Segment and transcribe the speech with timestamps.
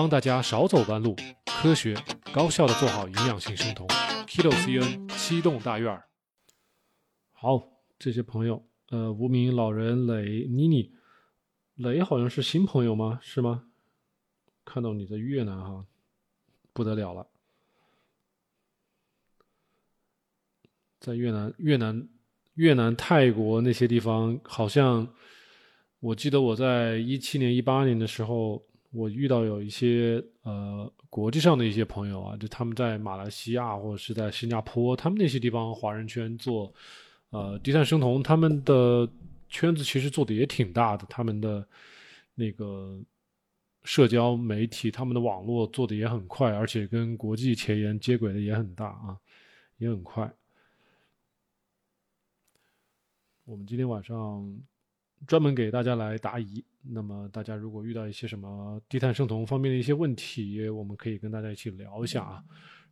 [0.00, 1.14] 帮大家少走弯路，
[1.44, 1.94] 科学
[2.32, 3.86] 高效的做好营养性生酮。
[4.26, 6.08] Kilo CN 七栋大院儿。
[7.32, 10.94] 好，这些朋友，呃，无名老人雷妮妮，
[11.74, 13.18] 雷好像是新朋友吗？
[13.20, 13.64] 是吗？
[14.64, 15.84] 看到你在越南哈，
[16.72, 17.26] 不得了了，
[20.98, 22.08] 在越南、越南、
[22.54, 25.12] 越南、泰国那些地方，好像
[25.98, 28.69] 我记得我在一七年、一八年的时候。
[28.90, 36.72] 我遇到有一些呃国际上的一些朋友啊，就他们在马来西亚或者是在新加坡，他们那些地方华人圈做
[37.30, 39.08] 呃低碳生酮，他们的
[39.48, 41.66] 圈子其实做的也挺大的，他们的
[42.34, 43.00] 那个
[43.84, 49.18] 社交媒体，他们的网络做的也很快，而且跟国际前沿接轨的也很大啊，
[49.78, 50.32] 也很快。
[53.44, 54.60] 我们今天晚上。
[55.26, 56.64] 专门给大家来答疑。
[56.82, 62.42] 那么，大家如果遇到一些什么低碳生酮方面的一些问题，我们可以跟大家一起聊一下啊。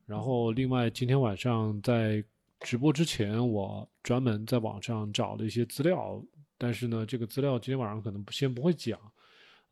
[0.05, 2.23] 然后，另外今天晚上在
[2.61, 6.23] 直播之前，我专门在网上找了一些资料，
[6.59, 8.99] 但是呢，这个资料今天晚上可能先不会讲。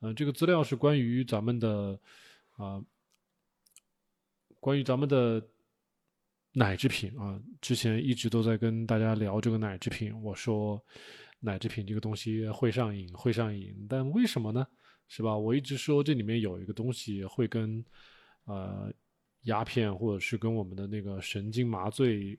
[0.01, 2.01] 嗯，这个资料是关于咱们的
[2.57, 2.83] 啊，
[4.61, 5.43] 关于咱们的
[6.53, 7.39] 奶制品啊。
[7.61, 10.83] 之前一直都在跟大家聊这个奶制品，我说。
[11.41, 14.67] 奶制品这个东西会上瘾，会上瘾，但为什么呢？
[15.09, 15.37] 是吧？
[15.37, 17.85] 我一直说这里面有一个东西会跟，
[18.47, 18.93] 呃，
[19.43, 22.37] 鸦片或者是跟我们的那个神经麻醉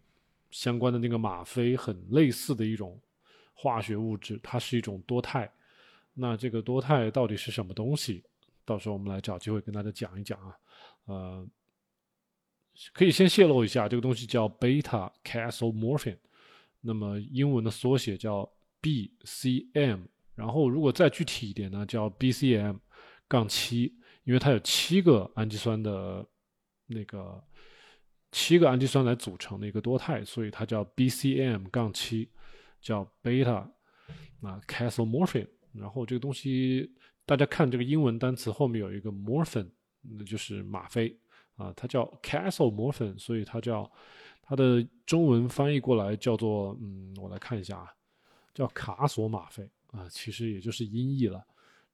[0.52, 3.00] 相关的那个吗啡很类似的一种
[3.54, 5.50] 化学物质，它是一种多肽。
[6.14, 8.22] 那这个多肽到底是什么东西？
[8.66, 10.58] 到时候我们来找机会跟大家讲一讲啊。
[11.06, 11.48] 呃，
[12.92, 16.18] 可以先泄露一下，这个东西叫贝塔 casomorphin，
[16.82, 18.50] 那么英文的缩写叫。
[18.88, 20.00] BCM，
[20.36, 22.78] 然后如果再具体一点呢，叫 BCM
[23.28, 23.94] 杠七，
[24.24, 26.26] 因为它有七个氨基酸的
[26.86, 27.44] 那个
[28.32, 32.30] 七个氨基酸来组成的一个多肽，所以它叫 BCM 杠七，
[32.82, 33.70] 叫 beta
[34.42, 35.48] 啊 casomorphin。
[35.74, 36.90] 然后这个东西
[37.26, 39.70] 大家看这个英文单词后面有一个 morphine，
[40.02, 41.20] 那就是吗啡
[41.56, 43.92] 啊，它叫 casomorphine 所以它叫
[44.42, 47.94] 它的中文翻译过来叫做嗯，我来看一下啊。
[48.58, 51.46] 叫卡索吗啡啊，其实也就是音译了。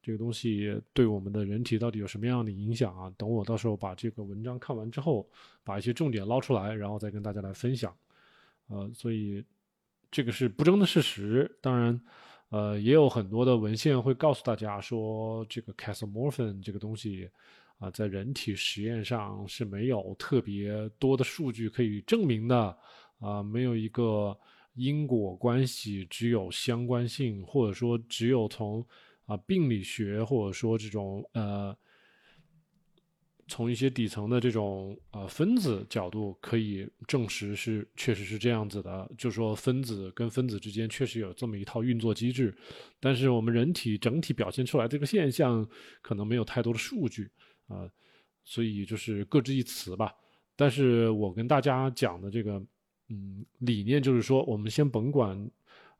[0.01, 3.13] 这个东西对我们的人体到底有什么样的影响啊？
[3.17, 5.27] 等我到时候把这个文章看完之后，
[5.61, 7.93] 把一些重点捞出来，然后再跟大家来分享。
[8.67, 9.43] 呃，所以
[10.09, 11.53] 这个是不争的事实。
[11.59, 12.01] 当然，
[12.47, 17.29] 呃，也有很多的文献会告诉大家说，这个 c a s m o r p h i n 这个东西
[17.77, 22.77] 啊，在人体实验上是没有特别多的数据可以证明的
[23.19, 24.37] 啊，没有一个。
[24.75, 28.83] 因果关系只有相关性，或者说只有从
[29.25, 31.77] 啊病理学，或者说这种呃，
[33.47, 42.55] 从一些底层的这种呃分子角度可以证实是确实是这样子的，就说分子跟分子之间确实有这么一套运作机制，
[42.99, 45.67] 但是我们人体整体表现出来这个现象
[46.01, 47.29] 可能没有太多的数据
[47.67, 47.87] 啊，
[48.43, 50.11] 所以就是各执一词吧。
[50.55, 52.59] 但是我跟大家讲的这个。
[53.13, 55.37] 嗯，理念就是说，我们先甭管，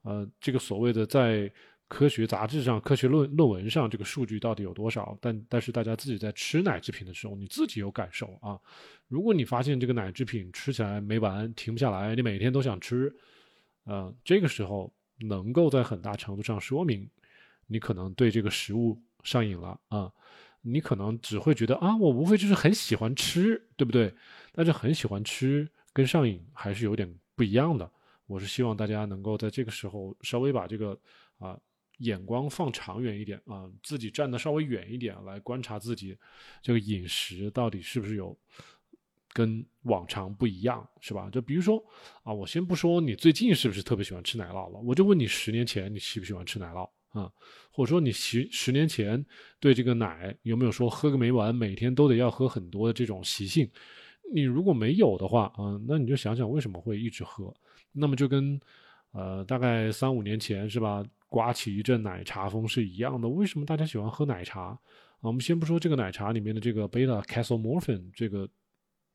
[0.02, 1.52] 呃，这个所谓的在
[1.88, 8.60] 科学杂志上、科学论论文上这个数据到底有多少，但但是大家自己在吃奶制品的时候，你自己有感受啊。
[9.08, 13.16] 如果你发现这个奶制品吃起来没完，停不下来，你每天都想吃，
[13.84, 17.08] 呃，这个时候能够在很大程度上说明
[17.68, 20.12] 你可能对这个食物上瘾了啊。
[20.66, 24.16] 你可能只会觉得啊，我无非就是很喜欢吃，对不对？
[24.54, 25.70] 但是很喜欢吃。
[25.94, 27.90] 跟上瘾还是有点不一样的。
[28.26, 30.98] 我是希望大家能够在这个时候稍微把这个
[31.38, 31.60] 啊
[32.00, 36.18] 眼光放长远一点啊，自己站得稍微远一点来观察自己
[36.62, 38.36] 这个饮食到底是不是有
[39.32, 41.30] 跟往常不一样，是吧？
[41.30, 41.84] 就比如说
[42.24, 47.32] 啊，我先不说你最近是不是特别喜欢吃奶酪了，我就问你十年前你喜不喜欢吃奶酪啊？
[47.72, 49.24] 或者说你十十年前
[49.60, 53.70] 对这个奶有没有说喝个没完，每天都得要喝很多的这种习性？
[54.32, 57.54] 你如果没有的话啊，那你就想想为什么会一直喝。
[57.92, 58.60] 那么就跟，
[59.12, 63.28] 呃，大概三五年前是吧，刮起一阵奶茶风是一样的。
[63.28, 64.80] 为什么大家喜欢喝奶茶啊？
[65.22, 68.50] 我们先不说这个奶茶里面的这个贝塔 casomorphin 这个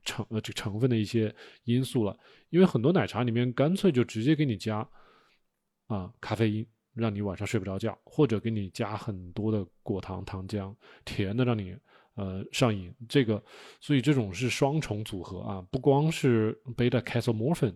[0.04, 1.34] 成呃这个成分的一些
[1.64, 2.16] 因素了，
[2.50, 4.88] 因为很多奶茶里面干脆就直接给你加
[5.88, 11.76] 啊咖啡因，让你晚上睡不着觉，或者给你加很多的果糖糖浆，甜的让你。
[12.18, 13.40] 呃，上瘾这个，
[13.80, 17.72] 所以这种是双重组合啊，不光是贝塔 casomorphin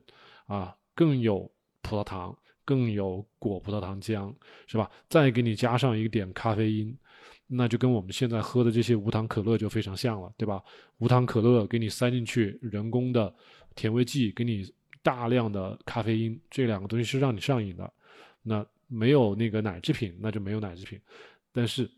[0.46, 1.48] 啊，更有
[1.80, 4.34] 葡萄糖，更有果葡萄糖浆，
[4.66, 4.90] 是吧？
[5.08, 6.98] 再给你加上一点咖啡因，
[7.46, 10.60] 那就跟我们现在喝的这些无糖可乐就非常像了，对吧？
[10.98, 13.32] 无糖可乐给你塞进去人工的
[13.76, 14.68] 甜味剂，给你
[15.04, 17.92] 大量的咖啡因，这两个东西是让你上瘾的。
[18.42, 21.00] 那没有那个奶制品，那就没有奶制品。
[21.52, 21.88] 但是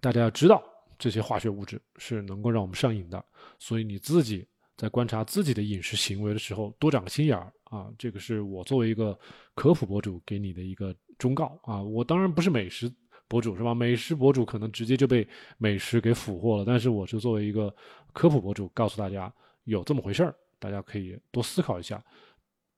[0.00, 0.60] 大家要知道，
[1.00, 3.24] 这些化学物质是能够让我们上瘾的，
[3.58, 7.90] 所以你自己在观察自己的饮食行为的时候，多长个心眼儿啊！
[7.96, 9.18] 这个是我作为一个
[9.54, 11.82] 科普博主给你的一个忠告啊！
[11.82, 12.92] 我当然不是美食
[13.26, 13.74] 博主，是吧？
[13.74, 15.26] 美食博主可能直接就被
[15.56, 17.74] 美食给俘获了，但是我是作为一个
[18.12, 19.32] 科普博主，告诉大家
[19.64, 22.04] 有这么回事儿，大家可以多思考一下，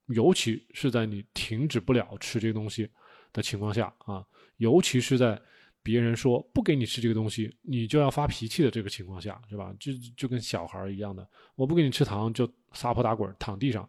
[0.07, 2.89] 尤其是在你停止不了吃这个东西
[3.33, 4.25] 的情况下啊，
[4.59, 5.37] 尤其是在。
[5.83, 9.75] 别人说不给你吃这个东西，你就要发脾气的这个情况下，是吧？
[9.81, 13.89] 就就跟小孩一样的，我不给你吃糖就撒泼打滚躺地上，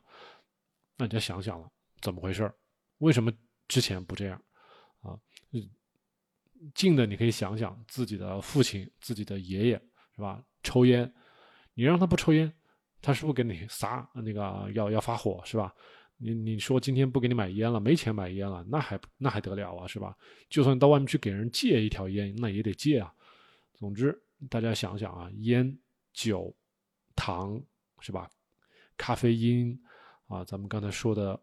[0.97, 1.69] 那你就想想了，
[2.01, 2.51] 怎么回事
[2.97, 3.31] 为什么
[3.67, 4.41] 之前不这样？
[5.01, 5.19] 啊，
[6.73, 9.81] 近的你可以想想自己的父亲、自己的爷爷，
[10.15, 10.43] 是吧？
[10.63, 11.13] 抽烟，
[11.73, 12.51] 你让他不抽烟，
[13.01, 15.73] 他是不是给你撒那个要要发火，是吧？
[16.23, 20.15] 你你说今天不给你买烟了，没钱买烟了，那还那还得了啊，是吧？
[20.49, 23.13] 就算到外面去给人借一条烟，那也得借啊。
[23.73, 24.17] 总之，
[24.49, 25.77] 大家想想啊，烟、
[26.13, 26.55] 酒、
[27.13, 27.61] 糖，
[27.99, 28.29] 是吧？
[28.95, 29.77] 咖啡因
[30.27, 31.37] 啊，咱们刚才说的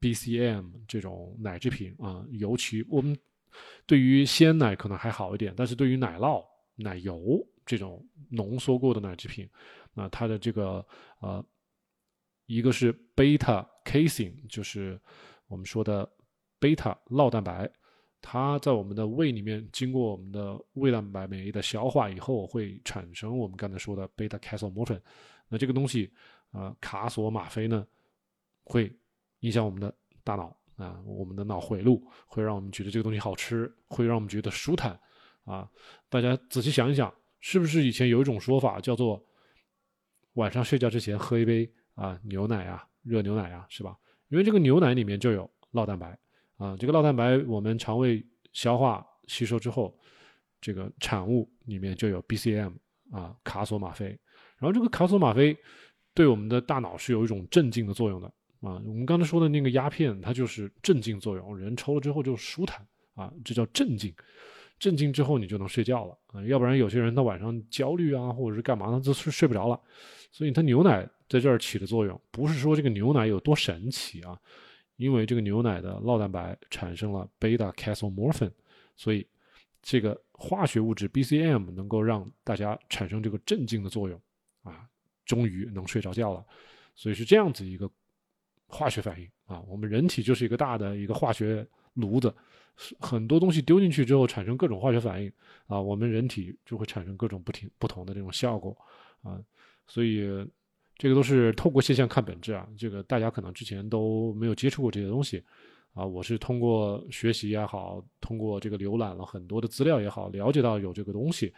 [0.00, 3.18] BCM 这种奶制品啊，尤其我们
[3.86, 6.44] 对于鲜奶可能还好一点，但是对于奶酪、
[6.76, 9.48] 奶油这种浓缩过的奶制品，
[9.94, 10.86] 那它的这个
[11.18, 11.44] 呃。
[12.46, 15.00] 一个是贝塔 casing，就是
[15.46, 16.08] 我们说的
[16.58, 17.70] 贝塔酪蛋白，
[18.20, 25.00] 它在我们的胃里面经过我们的胃蛋白酶的消化以后，会产生我们刚才说的贝塔 casomorphin。
[25.48, 26.12] 那这个东西，
[26.52, 27.86] 呃，卡索吗啡呢，
[28.64, 28.90] 会
[29.40, 29.94] 影响我们的
[30.24, 34.98] 大脑啊，我们的脑回路，会让我们觉得这个东西好吃，会让我们觉得舒坦
[35.44, 35.68] 啊。
[36.08, 39.22] 大家仔细想一想，是不是以前有一种说法叫做
[40.34, 41.70] 晚上睡觉之前喝一杯？
[41.94, 43.96] 啊，牛奶啊，热牛奶啊，是吧？
[44.28, 46.18] 因为这个牛奶里面就有酪蛋白
[46.56, 49.96] 啊，这个酪蛋白我们肠胃消化吸收之后，
[50.60, 52.72] 这个产物里面就有 BCM
[53.10, 54.06] 啊，卡索吗啡。
[54.58, 55.56] 然后这个卡索吗啡
[56.14, 58.26] 对我们的大脑是有一种镇静的作用的
[58.60, 58.80] 啊。
[58.86, 64.14] 我们刚才说的那个鸦片，它就是镇静作用，人抽了之后就舒坦啊，这叫镇静。
[64.78, 69.80] 镇静之后你就能睡觉了啊，要不然有些人他晚上焦虑啊，或者是干嘛呢，就睡睡不着了。
[70.30, 74.38] 所以他牛奶在这儿起的作用，不是说这个牛奶有多神奇啊，
[74.96, 78.50] 因为这个牛奶的酪蛋白产生了贝塔 casomorphin，
[78.98, 79.26] 所以
[79.80, 84.20] 这个化学物质 BCM 能够让大家产生这个镇静的作用
[84.62, 84.86] 啊，
[85.24, 86.44] 终于能睡着觉了。
[86.94, 87.90] 所以是这样子一个
[88.66, 92.30] 化学反应啊，我们人体就是一个大的一个化学炉子。
[93.00, 95.32] 很多东西丢进去之后产生各种化学反应
[95.66, 98.76] 啊，我们人体就会产生各种不停不同的这种效果
[99.22, 99.40] 啊，
[99.86, 100.28] 所以
[101.02, 102.64] 这个都是透过现象看本质啊。
[102.78, 105.42] 这个大家可能之前都没有接触过这些东西
[105.94, 111.52] 啊，我是通过学习也好，通过这个浏览了很多的资料也好，了解到有这个东西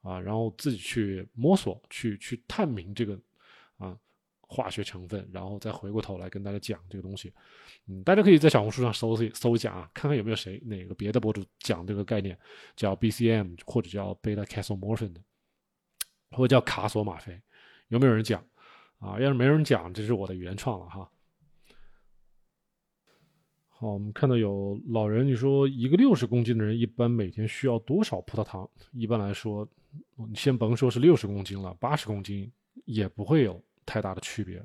[0.00, 3.20] 啊，然后自己去摸索，去去探明这个
[3.76, 3.94] 啊。
[4.48, 7.32] 化学成分，然后再回过头来跟大家讲这个东西。
[7.88, 12.38] 嗯，大家可以在小红书上搜搜一下啊，看看有没有谁哪个别的博主讲这个概念，
[12.76, 15.20] 叫 BCM 或者叫 beta casomorphin 的，
[16.30, 17.38] 或者叫卡索吗啡，
[17.88, 18.40] 有没有人讲？
[18.98, 21.10] 啊，要是没人讲，这是我的原创了哈。
[23.68, 28.68] 好，我们看到有老人，你说一个六十公斤的人一般每天需要多少葡萄糖？
[28.92, 29.68] 一般来说，
[30.16, 32.50] 你先甭说是六十公斤了，八十公斤
[32.84, 33.62] 也不会有。
[33.88, 34.60] 太大的区别，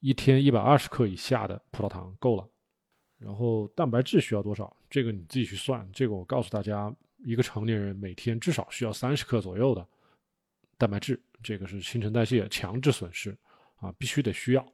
[0.00, 2.48] 一天一百二十克以下的葡萄糖够了。
[3.18, 4.74] 然后蛋白质需要多少？
[4.88, 5.86] 这个你自己去算。
[5.92, 6.90] 这个我告诉大家，
[7.26, 9.86] 一个成年人每天至少需要三十克左右的
[10.78, 13.36] 蛋白质，这个是新陈代谢强制损失
[13.84, 14.66] 啊，必须得需要。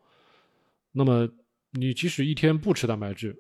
[0.93, 1.29] 那么
[1.71, 3.37] 你即使一天不吃蛋白质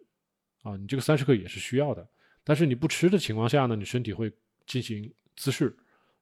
[0.63, 2.07] 啊，你这个三十克也是需要的。
[2.43, 4.33] 但是你不吃的情况下呢，你身体会
[4.67, 5.75] 进行自噬，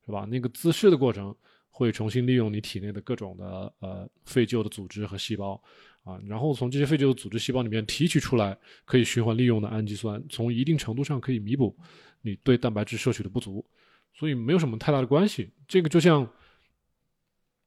[0.04, 0.26] 是吧？
[0.30, 1.34] 那个自噬的过程。
[1.70, 5.62] 会重新利用你体内的各种的呃废旧的组织和细胞
[6.02, 11.78] 啊，然后从这些废旧的组织细胞里面提取出来可以循环利用的氨基酸，从一定程度上可以弥补
[12.20, 13.64] 你对蛋白质摄取的不足，
[14.12, 15.52] 所以没有什么太大的关系。
[15.68, 16.28] 这个就像，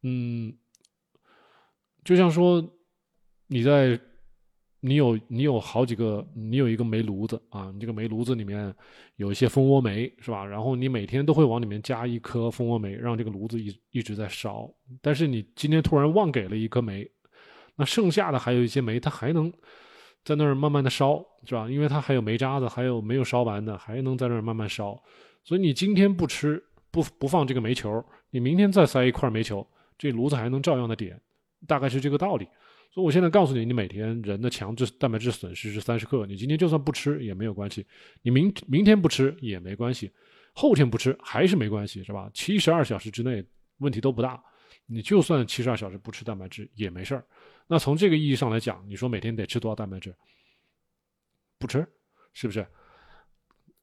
[0.01, 0.53] 嗯，
[2.03, 2.63] 就像说
[3.47, 3.99] 你在。
[4.83, 8.73] 你有你有好几个，你有一个煤炉子啊，你这个煤炉子里面
[9.17, 10.43] 有一些蜂窝煤是吧？
[10.43, 14.67] 然后你每天都会往里面加一颗蜂窝煤，让这个炉子一一直在烧。
[14.99, 17.07] 但是你今天突然忘给了一颗煤，
[17.75, 19.53] 那剩下的还有一些煤，它还能
[20.25, 21.69] 在那儿慢慢的烧是吧？
[21.69, 24.99] 因为它还有煤渣子，还有没有烧完的，还能在那儿慢慢烧。
[25.43, 29.63] 所以你今天不吃不不放这个煤球，你明天再塞一块煤球，
[29.95, 31.21] 这炉子还能照样的点，
[31.67, 32.47] 大概是这个道理。
[32.93, 37.85] 所以我现在告诉你，你每天人的强制蛋白质损失是三十克，你今天就算不吃也没有关系，
[38.21, 40.11] 你明明天不吃也没关系，
[40.53, 42.29] 后天不吃还是没关系，是吧？
[42.33, 43.41] 七十二小时之内
[43.77, 44.43] 问题都不大，
[44.85, 47.25] 你就算七十二小时不吃蛋白质也没事儿。
[47.65, 50.13] 那从这个意义上来讲，你说每天得吃多少蛋白质？
[51.57, 51.87] 不吃，
[52.33, 52.67] 是不是？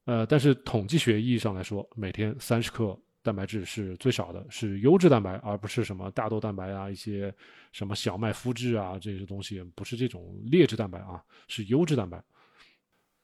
[0.04, 2.98] 呃，但是统计学意义上来说，每天三十克。
[3.28, 7.34] 蛋白质是最少的，是优质蛋白，而不是什么大豆蛋白啊，一些
[7.72, 12.24] 什么小麦麸质啊这些东西，不是这种劣质蛋白啊，是优质蛋白。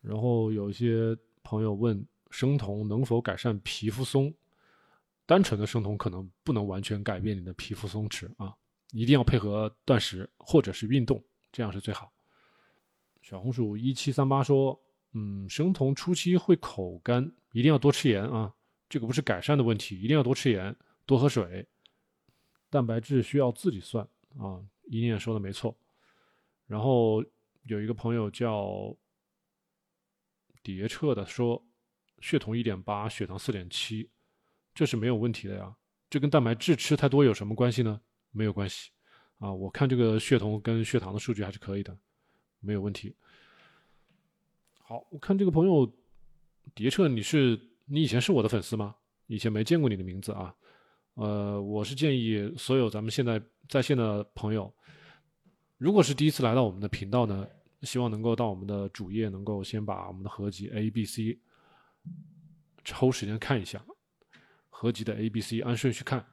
[0.03, 4.31] 然后有一些朋友问生酮能否改善皮肤松？
[5.25, 8.55] 单纯的生酮可能不能完全改变你的皮肤松弛啊，
[8.93, 12.13] 一定要配合断食或者是运动，这样是最好。
[13.23, 14.79] 小红薯一七三八说，
[15.13, 18.53] 嗯，生酮初期会口干，一定要多吃盐啊。
[18.95, 20.73] 这个不是改善的问题，一定要多吃盐，
[21.05, 21.67] 多喝水，
[22.71, 24.09] 蛋白质需要自己算
[24.39, 24.65] 啊。
[24.85, 25.77] 一念说的没错。
[26.69, 27.21] 然后
[27.65, 28.97] 有一个朋友叫
[30.63, 31.61] 叠彻的说，
[32.21, 34.09] 血酮一点八，血糖四点七，
[34.73, 35.75] 这是没有问题的呀。
[36.09, 38.01] 这跟蛋白质吃太多有什么关系呢？
[38.31, 38.93] 没有关系
[39.39, 39.53] 啊。
[39.53, 41.99] 我看这个血酮跟血糖的数据还是可以的，
[42.61, 43.17] 没有问题。
[44.79, 45.93] 好，我看这个朋友
[46.77, 47.74] 叠彻，你是。
[47.87, 48.95] 你以前是我的粉丝吗？
[49.27, 50.55] 以前没见过你的名字啊。
[51.15, 54.73] 呃，我是建议所有咱们现在在线的朋友，
[55.79, 57.47] 如果是第一次来到我们的频道呢，
[57.83, 61.39] 希望能够到我们的主页，能够先把我们的合集 A、B、C
[62.85, 63.85] 抽时间看一下，
[64.71, 66.25] 合集的 A、B、C 按顺序看。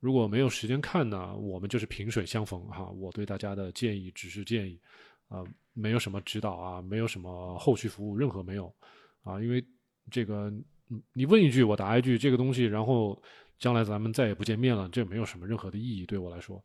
[0.00, 2.90] 如果没有时间看呢，我们就是萍水相逢哈。
[2.90, 4.80] 我对大家的建议只是建议，
[5.28, 8.74] 啊，没有什么指导啊，没有什么后续服务，任何没有
[9.22, 9.64] 啊，因为
[10.10, 10.52] 这个。
[10.88, 13.20] 嗯，你问一句，我答一句，这个东西，然后
[13.58, 16.62] 将来咱们再也不见面了，这没有什么任何的意义对我来说。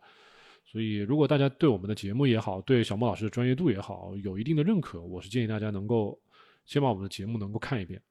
[0.64, 6.18] 所以，如果大家对我们的节目也好，对小莫老师的专业度也好，有一定的认可，我是建议大家能够
[6.66, 8.02] 先把我们的节目能够看一遍，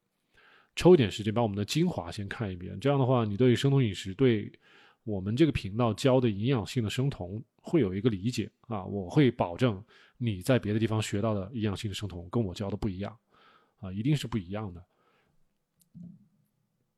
[0.75, 2.79] 抽一点时间把我们的精华先看一遍。
[2.81, 4.53] 这样的话，你对生酮饮食，对
[5.05, 8.85] 我们这个频道教的营养性的生酮会有一个理解啊。
[8.85, 9.83] 我会保证
[10.19, 13.17] 你在别的地方学到的营养性的生酮跟我教的不一样
[13.79, 14.85] 啊，一定是不一样的。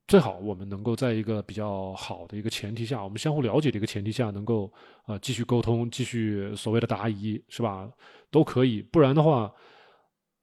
[0.08, 4.70] 最好我们能够在一个比较好的一个前提下，我们相互了解的一个前提下，能够
[5.04, 7.90] 啊继续沟通，继续所谓的答疑，是吧？
[8.30, 8.82] 都可以。
[8.82, 9.50] 不然的话，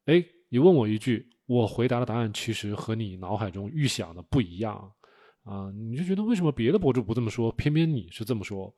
[0.06, 4.92] 哎，你问我一句，我回答的答案其实和你脑海中预想的不一样
[5.44, 8.74] 啊，你就觉得为什么别的博主不这么说，偏偏你是这么说？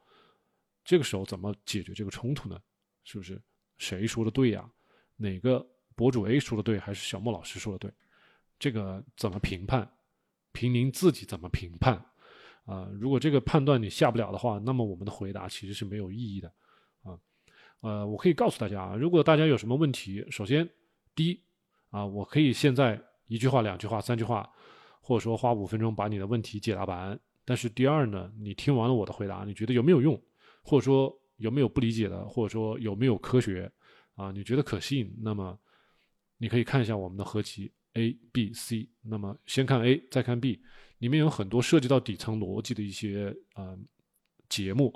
[0.83, 2.59] 这个时候怎么解决这个冲突呢？
[3.05, 3.41] 是不是？
[3.77, 4.69] 谁说的对呀？
[5.15, 7.89] 哪个博主 A 说的对，还是小莫老师说的对？
[8.61, 9.91] 这个怎么评判？
[10.53, 11.95] 凭您自己怎么评判，
[12.65, 16.53] 啊，如果这个判断你下不了的话，那么我们的回答其实是没有意义的，
[17.01, 17.17] 啊，
[17.79, 20.69] 呃，我可以告诉大家啊，如果大家有什么问题，首先，
[21.15, 21.43] 第一，
[21.89, 24.47] 啊，我可以现在一句话、两句话、三句话，
[25.01, 27.19] 或者说花五分钟把你的问题解答完。
[27.43, 30.21] 但是第二呢，你听完了我的回答，你觉得有没有用，
[30.61, 33.71] 或者说有没有不理解的，或者说有没有科学，
[34.13, 35.57] 啊，你觉得可信，那么
[36.37, 37.71] 你可以看一下我们的合集。
[37.93, 40.61] A、B、C，那么先看 A，再看 B，
[40.99, 43.77] 里面有很多涉及到底层逻辑的一些呃
[44.47, 44.93] 节目。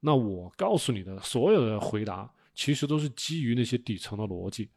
[0.00, 4.70] 那我告诉你的所有的回答，其实都是基于那些底层的逻辑。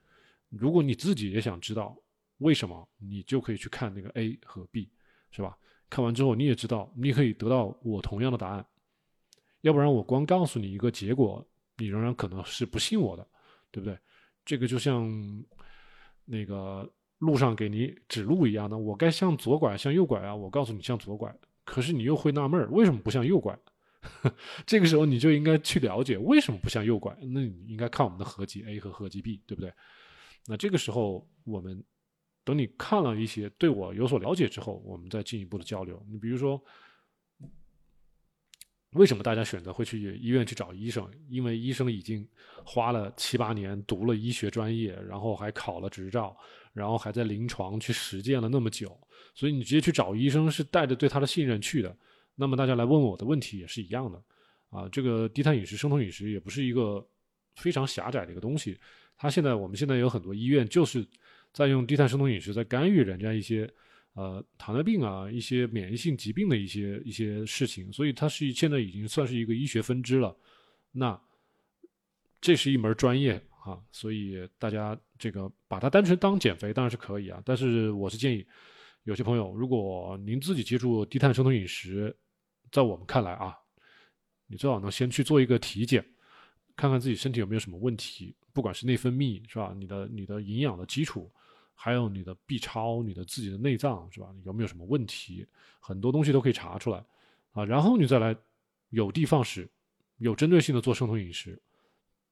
[0.50, 1.93] 如果你自己也想知道
[2.38, 4.89] 为什么，你就可以去看那个 A 和 B，
[5.31, 5.57] 是吧？
[5.89, 8.65] 看完之后你也知道，你可以得到我同样的答案。
[9.62, 11.45] 要不然我光告诉你一个结果，
[11.75, 13.27] 你仍然可能是不信我的，
[13.71, 14.00] 对不对？
[14.45, 15.05] 这个就像
[16.24, 16.89] 那个。
[17.19, 20.36] 路上给你指路一样的，我该向左拐，向右拐啊！
[20.36, 23.57] 我告诉你向左拐，可是你又会纳闷儿为什么不向右拐？
[24.65, 27.17] 这个时候你就应该去了解为什么不向右拐。
[27.21, 29.74] 那你应该看我们的合集 A 和合集 B，对不对？
[30.45, 31.83] 那这个时候我们
[32.43, 36.03] 等你看了一些，对我有所了解之后，我们再进一步的交流。
[36.09, 36.62] 你比如说。
[38.91, 41.08] 为什么大家选择会去医院去找医生？
[41.29, 42.27] 因为医生已经
[42.63, 46.36] 花了七八年读了医学专业，然后还考了执照，
[46.74, 48.98] 然后还在临床去实践了那么久，
[49.36, 51.96] 所以你直接去找医生是带着对他的信任去的。
[52.36, 54.24] 那么大家来问我的问题也是一样的
[54.70, 54.88] 啊。
[54.89, 57.06] 这个低碳饮食、生酮饮食也不是一个
[57.56, 58.79] 非常狭窄的一个东西。
[59.17, 61.06] 他现在我们现在有很多医院就是
[61.51, 63.70] 在用低碳生酮饮食在干预人家一些。
[64.17, 70.36] 呃，糖尿病啊，一些免疫性疾病的一些一些事情，所以它是现在已经算是一个医学分支了。
[70.91, 71.21] 那
[72.41, 78.43] 这是一门专业啊，所以大家这个把它单纯当减肥当然是可以啊，但是我是建议
[79.03, 82.17] 有些朋友，如果您自己接触低碳生酮饮食，
[82.71, 83.55] 在我们看来啊，
[84.47, 86.03] 你最好能先去做一个体检，
[86.75, 91.31] 看看自己身体有没有什么问题，不管是内分泌是吧，你的你的营养的基础，
[91.79, 95.46] 还有你的 B 超，你的自己的内脏是吧，有没有什么问题，
[95.79, 97.05] 很多东西都可以查出来
[97.51, 98.36] 啊，然后你再来
[98.89, 99.69] 有的放矢，
[100.17, 101.62] 有针对性的做生酮饮食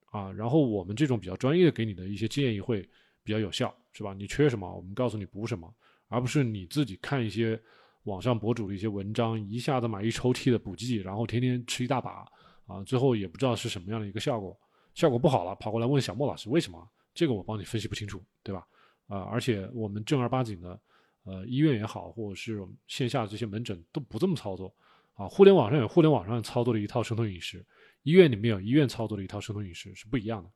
[0.09, 2.81] 啊，然后我们这种比较专业的给你的一些建议会
[3.23, 4.13] 比较有效，是吧？
[4.13, 5.71] 你缺什么，我们告诉你补什么。
[6.07, 7.59] 而不是你自己看一些
[8.03, 12.25] 网上博主的一些文章，一下子买一抽屉的补剂，然后天天吃一大把，
[12.67, 14.57] 啊，最后也不知道是什么样的一个效果，
[14.93, 16.89] 效果不好了，跑过来问小莫老师为什么？
[17.13, 18.65] 这个我帮你分析不清楚，对吧？
[19.07, 20.79] 啊，而且我们正儿八经的，
[21.23, 24.75] 呃，医院也好，或者是线下的这些门诊都不这么操作，
[25.13, 27.65] 啊，互联网上有互联网上操作的一套生酮饮食，
[28.03, 30.49] 医院里面有医院操作的一套生酮饮食是不一样的。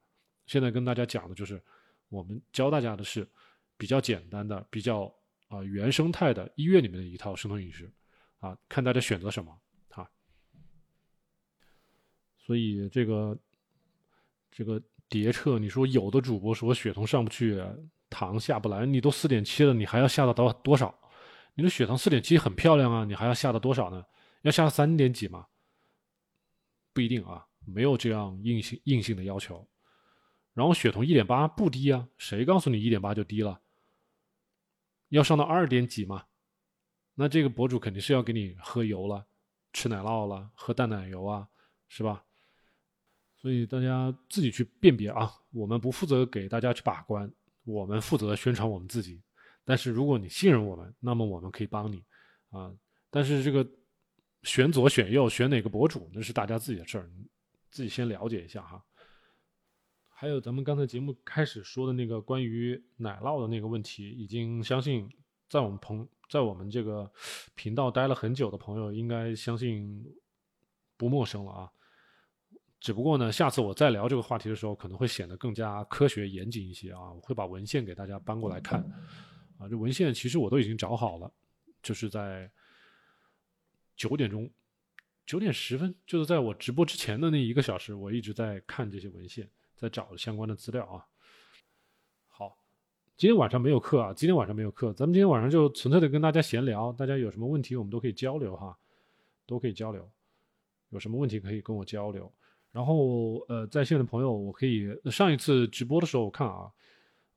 [0.45, 1.61] 现在跟大家讲的就是，
[2.09, 3.27] 我们教大家的是
[3.77, 5.13] 比较简单的，比较。
[5.49, 7.91] 啊，原生态的医院里面的一套生酮饮食，
[8.37, 9.51] 啊，看大家选择什么
[9.89, 10.07] 啊。
[12.37, 13.35] 所以这个
[14.51, 17.59] 这个叠彻，你说有的主播说血酮上不去，
[18.09, 20.93] 糖下不来，你都四点七了，你还要下到多多少？
[21.53, 24.05] 你的血糖四点七很漂亮啊，你还要下到多少呢？
[24.43, 25.45] 要下到三点几吗？
[26.93, 29.67] 不一定啊，没有这样硬性硬性的要求。
[30.53, 33.61] 然后血酮一点八不低啊，谁告诉你一点八就低了？
[35.09, 36.25] 要上到二点几嘛？
[37.15, 39.25] 那这个博主肯定是要给你喝油了，
[39.73, 41.47] 吃奶酪了，喝淡奶油啊，
[41.87, 42.23] 是吧？
[43.35, 47.31] 所以大家自己去辨别啊，我们不负责给大家去把关，
[47.71, 49.21] 我们负责宣传我们自己。
[49.63, 52.03] 但是如果你信任我们，那么我们可以帮你
[52.49, 52.73] 啊。
[53.11, 53.67] 但是这个
[54.43, 57.09] 选左选右选哪个博主，那是大家自己的事儿，
[57.69, 58.83] 自己先了解一下哈。
[60.07, 65.07] 还有咱们刚才节目开始说的那个关于奶酪的那个问题，已经相信
[65.47, 67.09] 在我们朋在我们这个
[67.55, 70.03] 频道待了很久的朋友，应该相信
[70.97, 71.71] 不陌生了啊。
[72.79, 77.11] 只不过呢，下次我再聊这个话题的时候，可能会显得更加科学严谨一些啊。
[77.11, 78.79] 我会把文献给大家搬过来看
[79.57, 79.67] 啊。
[79.69, 81.31] 这文献其实我都已经找好了，
[81.81, 82.49] 就是在
[83.95, 84.49] 九点钟
[85.25, 89.49] 九点十分，就是在我直播之前的那一个小时，我一直在看这些文献。
[89.75, 91.07] 在找相关的资料啊。
[92.27, 92.57] 好，
[93.15, 98.77] 今天晚上没有课啊，今天晚上没有课，咱们今天晚上就纯粹的跟大家闲聊，大家有什么问题我们都可以交流哈，
[99.45, 100.11] 都可以交流，
[100.89, 102.29] 有什么问题可以跟我交流。
[102.71, 106.71] 然后呃，在线的朋友，我可以上一次直播的时候我看啊，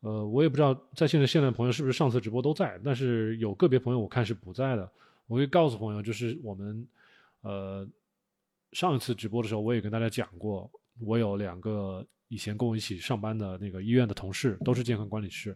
[0.01, 4.91] 呃，我也不知道在线的现在朋友是不是上次直播都在，但是有个别朋友我看是不在的，
[5.27, 6.87] 我会告诉朋友，就是我们
[7.41, 7.89] 呃
[8.73, 12.07] 上一次直播的时候我也跟大家讲过，我有两个。
[12.29, 15.55] 以前跟我一起上班的那个医院的同事都是健康管理师，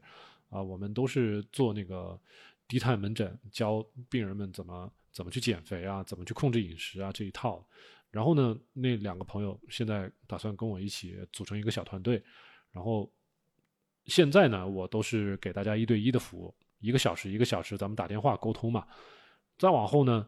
[0.50, 2.20] 啊，我们都是做那个
[2.68, 7.66] 低碳门诊，教病人们怎么怎么去减肥啊，怎么去控制饮食啊这一套。
[8.16, 12.22] 然后呢，那两个朋友现在打算跟我一起组成一个小团队，
[12.70, 13.12] 然后
[14.06, 18.86] 现在呢，我都是给大家一对一的服务，一个小时一个小时，咱们打电话沟通嘛。
[19.58, 20.26] 再往后呢，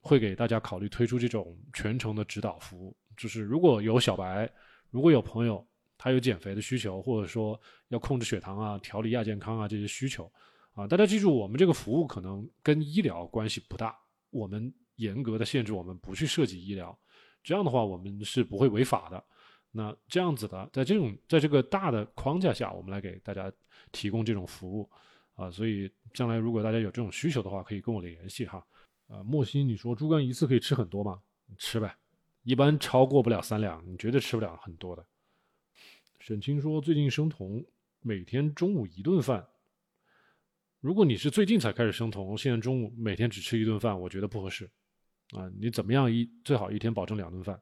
[0.00, 4.50] 会给大家考虑推出这种全程的指导服务，就是如果有小白，
[4.90, 5.64] 如果有朋友。
[6.00, 10.30] 他有减肥的需求，或者说要控制血糖啊、调理亚健康啊这些需求，
[10.74, 13.98] 啊，大家记住，我们这个服务可能跟医疗关系不大，
[14.30, 16.96] 我们严格的限制，我们不去涉及医疗，
[17.42, 19.22] 这样的话我们是不会违法的。
[19.70, 23.52] 那这样子的，在这种在这个大的框架下，我们来给大家
[23.92, 24.90] 提供这种服务，
[25.34, 28.66] 啊，所以将来如果大家有这种需求的话，可以跟我联系哈。
[29.08, 31.20] 啊，莫西，你说猪肝一次可以吃很多吗？
[31.56, 31.96] 吃呗，
[32.42, 35.06] 一般超过不了三两，你绝对吃不了很多的。
[36.20, 37.64] 沈清说：“最近生酮，
[38.00, 39.46] 每天中午一顿饭。
[40.80, 44.70] 如果你是最近才开始生酮，现在中午每天只吃一顿饭，我觉得不合适。
[45.32, 47.60] 啊，你怎么样一最好一天保证两顿饭。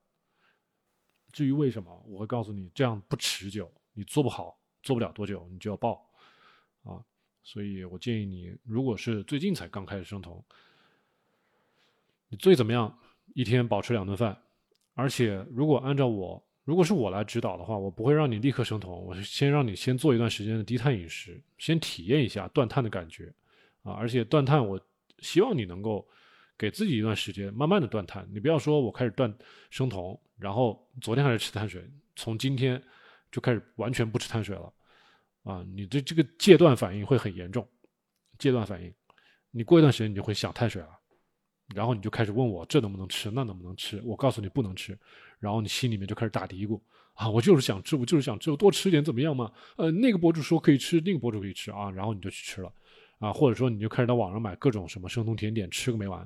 [1.33, 6.09] 至于为什么，我会告诉你，这样不持久，你做不好，做不了多久你就要爆。
[6.83, 7.03] 啊，
[7.43, 10.43] 所以我建议你，如果是最近才刚开始生酮，
[12.29, 12.99] 你最怎么样
[13.35, 14.41] 一天保持两顿饭，
[14.95, 23.33] 而且如果按照我。”如果是我来指导的话，我不会让你立刻生酮，我是先让你先做一段时间的低碳饮食，先体验一下断碳的感觉，
[23.85, 24.81] 啊，而且断碳，我
[25.21, 26.05] 希望你能够
[26.59, 28.29] 给自己一段时间，慢慢的断碳。
[28.33, 29.33] 你不要说我开始断
[29.71, 32.83] 生酮，然后昨天开始吃碳水，从今天
[33.31, 34.73] 就开始完全不吃碳水了，
[35.43, 37.67] 啊，你的这个戒断反应会很严重，
[38.39, 38.93] 戒断反应，
[39.51, 40.89] 你过一段时间你就会想碳水了。
[41.75, 44.01] 然后你就开始问我这能不能吃，那能不能吃？
[44.05, 44.97] 我告诉你不能吃，
[45.41, 46.81] 然后你心里面就开始打嘀咕
[47.13, 49.53] 啊，我就是想吃，我就是想吃，我多吃点怎么样嘛？
[49.77, 52.73] 呃，那个博主说可以吃，那个博主可以吃啊，然后你就去吃了，
[53.19, 56.21] 啊，或者说你就开始到网上买各种什么生酮甜点吃个没完，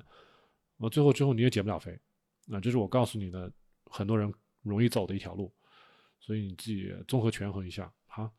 [0.78, 1.98] 啊，最后之后你也减不了肥，
[2.50, 3.52] 啊，这是我告诉你的，
[3.84, 5.52] 很多人容易走的一条路，
[6.18, 8.30] 所以你自己综合权衡一下哈。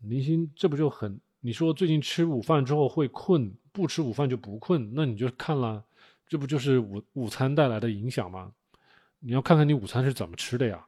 [0.00, 1.20] 林鑫，这不就很？
[1.40, 5.84] 你说最近吃午饭之后会困，不吃午饭就不困，那你就看了，
[6.26, 8.52] 这不就是午午餐带来的影响吗？
[9.20, 10.84] 你要看看你午餐是怎么吃的呀，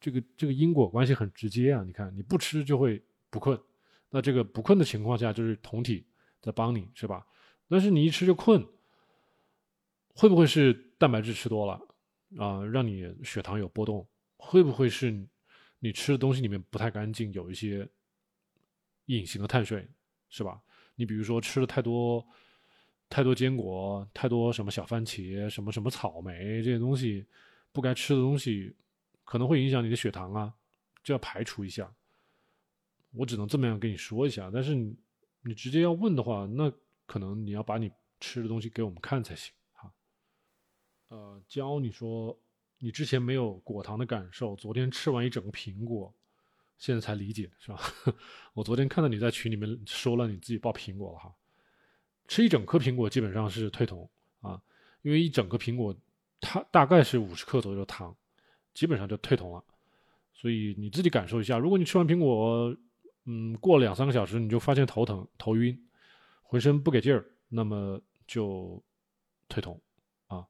[0.00, 1.84] 这个这个因果关系很直接啊！
[1.84, 3.58] 你看你不吃就会不困，
[4.10, 6.06] 那这个不困的情况下就是酮体
[6.40, 7.26] 在帮你是吧？
[7.68, 8.66] 但是你一吃就困，
[10.14, 11.80] 会不会是蛋白质吃多了
[12.36, 14.06] 啊，让你血糖有波动？
[14.36, 15.10] 会不会是
[15.78, 17.88] 你吃的东西里面不太干净，有一些
[19.06, 19.88] 隐形的碳水
[20.28, 20.60] 是吧？
[20.96, 22.26] 你比如说吃了太多。
[23.12, 27.26] 太多坚果，太多什么小番茄，什么什么草莓这些东西，
[27.72, 28.72] 不该吃的东西，
[29.24, 30.54] 可能会影响你的血糖啊，
[31.02, 31.92] 就要排除一下。
[33.12, 34.96] 我只能这么样跟你说一下，但是你
[35.42, 36.72] 你直接要问的话，那
[37.06, 39.92] 可能你要把你吃的东西给我们看才行哈。
[41.08, 42.38] 呃，教你说
[42.78, 46.14] 你之前没有果糖的感受，昨天吃完一整个苹果，
[46.78, 47.80] 现在才理解是吧？
[48.54, 51.34] 我昨天看到你在群里面说了你自己爆苹果了哈。
[52.28, 54.08] 吃一整颗苹果基本上是退酮
[54.40, 54.62] 啊，
[55.02, 55.92] 因为一整个苹果
[56.40, 58.16] 它大概是五十克左右的糖，
[58.72, 59.64] 基本上就退酮了。
[60.32, 62.74] 所以你自己感受一下，如果你吃完苹果，
[63.32, 65.88] 嗯，过两三个小时你就发现头疼、头晕，
[66.42, 68.82] 浑身不给劲儿，那么就
[69.48, 69.80] 退酮
[70.26, 70.44] 啊。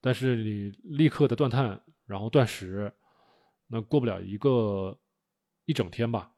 [0.00, 2.90] 但是你立刻的断碳，然后断食，
[3.66, 4.98] 那过不了一个
[5.66, 6.34] 一整天吧，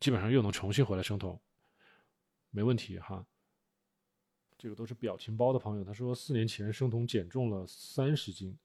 [0.00, 1.40] 基本上又能重新回来生酮，
[2.50, 3.24] 没问题哈。
[4.58, 8.58] 这个都是表情包的朋友，他说四年前生酮减重了三十斤，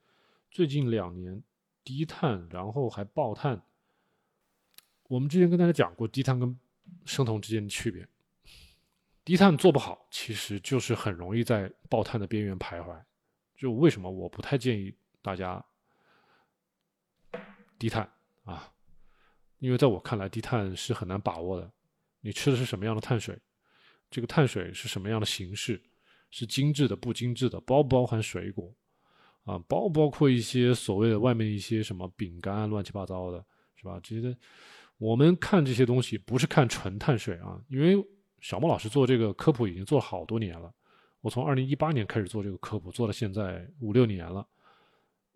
[0.50, 1.44] 最近两年
[1.84, 3.64] 低碳，然后还爆碳。
[5.08, 6.58] 我们之前跟大家讲过低碳跟
[7.06, 8.08] 生酮之间的区别，
[9.24, 13.02] 低碳做不好，其实就是很容易在爆碳的边缘徘徊。
[13.56, 15.64] 就为什么我不太建议大家
[17.80, 18.10] 低碳
[18.44, 18.72] 啊？
[19.60, 21.72] 因为在我看来，低碳是很难把握的。
[22.22, 23.40] 你吃的是什么样的碳水？
[24.12, 25.82] 这个碳水是什么样的形式？
[26.30, 28.72] 是精致的，不精致的，包不包含水果
[29.46, 29.58] 啊？
[29.60, 33.44] 包不包括一些所谓的外面一些什么饼干，乱七八糟的，
[33.76, 34.00] 是吧？
[34.04, 34.38] 这些
[34.98, 37.62] 我们看这些东西，不是看纯碳水啊。
[37.70, 38.04] 因为
[38.42, 40.74] 小莫老师做这个科普已经做了好多年了，
[41.22, 44.48] 我从二零一八年开始做这个科普，做到现在五六年了。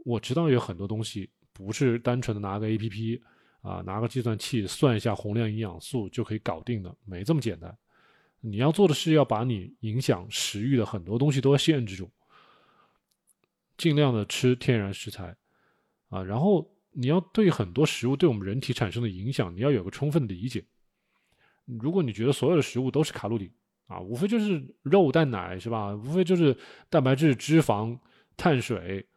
[0.03, 3.23] 我知道有很多东西不是单纯的拿个 A P P
[3.61, 7.77] 啊，拿个计算器算一下宏量营养素就可以搞定的，没这么简单。
[8.39, 12.09] 你要做的是要把你影响食欲的很多东西都要限制住，
[13.77, 15.35] 尽量的吃天然食材，
[16.09, 20.65] 啊，然后你要对很多食物对我们人体产生的影响，你要有个充分的理解。
[21.65, 23.51] 如果你觉得所有的食物都是卡路里，
[23.85, 25.95] 啊，无非就是肉蛋奶是吧？
[25.95, 26.57] 无非就是
[26.89, 27.97] 蛋白质、脂肪、
[28.35, 29.07] 碳水，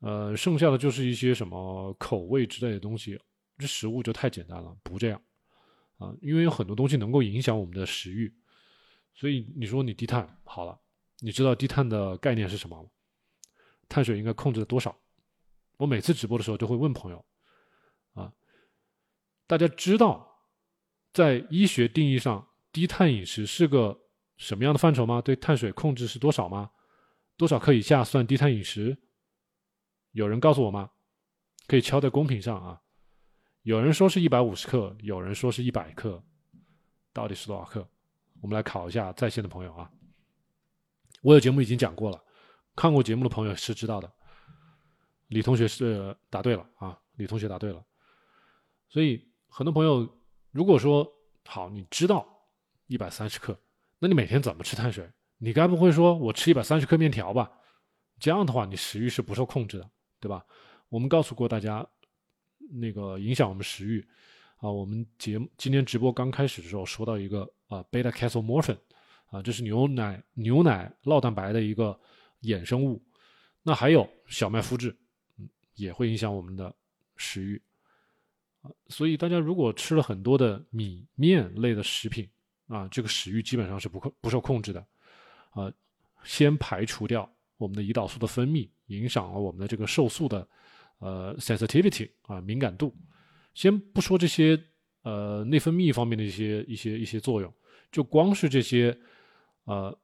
[0.00, 3.20] 呃，剩下的就是一些什么口味之类的东西，
[3.58, 5.20] 这食物就太简单了，不这样，
[5.98, 8.34] 啊，因为有很多东西能够影响我们的食欲。
[9.14, 10.78] 所以你说你低碳好了，
[11.20, 12.88] 你知道低碳的概念是什么吗？
[13.88, 14.98] 碳水应该控制多少？
[15.76, 17.24] 我每次直播的时候都会问朋友，
[18.14, 18.32] 啊，
[19.46, 20.26] 大家知道
[21.12, 23.98] 在医学定义上低碳饮食是个
[24.36, 25.20] 什么样的范畴吗？
[25.20, 26.70] 对碳水控制是多少吗？
[27.36, 28.96] 多少克以下算低碳饮食？
[30.12, 30.90] 有人告诉我吗？
[31.66, 32.80] 可以敲在公屏上啊。
[33.62, 36.22] 有人说是一百五十克，有人说是一百克，
[37.12, 37.86] 到底是多少克？
[38.40, 39.90] 我们来考一下在线的朋友啊，
[41.20, 42.24] 我有节目已经讲过了，
[42.74, 44.10] 看过节目的朋友是知道的。
[45.28, 47.84] 李同学是答对了啊，李同学答对了。
[48.88, 50.08] 所以很多朋友
[50.50, 51.06] 如果说
[51.44, 52.26] 好，你知道
[52.86, 53.58] 一百三十克，
[53.98, 55.08] 那你每天怎么吃碳水？
[55.38, 57.50] 你该不会说我吃一百三十克面条吧？
[58.18, 60.44] 这样的话你食欲是不受控制的，对吧？
[60.88, 61.86] 我们告诉过大家，
[62.72, 64.06] 那个影响我们食欲
[64.58, 67.50] 啊，我们节目今天直播刚开始的时候说到一个。
[67.66, 68.78] 啊，，beta casomorphin，
[69.26, 71.98] 啊，这是牛奶牛奶酪蛋白的一个
[72.42, 73.04] 衍生物。
[73.64, 74.96] 那还有小麦麸质，
[75.76, 76.74] 也会影响我们的
[77.16, 77.62] 食欲。
[78.62, 82.28] 啊，所以大家如果吃了很多的米面类的食品，
[82.66, 84.84] 啊，这个食欲基本上是不控不受控制的。
[85.50, 85.72] 啊，
[86.24, 90.48] 先排除掉我们的胰岛素的分泌，影响了我们的这个瘦素的
[90.98, 92.92] 呃 sensitivity 啊敏感度。
[93.54, 94.60] 先不说这些。
[95.02, 97.54] 呃，内分泌方面的一些一些一些作用，
[97.92, 98.98] 就光是这些，
[99.62, 99.96] 呃，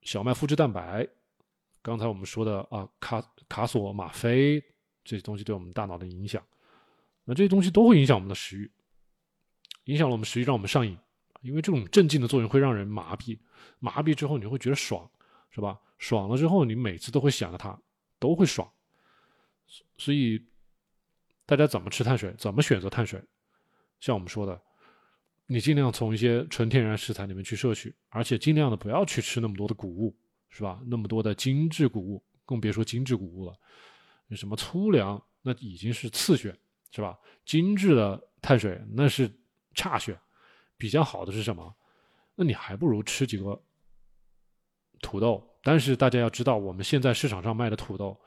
[0.00, 1.06] 小麦麸质蛋白，
[1.82, 4.62] 刚才我们说的啊，卡卡索吗啡
[5.04, 6.44] 这些东西对我们大脑的影响，
[7.24, 8.70] 那这些东西都会影响我们的食欲，
[9.84, 10.96] 影响了我们食欲，让我们上瘾，
[11.40, 13.38] 因为这种镇静的作用会让人麻痹，
[13.78, 15.10] 麻痹之后你会觉得爽，
[15.50, 15.80] 是吧？
[15.98, 17.78] 爽了之后，你每次都会想着它，
[18.18, 18.70] 都会爽。
[19.98, 20.42] 所以，
[21.44, 23.22] 大家怎么吃碳水，怎么选择碳水？
[24.00, 24.60] 像我们说的，
[25.46, 30.16] 你尽量从一些纯天然食材里面去摄取，而且尽量的不要去吃那么多的谷物，
[30.50, 30.80] 是吧？
[30.86, 33.54] 那么多的精致谷物，更别说精致谷物了。
[34.36, 36.56] 什么粗粮，那已经是次选，
[36.90, 37.18] 是吧？
[37.44, 39.30] 精致的碳水那是
[39.74, 40.16] 差选，
[40.76, 41.74] 比较好的是什么？
[42.34, 43.60] 那你还不如吃几个
[45.00, 45.46] 土豆。
[45.62, 48.18] 但是大家要知道，我们现在市场上卖的土豆，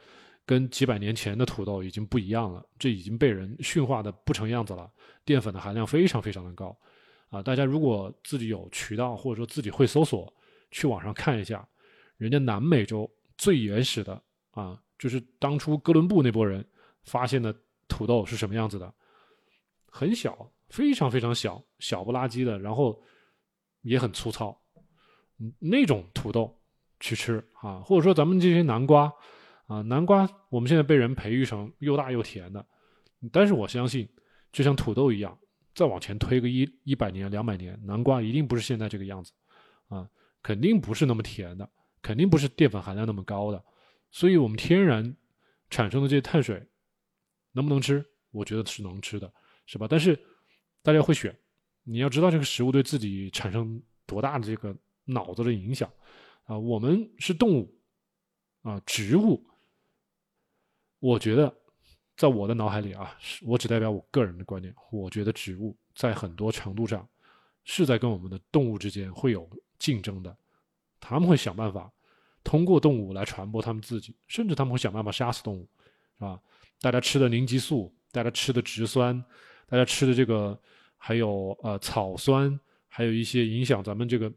[0.45, 4.91] 跟几百年前的土豆已经不一样了，这已经被人驯化的不成样子了，
[5.25, 6.77] 淀粉的含量非常非常的高，
[7.29, 10.31] 啊，大家如果自己有渠道或者说自己会搜索，
[10.69, 11.67] 去网上看一下，
[12.17, 14.21] 人家南美洲最原始的
[14.52, 16.65] 啊，就是当初哥伦布那波人
[17.04, 17.56] 发现的
[17.88, 18.93] 土豆是什么样子的，
[19.88, 23.02] 很小，非常非常小，小不拉几的，然后
[23.82, 24.62] 也很粗糙，
[25.39, 26.60] 嗯那种土豆。
[26.99, 29.12] 去吃啊，或者说咱们这些南瓜
[29.67, 32.65] 啊，南瓜我们现在被人培育成又大又甜的，
[33.30, 34.08] 但是我相信，
[34.54, 35.38] 就像土豆一样，
[35.76, 39.34] 再往前推个一一百年、两百年，南瓜一定不是现在这个样子
[39.89, 40.08] 啊，
[40.41, 41.69] 肯定不是那么甜的，
[42.04, 43.66] 肯定不是淀粉含量那么高的，
[44.12, 45.16] 所以我们天然
[45.72, 46.63] 产生的这些碳水
[47.54, 48.06] 能不能吃？
[48.30, 49.34] 我觉得是能吃的，
[49.66, 49.88] 是吧？
[49.89, 50.20] 但是
[50.82, 51.36] 大家会选，
[51.84, 55.92] 你要知道这个食物对自己产生多大的这个脑子的影响。
[56.44, 57.74] 啊，我们是动物，
[58.63, 59.42] 啊，植物。
[61.00, 61.56] 我觉得，
[62.18, 64.76] 在我的脑海里啊，我只代表我个人的观点。
[64.92, 67.08] 我觉得植物在很多程度上
[67.63, 70.36] 是在跟我们的动物之间会有竞争的，
[71.06, 71.92] 他们会想办法
[72.46, 75.68] 通过动物来传播他们自己，甚至他们会想办法杀死动物，
[76.18, 76.39] 是吧？
[76.80, 79.22] 大家吃的凝激素，大家吃的植酸，
[79.68, 80.58] 大家吃的这个
[80.96, 84.32] 还有呃草酸，还有一些影响咱们这个。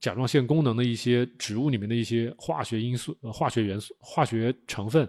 [0.00, 5.08] 甲状腺功能的一些植物里面的一些化学因素、呃化学元素、化学成分，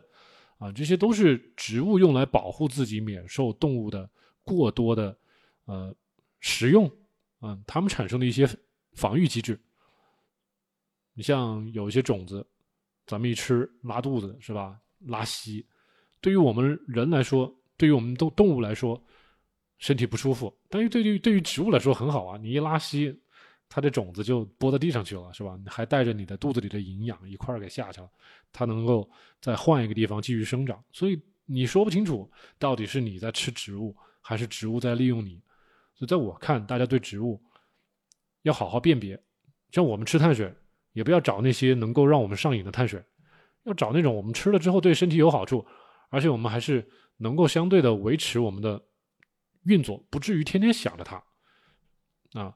[0.59, 4.07] 啊，这些都是植物用来保护自己免受动物的
[4.43, 5.17] 过多的
[5.65, 5.95] 呃
[6.41, 6.85] 食用，
[7.39, 8.47] 啊，它们产生的一些
[8.93, 9.59] 防御机制。
[11.13, 12.45] 你像有一些种子，
[13.05, 14.79] 咱们一吃拉肚子是吧？
[14.99, 15.65] 拉稀，
[16.21, 19.01] 对于我们人来说，对于我们动动物来说，
[19.77, 23.19] 身体不舒服，但是对于对于植物来说很好啊，你一拉稀。
[23.69, 25.57] 它的种子就播到地上去了，是吧？
[25.65, 28.09] 还带着你的肚子里的营养一块儿给下去了，
[28.51, 29.09] 它能够
[29.41, 30.83] 再换一个地方继续生长。
[30.91, 32.29] 所以你说不清楚
[32.59, 35.41] 到底是你在吃植物，还是植物在利用你。
[35.95, 37.41] 所以在我看，大家对植物
[38.43, 39.21] 要好好辨别。
[39.71, 40.53] 像我们吃碳水，
[40.93, 43.03] 也不要找那些能够让我们上瘾的碳水，
[43.63, 45.65] 要找那种我们吃了之后对身体有好处，
[46.09, 48.81] 而且我们还是能够相对的维持我们的
[49.65, 51.15] 运作，不至于天天想着它
[52.39, 52.53] 啊。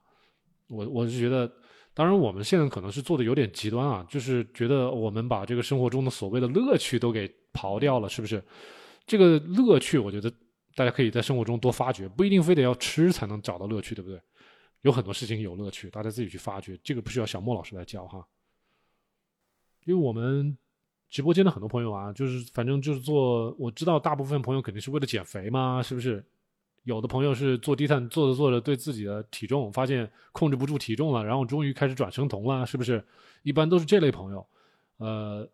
[0.69, 1.51] 我我是觉得，
[1.93, 8.43] 当然我们现在可能是做的有点极端啊，就是觉得我们把这个生活中的所谓的乐趣都给刨掉了，是不是？
[9.05, 10.29] 这个乐趣，我觉得
[10.75, 14.21] 大家可以在生活中多发掘，不一定非得要吃才能找到乐趣，对不对？
[14.81, 18.25] 有很多事情有乐趣，大家自己去发掘，这个不需要小莫老师来教哈。
[19.85, 20.57] 因为我们
[21.09, 26.25] 直播间的很多朋友啊，就是反正就是做，我知道大部分朋友肯定是为了减肥嘛，是不是？
[26.83, 33.05] 有的朋友是做低碳，做着做着对自己的体重发现控制不住体重了，然后终于开始转生酮了，是不是？
[33.43, 34.47] 一般都是这类朋友，
[34.95, 35.49] 呃，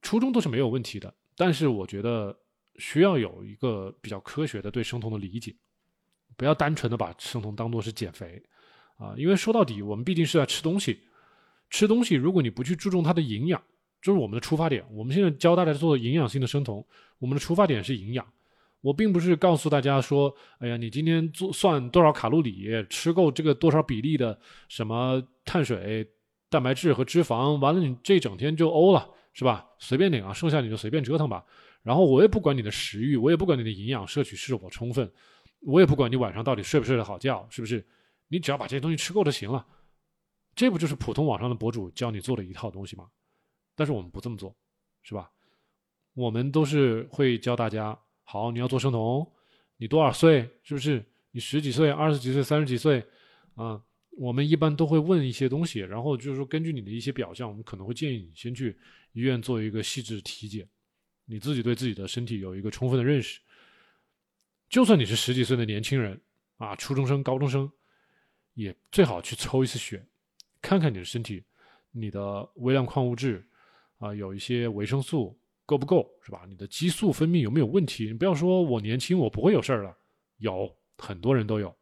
[0.00, 2.36] 初衷都是没有问题的，但是我觉得
[2.74, 5.54] 需要有一个比较科学的对生酮的理解，
[6.36, 8.42] 不要单纯的把生酮当做是减肥
[8.96, 11.00] 啊，因为说到底我们毕竟是在吃东西，
[11.70, 13.60] 吃东西如果你不去注重它的营养，
[14.00, 14.84] 就是我们的出发点。
[14.90, 16.84] 我们现在教大家做营养性的生酮，
[17.18, 18.26] 我们的出发点是营养。
[18.80, 24.36] 我并不是告诉大家说，哎呀，你今天做算多少卡路里，吃够这个多少比例的
[24.68, 26.04] 什么碳水、
[26.50, 29.64] 蛋白质和脂肪，完了你这整天就欧了，是吧？
[29.78, 31.44] 随便领啊，剩下你就随便折腾吧。
[31.84, 35.08] 然后我也不管你的食欲，我也不管你的营养摄取是否充分，
[35.64, 37.84] 我也不管你晚上到底睡不睡得好觉，是不是？
[38.28, 39.66] 你只要把这些东西吃够就行了。
[40.54, 43.08] 这不就是普通网上的博主教你做的一套东西吗？
[43.74, 44.54] 但是我们不这么做，
[45.02, 45.30] 是吧？
[46.14, 47.98] 我们都是会教大家。
[48.24, 49.26] 好，你要做生酮，
[49.76, 50.48] 你多少岁？
[50.62, 53.02] 是不是你十几岁、二十几岁、三十几岁？
[53.54, 53.82] 啊，
[54.18, 58.76] 我们一般都会问一些东西，然后就是说根据你的一些表象，我们可能会建议你先去
[59.12, 60.68] 医院做一个细致体检，
[61.24, 63.40] 你自己对自己的身体有一个充分的认识。
[64.72, 66.18] 就算你是十几岁的年轻人
[66.56, 67.70] 啊，初中生、高中生，
[68.54, 70.02] 也最好去抽一次血，
[70.62, 71.44] 看看你的身体，
[71.90, 73.46] 你的微量矿物质
[73.98, 75.38] 啊，有一些维生素。
[75.64, 76.44] 够不够是吧？
[76.48, 78.06] 你的激素分泌有没有问题？
[78.06, 79.96] 你不要说我年轻，我不会有事儿了。
[80.38, 81.74] 有很多人都有，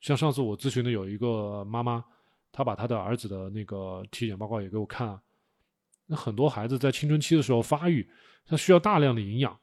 [0.00, 2.04] 像上次我咨询的有一个妈妈，
[2.52, 5.22] 她把她的儿子的那个体检报告也给我看啊。
[6.04, 8.08] 那很多孩子在青春期的时候发育，
[8.44, 9.58] 他需要大量的营养，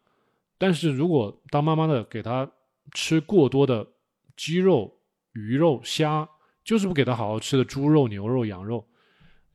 [0.58, 2.50] 但是如果当妈妈的给他
[2.94, 3.88] 吃过多的
[4.36, 5.00] 鸡肉、
[5.34, 6.28] 鱼肉、虾，
[6.64, 8.88] 就是不给他好好吃的猪肉、牛肉、羊肉，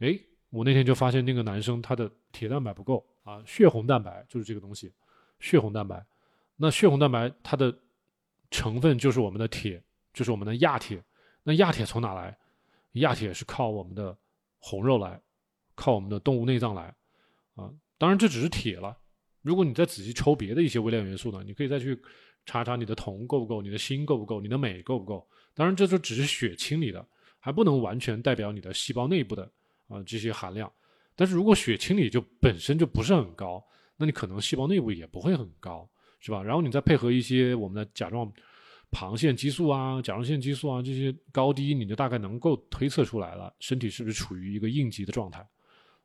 [0.00, 0.18] 哎，
[0.50, 4.92] 我那天就发现那个男生他的铁蛋白不够啊，血红蛋白就是这个东西，
[5.40, 6.04] 血红蛋白，
[6.56, 7.76] 那血红蛋白它的
[8.50, 9.82] 成分就是我们的铁。
[10.16, 11.04] 就是我们的亚铁，
[11.42, 12.34] 那亚铁从哪来？
[12.92, 14.16] 亚铁是靠我们的
[14.58, 15.20] 红肉来，
[15.74, 16.84] 靠我们的动物内脏来，
[17.54, 18.96] 啊，当然这只是铁了。
[19.42, 22.00] 如果你再仔细抽别的一些微量元素呢，你可以再去
[22.46, 25.28] 查查你的铜够不够，你的锌够不够，你的镁够不够。
[25.52, 27.06] 当然这就只是血清里的，
[27.38, 29.42] 还不能完全代表你的细胞内部的
[29.88, 30.72] 啊这些含量。
[31.14, 33.62] 但是如果血清里就本身就不是很高，
[33.96, 35.86] 那你可能细胞内部也不会很高，
[36.20, 36.42] 是吧？
[36.42, 38.32] 然后你再配合一些我们的甲状。
[38.88, 45.40] 旁腺激素啊，甲状腺激素啊，这些高低你就大概能够推测出来了，身体是不是处于一个应急的状态？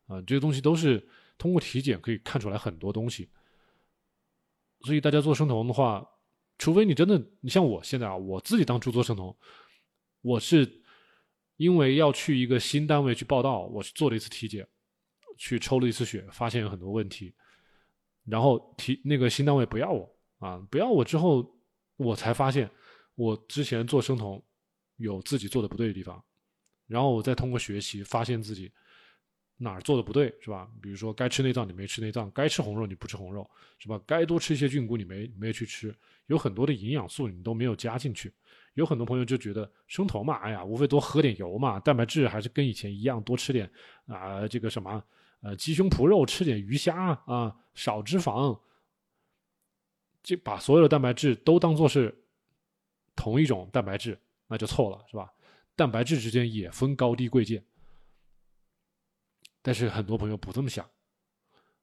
[0.08, 3.30] 啊，这些东西都是通过体检可以看出来很多东西。
[4.82, 6.04] 所以大家做生酮的话，
[6.62, 9.36] 除非你真的，你像我现在啊，我自己当初做生酮，
[10.22, 10.72] 我是
[11.58, 14.68] 因为要去一个新单位去报道，我去做了一次体检，
[15.40, 17.34] 去抽了一次血，发现有很多问题，
[18.26, 21.60] 然后体那个新单位不要我啊，不要我之后。
[21.98, 22.68] 我才发现，
[23.14, 24.44] 我之前做生酮
[24.96, 26.24] 有自己做的不对的地方，
[26.88, 28.72] 然后我再通过学习发现自己
[29.64, 30.68] 哪儿做的不对，是吧？
[30.82, 33.48] 比如说该吃内脏你没吃内脏，该吃红肉你不吃红肉，
[33.78, 34.02] 是吧？
[34.08, 35.96] 该多吃一些菌菇你没没去吃，
[36.26, 38.34] 有很多的营养素你都没有加进去。
[38.74, 43.70] 有很多朋友就觉得生酮嘛，哎呀，无非多喝点油嘛，蛋白质还是跟以前一样，多吃点
[44.08, 45.04] 啊，这个什么
[45.42, 48.60] 呃鸡胸脯肉，吃点鱼虾啊，少脂肪。
[50.24, 52.16] 就把所有的蛋白质都当做是
[53.16, 55.32] 同一种蛋白质，那就错了，是吧？
[55.76, 57.64] 蛋白质之间也分高低贵贱，
[59.62, 60.88] 但是很多朋友不这么想。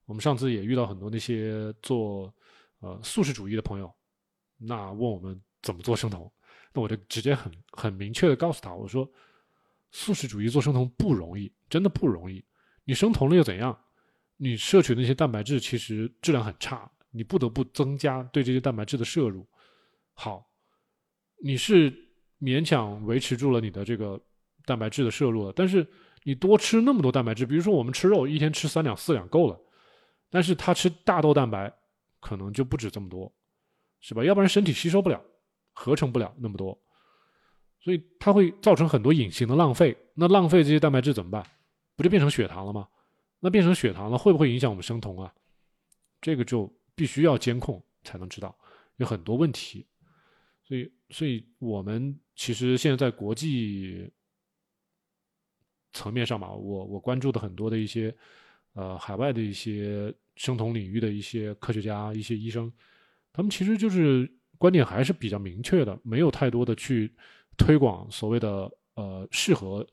[0.06, 2.32] 我们上次也遇到很多那些做
[2.80, 3.94] 呃素食主义的朋友，
[4.56, 6.30] 那问我们怎么做生酮，
[6.72, 9.10] 那我就直接很很明确的告诉他，我说
[9.90, 12.44] 素食主义做生酮不容易，真的不容易。
[12.84, 13.78] 你生酮了又怎样？
[14.36, 16.90] 你摄取那些蛋白质其实质量很差。
[17.10, 19.48] 你不得不增加对这些蛋白质的摄入，
[20.12, 20.46] 好，
[21.42, 21.90] 你是
[22.38, 24.20] 勉强维持住了你的这个
[24.66, 25.84] 蛋白质的摄入了，但是
[26.28, 29.58] 你多吃那么多蛋白质，比如说我们吃肉一天吃三两四两够了，
[30.28, 31.72] 但是他吃大豆蛋白
[32.20, 33.32] 可能就不止这么多，
[34.00, 34.22] 是吧？
[34.22, 35.18] 要不然身体吸收不了，
[35.72, 36.78] 合成不了那么多，
[37.80, 39.96] 所以它会造成很多隐形的浪费。
[40.12, 41.42] 那浪费这些蛋白质怎么办？
[41.96, 42.86] 不就变成血糖了吗？
[43.40, 45.32] 那变成血糖了会不会影响我们生酮啊？
[46.20, 46.70] 这个就。
[46.98, 48.52] 必须要监控才能知道，
[48.96, 49.86] 有很多问题，
[50.64, 54.10] 所以，所以我们其实现在在国际
[55.98, 58.14] 层面上吧，我我关注的很多的一些
[58.74, 62.72] 呃海外的一些生酮领域的一些科学家、一些医生，
[63.32, 67.12] 他们其实就是观点还是比较明确的，没有太多的去
[67.56, 69.84] 推广所谓的呃适合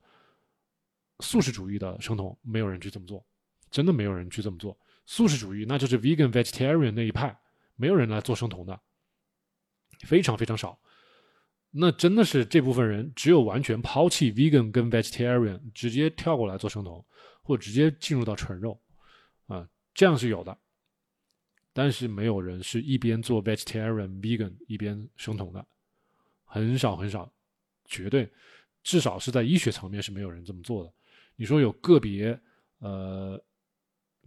[1.22, 3.26] 素食主义的生酮，没有人去这么做，
[3.72, 4.78] 真的没有人去这么做。
[5.08, 7.36] 素食主义，那就是 vegan vegetarian 那一派，
[7.76, 8.80] 没有人来做生酮的，
[10.02, 10.80] 非常非常少。
[11.78, 17.06] 那真的是这部分人，只有完全抛弃 vegan 跟 vegetarian，直接跳过来做生酮，
[17.42, 18.80] 或直接进入到纯肉，
[19.48, 20.58] 啊，这样是有的。
[21.74, 25.66] 但是没有人是一边做 vegetarian vegan 一边生酮的，
[26.46, 27.30] 很少很少，
[27.84, 28.32] 绝对，
[28.82, 30.94] 至少是在医学层面是没有人这么做的。
[31.36, 32.40] 你说有个别，
[32.80, 33.44] 呃，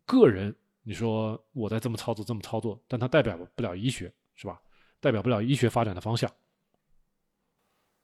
[0.04, 0.54] 个人。
[0.82, 4.58] 你说我在这么操作，这么操作，但它代表不了医学，是吧？
[5.00, 6.30] 代表不了医学发展的方向。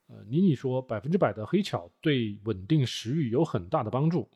[0.06, 4.30] 呃，妮妮说百分之百的黑巧对稳定食欲有很大的帮助，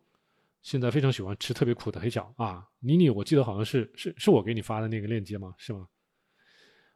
[0.63, 2.69] 现在非常喜欢吃特别苦的黑巧啊。
[2.81, 5.55] 妮妮，我记得好像是是是我给你发的那个链接吗？
[5.59, 5.89] 是吗？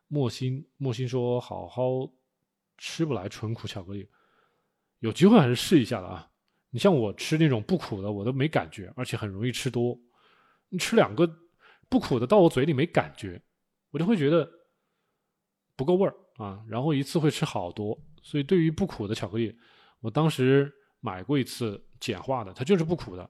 [0.08, 2.10] 莫心莫心说好好
[2.78, 4.08] 吃不来纯苦巧克力，
[5.00, 6.30] 有机会还是试一下的啊。
[6.70, 9.98] 你像我吃那种不苦的，我都没感觉，而且很容易吃多。
[10.68, 11.38] 你吃两个。
[11.88, 13.38] 不苦的到我嘴里没感觉，
[13.90, 14.50] 我就会觉得
[15.76, 18.00] 不够味儿啊，然后一次会吃好多。
[18.22, 19.54] 所以对于不苦的巧克力，
[20.00, 23.28] 我当时买过一次简化的，它就是不苦的。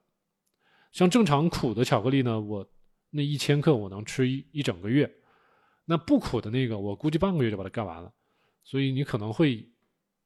[0.91, 2.65] 像正常苦的巧克力呢，我
[3.09, 5.11] 那一千克我能吃一一整个月，
[5.85, 8.13] 那不苦的那个我估计半个月就把它干完了。
[8.63, 9.67] 所以你可能会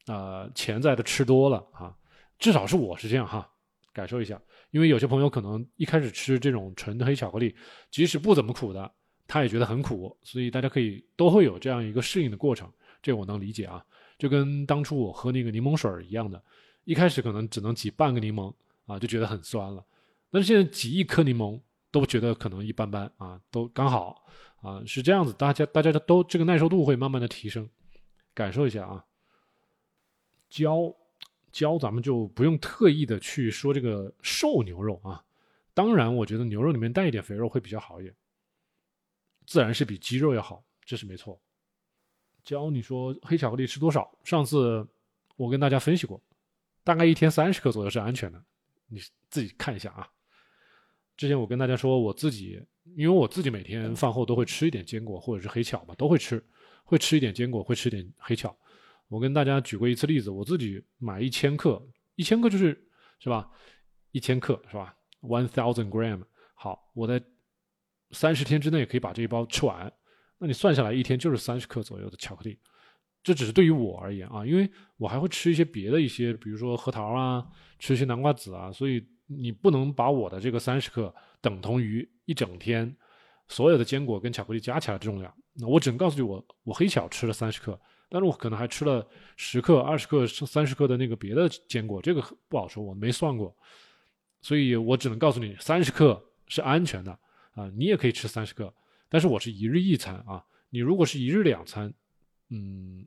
[0.05, 1.95] 啊潜在的吃多了啊，
[2.38, 3.49] 至少是我是这样哈，
[3.93, 4.39] 感受一下。
[4.72, 7.55] 因为有些朋友可能一开始吃这种纯黑巧克力，
[7.89, 8.93] 即使不怎么苦的，
[9.26, 12.70] 他也觉得很苦，所以大家可以都会有这样一个适应的过程，
[13.01, 13.84] 这我能理解啊。
[14.18, 16.41] 就跟当初我喝那个柠檬水一样的，
[16.86, 18.53] 一开始可能只能挤半个柠檬
[18.86, 19.86] 啊，就觉得很酸了，
[20.32, 21.59] 但是现在挤一颗柠檬
[21.91, 24.26] 都觉得可能一般般啊，都刚好
[24.61, 27.70] 啊，是这样子，大家大家都这个耐受度会慢慢的提升，
[28.34, 29.05] 感受一下啊，
[30.49, 30.93] 胶
[31.51, 35.24] 胶咱们就不用特意的去说这个瘦牛肉啊，
[35.74, 38.15] 当然我觉得牛肉里面带一点肥肉会比较好一点，
[39.45, 41.39] 自然是比鸡肉要好，这是没错。
[42.47, 44.09] 教你说黑巧克力吃多少？
[44.23, 44.87] 上次
[45.35, 46.21] 我跟大家分析过，
[46.81, 48.41] 大概一天三十克左右是安全的，
[48.87, 50.07] 你自己看一下啊。
[51.17, 56.41] 之前我跟大家说，我自己因为我自己每天饭后都会吃一点坚果或者是黑巧嘛，都会吃，
[56.85, 58.57] 会吃一点坚果，会吃点黑巧。
[59.09, 61.85] 我跟大家举过一次例子，我自己买一千克，
[62.15, 62.89] 一千克就是
[63.19, 63.51] 是吧？
[64.11, 66.23] 一千克是吧？One thousand gram。
[66.53, 67.21] 好，我在
[68.11, 69.91] 三十天之内可以把这一包吃完。
[70.39, 72.59] 那你算下来一天就是三十克左右的巧克力，
[73.23, 77.45] 这只是对于我而言啊，因为我还会吃一些别的一些，比如说核桃啊，
[77.79, 82.95] 吃一些南瓜籽啊，所以你不能把我的这个三十克等同于一整天
[83.47, 85.33] 所有的坚果跟巧克力加起来的重量。
[85.55, 93.53] 那我只能告诉你，我我黑巧吃了三十克，但是我可能还吃了十克、二十克、三十克的那个别的坚果，这个不好说，我没算过，
[94.39, 97.11] 所以我只能告诉你，三十克是安全的
[97.55, 98.71] 啊，你也可以吃三十克。
[99.09, 101.93] 但是我是一日一餐啊，你如果是一日两餐，
[102.49, 103.05] 嗯，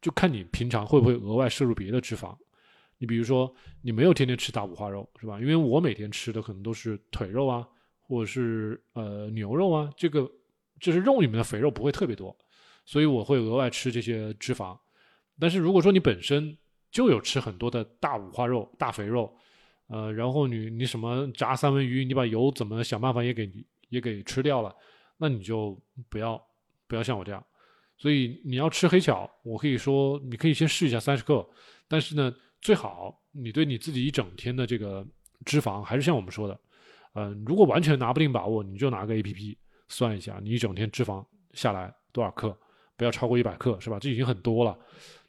[0.00, 2.36] 就看你平常会不会额外摄入别的脂肪。
[2.98, 5.38] 你比如说，你没有天天吃大五花肉是吧？
[5.38, 7.68] 因为我每天吃的可能都是腿肉啊，
[8.00, 10.26] 或者是呃牛肉啊，这个
[10.80, 12.34] 就是肉里面的肥肉不会特别多，
[12.86, 14.78] 所以我会额外吃这些脂肪。
[15.38, 16.56] 但是如果说你本身
[16.90, 19.36] 就有吃很多的大五花肉、大肥肉，
[19.88, 23.52] 呃，然后你你什么炸三文鱼，你把油怎么想办法也给
[23.90, 24.74] 也给吃掉了。
[25.18, 26.40] 那你就不要
[26.86, 27.44] 不要像我这样，
[27.96, 31.48] 所以你要吃黑巧，我可以说你可以先试一下三十克，
[31.88, 35.06] 但是呢，最好你对你自己一整天的这个
[35.44, 36.60] 脂肪还是像我们说的，
[37.14, 39.58] 嗯，如果完全拿不定把握，你就拿个 A P P
[39.88, 42.56] 算一下，你一整天脂肪下来多少克，
[42.96, 43.98] 不要超过一百克，是吧？
[43.98, 44.78] 这已经很多了。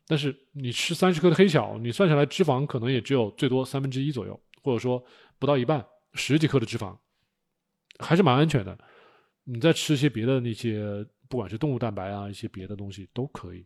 [0.05, 5.03] 但是你吃三十克的黑巧，你算下来脂肪可能也只有最多三分之一左右，或者说
[5.37, 6.97] 不到一半，十几克的脂肪，
[7.99, 8.77] 还是蛮安全的。
[9.49, 13.65] 你再吃一些别的那些，不管是动物蛋白啊，一些别的东西都可以。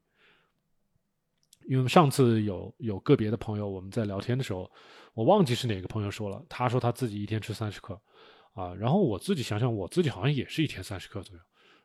[1.67, 4.71] 因为上次有有个别的朋友，我们在聊天的时候，
[5.15, 7.99] 我忘记是哪个朋友说了，他说他自己一天吃三十克，
[8.53, 11.41] 啊，然后我自己想想，我自己好像也是一天三十克左右，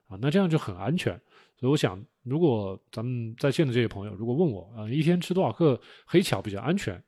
[0.08, 1.18] 啊，那这样就很安全。
[1.58, 7.02] 所以我想，如果咱们在线的这些朋友，如果问我，啊，一天吃多少克黑巧比较安全，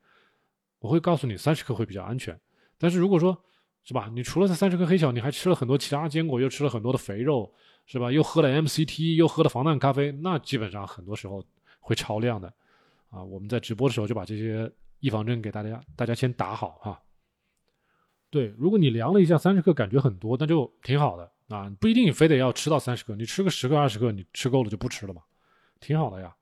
[0.78, 2.39] 我会告诉你三十克会比较安全。
[2.78, 3.45] 但是如果说，
[3.89, 4.11] 是吧？
[4.12, 7.51] 你除了这三十克黑巧，你还吃了很多其他坚果，又吃了很多的肥肉，
[7.86, 8.12] 是吧？
[8.12, 11.43] 又喝了 MCT，又喝了防弹咖啡，那基本上很多时候
[11.80, 12.53] 会超量的，
[13.09, 13.24] 啊！
[13.24, 14.70] 我们在直播的时候就把这些
[15.01, 17.01] 预防针给大家，大家先打好哈。
[18.28, 25.22] 对，如果你量了一下三十克，感觉很多，那就挺好的啊，不一定非得要吃到三十克，你吃个十克、二十克，你吃够了就不吃了嘛，
[25.80, 26.36] 挺好的呀。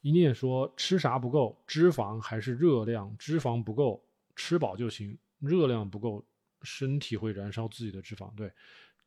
[0.00, 3.14] 一念说吃啥不够，脂肪还是热量？
[3.18, 4.02] 脂肪不够，
[4.34, 5.18] 吃饱就行。
[5.40, 6.24] 热量不够，
[6.62, 8.50] 身体会燃烧自己的脂肪，对，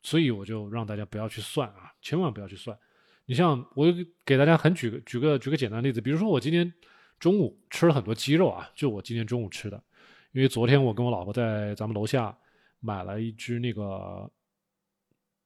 [0.03, 2.77] 所以我就让大家不要去算啊，千万不要去算。
[3.25, 3.87] 你像我
[4.23, 6.71] 给大家很举个举个举个简单例子，比如说我今天
[7.19, 9.83] 中午吃了很多鸡肉啊，就我今天中午吃的，
[10.31, 12.37] 因为昨天我跟我老婆在咱们楼下
[12.79, 14.31] 买了一只那个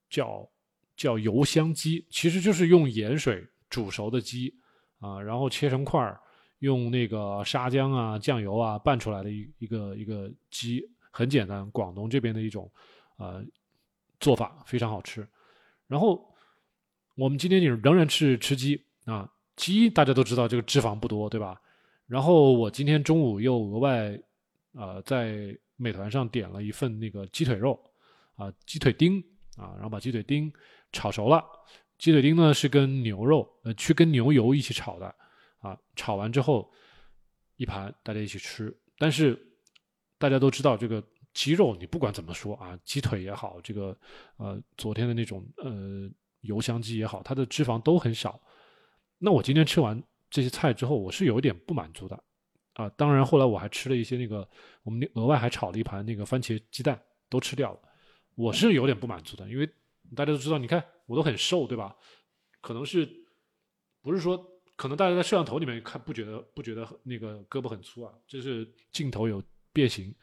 [0.10, 0.48] 叫
[0.96, 4.54] 叫油香鸡，其实就是用盐水煮熟的鸡
[5.00, 6.20] 啊，然后切成块儿。
[6.62, 12.72] 用那个沙姜啊、酱油啊拌出来的一一个一个鸡，很简单，广东这边的一种
[13.18, 13.44] 呃
[14.20, 15.28] 做法，非常好吃。
[15.88, 16.24] 然后
[17.16, 21.60] 我们今天就仍然是吃鸡啊，鸡大家都知道这个脂肪不多，对吧？
[22.06, 24.20] 然后我今天中午又额外
[24.74, 27.80] 呃在美团上点了一份那个鸡腿肉
[28.36, 29.20] 啊，鸡腿丁
[29.58, 30.54] 啊，然后把鸡腿丁
[30.92, 31.44] 炒熟了。
[31.98, 35.16] 鸡腿丁呢是跟牛肉呃去跟牛油一起炒的。
[35.62, 36.70] 啊，炒完之后
[37.56, 39.40] 一盘大家一起吃，但是
[40.18, 41.02] 大家都知道这个
[41.34, 43.96] 鸡肉，你不管怎么说啊，鸡腿也好，这个
[44.38, 46.10] 呃昨天的那种呃
[46.42, 48.42] 油香鸡也好，它的脂肪都很少。
[49.20, 52.24] 那我今天吃完这些菜之后，我是有一点不满足的
[52.74, 52.90] 啊。
[52.98, 54.50] 当然后来我还吃了一些那个，
[54.82, 57.00] 我们额外还炒了一盘那个番茄鸡蛋，
[57.30, 57.80] 都吃掉了。
[58.34, 59.68] 我是有点不满足的，因为
[60.16, 61.96] 大家都知道，你看我都很瘦，对吧？
[62.62, 63.08] 可能是
[64.02, 64.48] 不是说？
[64.76, 69.42] 可能大家在摄像头里面看不觉得不觉得那个胳膊很粗啊，就是镜头有
[69.72, 70.14] 变形，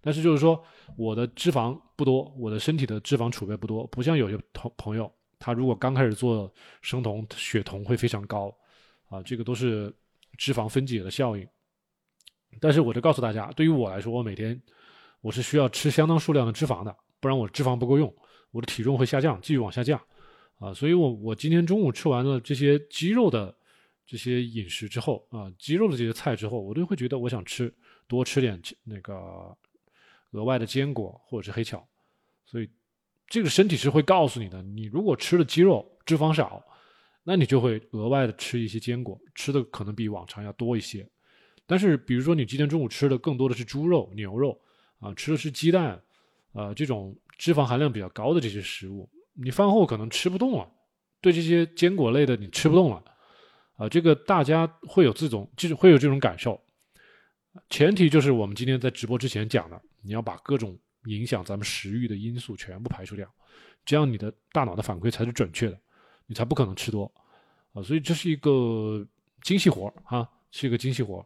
[0.00, 0.62] 但是就是说
[0.96, 8.56] 我的脂肪不多，我的身体的脂肪储备不多，不像有些同朋友，他如果刚开始做生酮，血酮会非常高
[9.08, 9.92] 啊，这个都是
[10.38, 11.46] 脂肪分解的效应。
[12.60, 14.60] 但是我就告诉大家，对于我来说，我每天
[15.20, 18.14] 我是需要吃相当数量的脂肪的，不然我脂肪不够用，
[18.52, 20.00] 我的体重会下降，继续往下降，
[20.60, 23.52] 啊，所以我我今天中午吃完了这些鸡肉的
[24.06, 27.72] 这些饮食之后，啊，鸡肉的这些菜之后，我都会觉得我想吃
[28.06, 29.56] 多吃点那个
[30.32, 31.86] 额外的坚果或者是黑巧，
[32.44, 32.68] 所以
[33.26, 36.62] 这个身体是会告诉你的，你如果吃了鸡肉脂肪少，
[37.22, 41.08] 那你就会额外的吃一些坚果，吃的可能比往常要多一些。
[41.66, 44.60] 但是，比如说你今天中午吃的更多的是猪肉、牛肉，
[44.98, 45.98] 啊，吃的是鸡蛋，
[46.52, 50.70] 啊，这种脂肪含量比较高的这些食物，你饭后可能吃不动了，
[51.22, 53.02] 对这些坚果类的你吃不动了，
[53.76, 56.60] 啊，这个大家会有这种，就是会有这种感受。
[57.70, 63.28] 前提就是我们今天在直播之前讲的，你要把各种影响咱们食欲的因素全部排除掉，
[63.84, 65.78] 这样你的大脑的反馈才是准确的，
[66.26, 67.10] 你才不可能吃多，
[67.72, 69.06] 啊，所以这是一个
[69.42, 71.24] 精细活啊，是一个精细活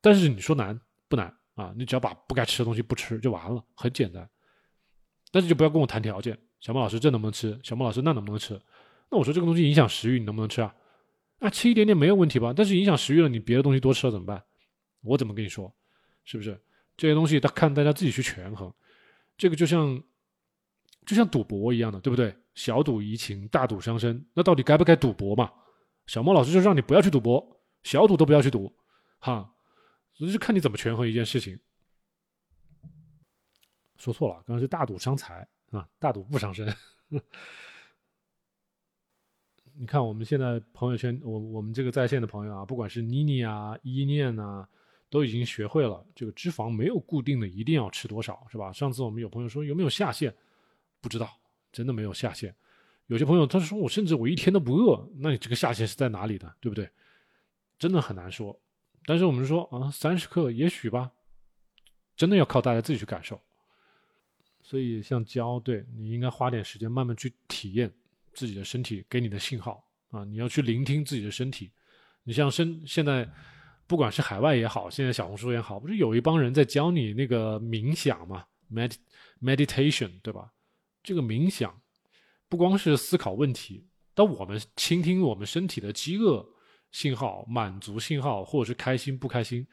[0.00, 0.78] 但是你说难
[1.08, 1.74] 不难啊？
[1.76, 4.28] 你只要把不该吃的东西不吃就完了，很简单。
[5.32, 7.58] 但是就不要跟我谈条件，小莫老师这能不能吃？
[7.62, 8.60] 小莫老师那能不能吃？
[9.10, 10.72] 那我说这个东西影响食欲，你能不能吃啊？
[11.38, 12.52] 啊，吃一点点没有问题吧？
[12.56, 14.42] 但是影响食欲了，你别的东西多吃了怎么办？
[15.02, 15.72] 我怎么跟你说？
[16.24, 16.60] 是不是
[16.96, 17.38] 这些东西？
[17.38, 18.72] 他看大家自己去权衡。
[19.36, 20.02] 这个就像
[21.04, 22.34] 就像赌博一样的，对不对？
[22.54, 24.26] 小赌怡情，大赌伤身。
[24.32, 25.52] 那到底该不该赌博嘛？
[26.06, 28.74] 小莫老师就让你不要去赌博，小赌都不要去赌，
[29.18, 29.52] 哈。
[30.14, 31.58] 所以就看你怎么权衡一件事情。
[33.98, 36.66] 说错了，刚刚是大赌伤财啊，大赌不伤身。
[39.78, 44.66] 你看我们现在朋友圈，我我们这个在线的朋友啊，不管是妮妮啊、依念呐，
[45.10, 48.72] 都已经学会了这个脂肪没有固定的一定要吃多少，是吧？
[48.72, 50.34] 上次我们有朋友说有没有下限，
[51.00, 51.28] 不知道，
[51.72, 52.54] 真的没有下限。
[53.06, 56.88] 有些朋友他说我甚至我一天都不饿，那你这个下限是在哪里的，对不对？
[57.78, 58.58] 真的很难说。
[59.04, 61.12] 但是我们说啊，三十克也许吧，
[62.16, 63.40] 真的要靠大家自己去感受。
[64.62, 67.92] 所以像胶，对你应该花点时间慢慢去体验
[68.36, 71.72] 自己的身体给你的信号啊，你要去聆听自己的身体。
[72.22, 73.28] 你像身现在，
[73.88, 78.94] 不管是海外也好，现在小红书也好，不是有一帮人在教你那个冥想嘛，med
[79.42, 80.52] meditation 对吧？
[81.02, 81.80] 这个冥想
[82.48, 86.46] 不光是思考问题，当我们倾听我们身体的饥饿。
[86.92, 89.66] 信号满足信号，或者是开心不开心，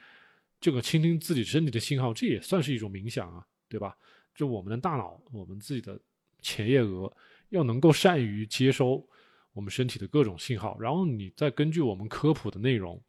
[0.60, 3.96] 这个倾听自己身体的信号，这也算是一种冥想啊，对吧？
[4.36, 5.98] 就我们的大脑，我们自己的
[6.42, 7.10] 前叶额
[7.54, 9.08] 要能够善于接收
[9.54, 13.00] 我们身体的各种信号，然后你再根据我们科普的内容，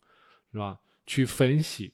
[0.52, 0.78] 是吧？
[1.06, 1.92] 去分析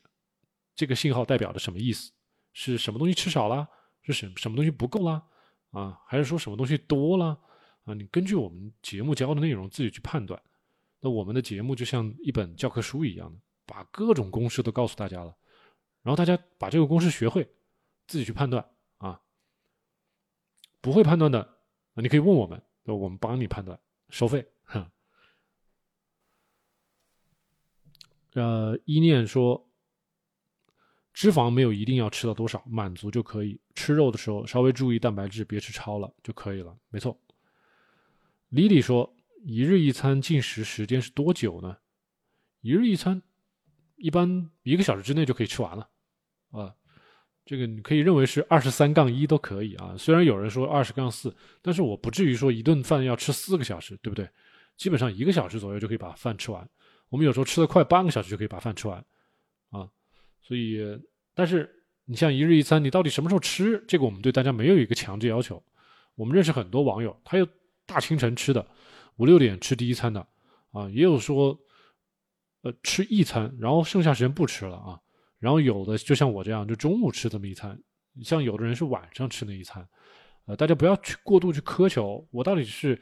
[0.74, 2.10] 这个信号代表的什么意思？
[2.52, 3.68] 是什么东西吃少了？
[4.02, 5.22] 是什什么东西不够啦？
[5.70, 6.00] 啊？
[6.06, 7.38] 还是说什么东西多了？
[7.84, 7.94] 啊？
[7.94, 10.40] 你根据我们节目教的内容自己去判断。
[11.00, 15.34] 那我们的节目就像一本教科书一样的，把各种公式都告诉大家了，
[16.02, 17.48] 然后大家把这个公式学会，
[18.08, 19.20] 自己去判断啊。
[20.80, 21.59] 不会判断的，
[22.00, 23.78] 你可以问我们，我们帮你判断，
[24.08, 24.46] 收费。
[28.34, 29.68] 呃，一念说，
[31.12, 33.60] 脂肪没有一定要吃到多少，满足就可以。
[33.74, 36.76] 吃肉的时候稍微注意蛋白质，别吃超了就可以了。
[36.88, 37.20] 没错。
[38.48, 39.14] 李李说。
[39.42, 41.78] 一日一餐进食时间是多久呢？
[42.60, 43.22] 一日一餐，
[43.96, 45.88] 一般一个小时之内就可以吃完了，
[46.50, 46.76] 啊，
[47.50, 49.92] 这个你可以认为是二十三杠一都可以啊。
[49.98, 54.30] 虽然有人说二十杠四，但是我不至于说一顿饭要吃四个小时，对不对？
[54.76, 56.64] 基本上一个小时左右就可以把饭吃完。
[57.08, 59.04] 我们有时候吃的快，半个小时就可以把饭吃完，
[59.70, 59.90] 啊，
[60.40, 60.78] 所以，
[61.34, 61.68] 但是
[62.04, 63.84] 你像一日一餐，你到底什么时候吃？
[63.88, 65.60] 这个我们对大家没有一个强制要求。
[66.14, 67.44] 我们认识很多网友，他有
[67.84, 68.64] 大清晨吃的。
[69.16, 70.24] 五六点吃第一餐的，
[70.70, 71.58] 啊，也有说，
[72.62, 75.00] 呃，吃一餐，然后剩下时间不吃了啊。
[75.40, 77.76] 然后有的就像我这样，就中午吃这么一餐。
[78.22, 79.86] 像有的人是晚上吃那一餐，
[80.46, 83.00] 呃，大家不要去过度去苛求，我到底是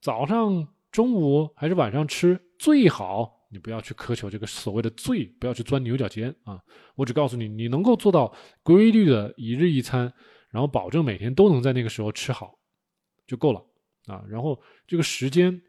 [0.00, 3.38] 早上、中午还是晚上吃最好？
[3.50, 6.60] 你不要去苛求这个所谓的最，不要去钻牛角尖啊。
[6.94, 8.32] 我只告诉你，你能够做到
[8.62, 10.12] 规律的一日一餐，
[10.50, 12.56] 然后保证每天都能在那个时候吃好，
[13.26, 13.60] 就够了。
[14.06, 15.60] 啊，然后这个时间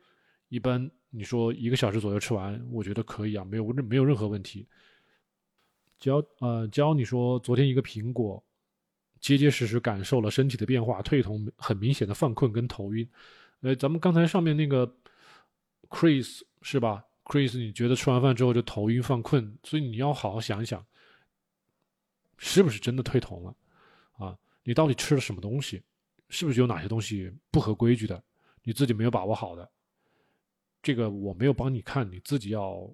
[0.50, 4.68] 一般你说一个小时左右吃完，我觉得可以啊，没有任没有任何问题。
[6.02, 8.44] 教呃教你说，昨天一个苹果，
[9.20, 13.08] 结结实实感受了身体的变化，退酮很明显的犯困跟头晕。
[13.62, 14.92] 呃，咱们刚才上面那个
[15.90, 20.84] Chris 是吧？Chris，你觉得吃完饭之后就头晕犯困，所以你要好好想一想，
[22.40, 23.56] 是不是真的退酮了？
[24.14, 25.84] 啊，你到底吃了什么东西？
[26.30, 28.24] 是不是有哪些东西不合规矩的？
[28.64, 29.70] 你自己没有把握好的，
[30.82, 32.92] 这个我没有帮你看，你自己要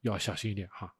[0.00, 0.92] 要小心一点哈。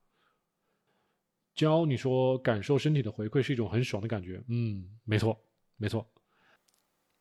[1.57, 5.37] 教你说感受身体的回馈是一种很爽的感觉，嗯，没错，
[5.79, 6.07] 没错。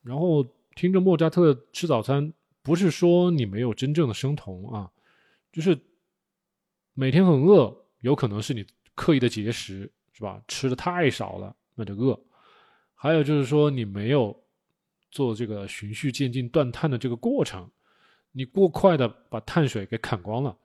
[0.04, 2.32] 然后听着莫扎特吃早餐，
[2.62, 4.92] 不是说你没有真正的生酮啊，
[5.54, 5.80] 就是
[6.94, 10.44] 每天很饿，有可能是你刻意的节食，是吧？
[10.50, 12.22] 吃的太少了，那就饿。
[12.94, 14.38] 还有就是说你没有
[15.12, 17.70] 做这个循序渐进断碳的这个过程，
[18.34, 20.58] 你过快的把碳水给砍光了，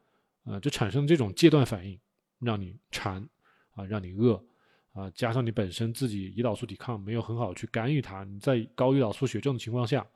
[0.44, 1.98] 啊，就产生这种戒断反应，
[2.40, 3.28] 让你馋。
[3.74, 4.42] 啊，让你饿，
[4.92, 10.06] 啊，加上你本身自己胰岛素抵抗没有很好去干预它，你在高胰岛素血症的情况下，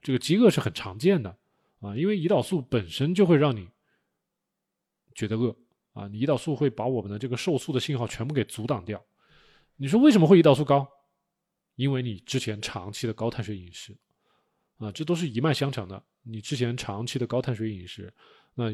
[0.00, 1.36] 这个饥饿是很常见的，
[1.80, 3.68] 啊，因为胰岛素本身就会让你
[5.14, 5.54] 觉得饿，
[5.92, 9.04] 啊，你胰岛素会把我们的这个瘦素的信号全部给阻挡掉。
[9.76, 10.88] 你说为什么会胰岛素高？
[11.74, 13.96] 因为你之前长期的高碳水饮食，
[14.78, 16.02] 啊，这都是一脉相承的。
[16.22, 18.12] 你之前长期的高碳水饮食，
[18.54, 18.72] 那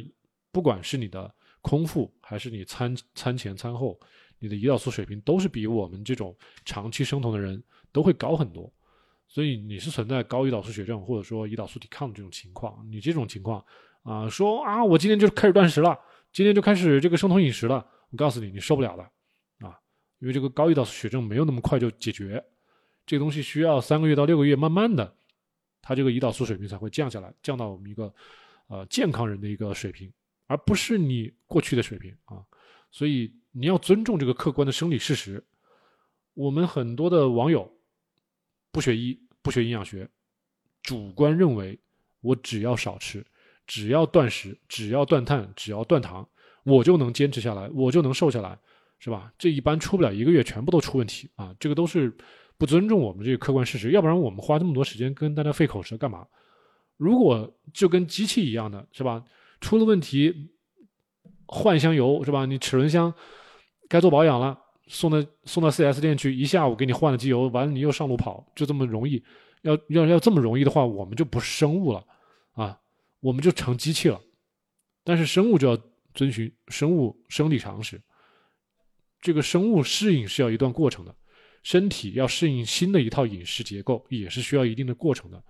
[0.53, 1.35] 不管是你的。
[1.61, 3.99] 空腹还是你餐餐前餐后，
[4.39, 8.73] 你的胰岛素水平都是比我们这种长期生酮的人都会高很多，
[9.27, 12.87] 所以你是存在高胰岛素血症或者说胰岛素抵抗的这种情况。
[12.91, 13.65] 你这种情况
[14.03, 15.99] 啊，说啊，我今天就开始断食了，
[16.33, 19.03] 今天就开始这个生酮饮食了，我告诉你，你受不了的
[19.67, 19.79] 啊，
[20.21, 22.43] 因为这个高胰岛素血症没有那么快就解决，
[23.05, 25.17] 这个东西需要三个月到六个月，慢慢的，
[25.83, 28.15] 它这个胰岛素水平才会降下来，降到我们一个
[28.69, 30.13] 呃健康人的一个水平。
[30.49, 32.43] 而不是你过去的水平啊，
[32.91, 35.45] 所以你要尊重这个客观的生理事实。
[36.35, 37.71] 我们很多的网友
[38.73, 40.09] 不学医、不学营养学，
[40.83, 41.79] 主观认为
[42.21, 43.25] 我只要少吃，
[43.67, 46.29] 只要断食，只要断碳，只要断糖，
[46.63, 48.57] 我就能坚持下来，我就能瘦下来，
[48.99, 49.33] 是吧？
[49.37, 51.55] 这一般出不了一个月，全部都出问题啊！
[51.61, 52.17] 这个都是
[52.57, 56.27] 不尊重我们这个客观事实，要不然我们花这么多时间跟大家费口舌干嘛？
[56.97, 59.25] 如果就跟机器一样的，是吧？
[59.61, 60.51] 出了问题，
[61.47, 62.47] 换箱油是吧？
[62.47, 63.13] 你齿轮箱
[63.89, 69.23] 该做保养了，送到送到 4S 店去，一下午给你换了机油，完了你又上路跑，就这么容易？
[69.63, 72.05] 要要要这么容易的话，我们就不是生物了
[72.53, 72.79] 啊，
[73.21, 74.21] 我们就成机器了。
[75.03, 75.77] 但是生物就要
[76.15, 78.01] 遵循生物生理常识，
[79.21, 81.15] 这个生物适应是要一段过程的，
[81.63, 85.43] 身体要适应新的一套饮食结构也是需要一定的过程的，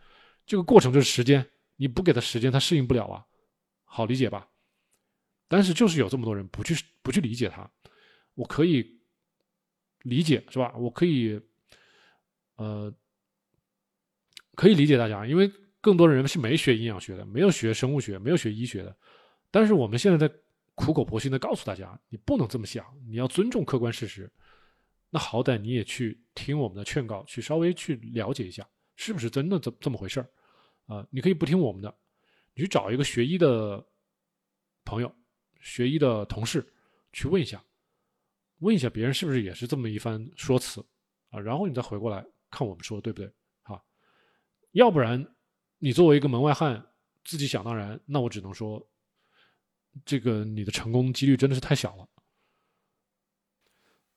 [0.46, 1.44] 这个过程就是时间，
[1.76, 3.24] 你不给他时间，他适应不了啊。
[3.88, 4.48] 好理解吧？
[5.48, 7.68] 但是就是有这么多人不去不去理解它，
[8.34, 9.00] 我可以
[10.02, 10.74] 理解是吧？
[10.76, 11.40] 我可以，
[12.56, 12.94] 呃，
[14.54, 18.94] 可以理解大家，因为更多的人是没学营养学的，没有学生物学，没有学医学的。
[19.50, 20.32] 但是我们现在在
[20.74, 24.30] 苦口婆心的告诉大家，你不能这么想，你要尊重客观事实。
[25.10, 30.28] 那好歹你也去听我们的劝告，去稍微去了解一下，是不是真的这这么回事儿？
[30.94, 31.96] 啊，你可以不听我们的。
[32.58, 33.86] 你去找一个学医的
[34.84, 35.14] 朋友、
[35.60, 36.66] 学医的同事
[37.12, 37.64] 去问一下，
[38.58, 40.84] 问一下别人是不是也是这么一番说辞
[41.30, 41.38] 啊？
[41.38, 43.32] 然后你再回过来看我们说的对不对？
[43.62, 43.80] 啊，
[44.72, 45.24] 要不然
[45.78, 46.84] 你作为一个门外汉
[47.24, 48.84] 自己想当然，那我只能说，
[50.04, 52.08] 这个你的成功几率真的是太小了。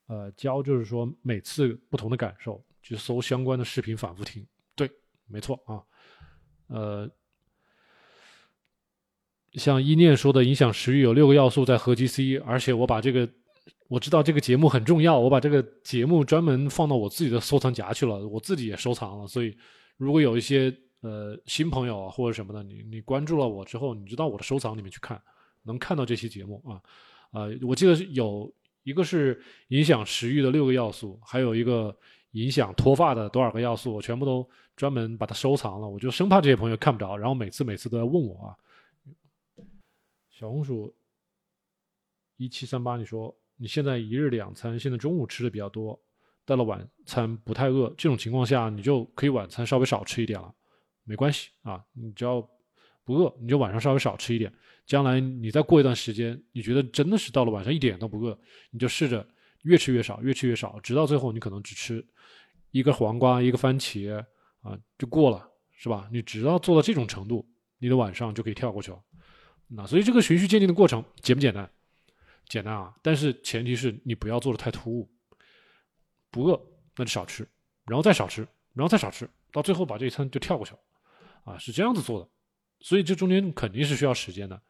[0.08, 4.89] 呃，教就是说每次不同的感受，去搜相关的视频反复听，对，
[5.28, 5.86] 没错啊，
[6.66, 7.08] 呃。
[9.54, 13.28] 像一念说的，影响食欲有六个要素在合集 C，而且我把这个
[13.89, 19.28] 我知道这个节目很重要，我把这个节目专门放到我自己的收藏夹去了，我自己也收藏了。
[19.28, 19.54] 所以
[19.97, 25.22] 如果有一些呃新朋友啊或者什么的，你你关注了我之后，你就到我的收藏里面去看，
[25.64, 26.80] 能看到这期节目啊
[27.32, 28.49] 啊，我记得有
[28.84, 29.38] 一个是
[29.68, 31.93] 影响食欲的六个要素，还有一个
[32.32, 34.47] 影响脱发的多少个要素，我全部都
[34.78, 38.56] 专门把它收藏了，我就生怕这些朋友看不着，然后每次每次都要问我啊。
[40.42, 40.92] 小红薯
[42.38, 46.02] 一七三八，你说你现在一日两餐，现在中午吃的比较多，
[46.46, 50.52] 到了晚餐不太饿，这种情况下你就可以晚餐稍微少吃一点了，
[51.04, 52.42] 没关系啊，你只要
[53.04, 54.52] 不饿，你就晚上稍微少吃一点。
[54.88, 58.36] 将来你再过一段时间，你觉得真的是到了晚上一点都不饿，
[58.72, 59.24] 你就试着
[59.62, 62.04] 越吃越少，越吃越少，直到最后你可能只吃
[62.72, 64.18] 一个黄瓜、一个番茄
[64.62, 66.10] 啊，就过了，是吧？
[66.12, 69.00] 你只要做到这种程度，你的晚上就可以跳过去了。
[69.74, 71.69] 那所以这个循序渐进的过程简不简单？
[72.49, 72.93] 简单啊！
[73.01, 75.09] 但是前提是你不要做的太突兀。
[76.30, 76.61] 不饿
[76.97, 77.47] 那就少吃，
[77.86, 80.80] 然后再少吃，然后再少吃，到最后把这一餐就跳过去了。
[81.45, 82.28] 啊，是这样子做的。
[82.82, 84.61] 所以这中间肯定是需要时间的，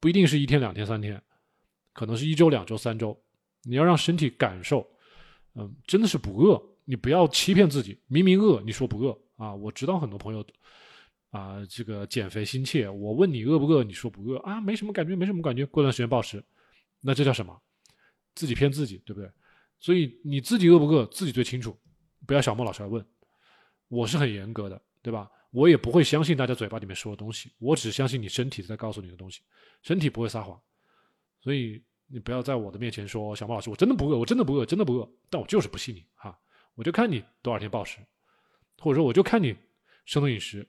[0.00, 1.22] 不一定是一天、两天、三天，
[1.92, 3.18] 可能是一周、两周、三周。
[3.62, 4.86] 你要让身体感受，
[5.54, 6.62] 嗯，真的是不饿。
[6.84, 9.54] 你不要欺骗自己，明明饿，你说不饿啊？
[9.54, 10.44] 我知道很多朋友。
[11.34, 15.66] 啊，这个减肥心切，我问你饿不饿，你说不饿啊，没什么感觉，没什么感觉。
[15.66, 16.40] 过段时间暴食，
[17.00, 17.60] 那这叫什么？
[18.36, 19.28] 自己骗自己，对不对？
[19.80, 21.76] 所以你自己饿不饿，自己最清楚，
[22.24, 23.04] 不要小莫老师来问，
[23.88, 25.28] 我是很严格的，对吧？
[25.50, 29.40] 我也不会相信大家嘴巴里面说的东西，我只相信你身体在告诉你的东西，
[29.82, 30.60] 身体不会撒谎，
[31.40, 36.38] 所以你不要在我的面前说小莫老师，我真的不饿，我真的不饿，真的不饿，但我就是不信你哈，
[36.76, 37.98] 我就看你多少天暴食，
[38.78, 39.56] 或者说我就看你
[40.04, 40.66] 生酮饮食，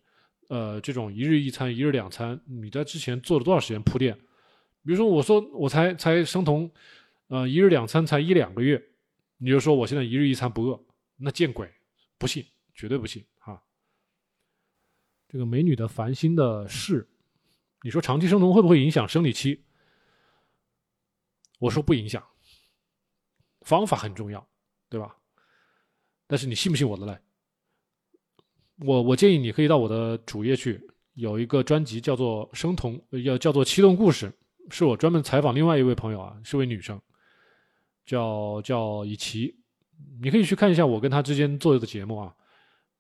[0.47, 4.15] 呃，这种一日一餐、一日两餐，你在之前做了多少时间铺垫？
[4.83, 6.71] 比如说我说我才才生酮，
[7.27, 8.81] 呃，一日两餐才一两个月，
[9.37, 10.79] 你就说我现在一日一餐不饿，
[11.17, 11.73] 那见鬼，
[12.17, 13.61] 不信，绝对不信啊。
[15.27, 17.09] 这个美女的烦心的事，
[17.81, 19.63] 你说长期生酮会不会影响生理期？
[21.57, 22.23] 我说不影响，
[23.61, 24.47] 方法很重要，
[24.89, 25.17] 对吧？
[26.27, 27.19] 但是你信不信我的嘞？
[28.79, 30.81] 我我建议你可以到我的主页去，
[31.13, 34.31] 有一个专辑叫做“生酮”，要叫做“七动故事”，
[34.69, 37.01] 是我专门采访另外一位朋友啊，是位女生，
[38.05, 39.55] 叫叫以琪，
[40.21, 42.35] 你可以去看一下我跟她之间做的节目啊。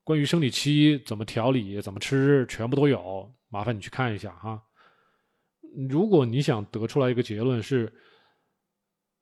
[0.05, 4.61] 关于生理期怎么调理、怎么吃，全部都有，麻烦你去看一下哈。
[5.89, 7.91] 如果你想得出来一个结论是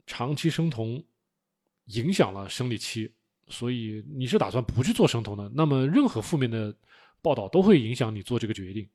[0.06, 1.04] 长期生酮
[1.86, 3.12] 影响了生理期，
[3.54, 6.76] 所以你是打算不去做生酮的，那么任何负面的
[7.22, 8.90] 报道都会影响你做这个决定。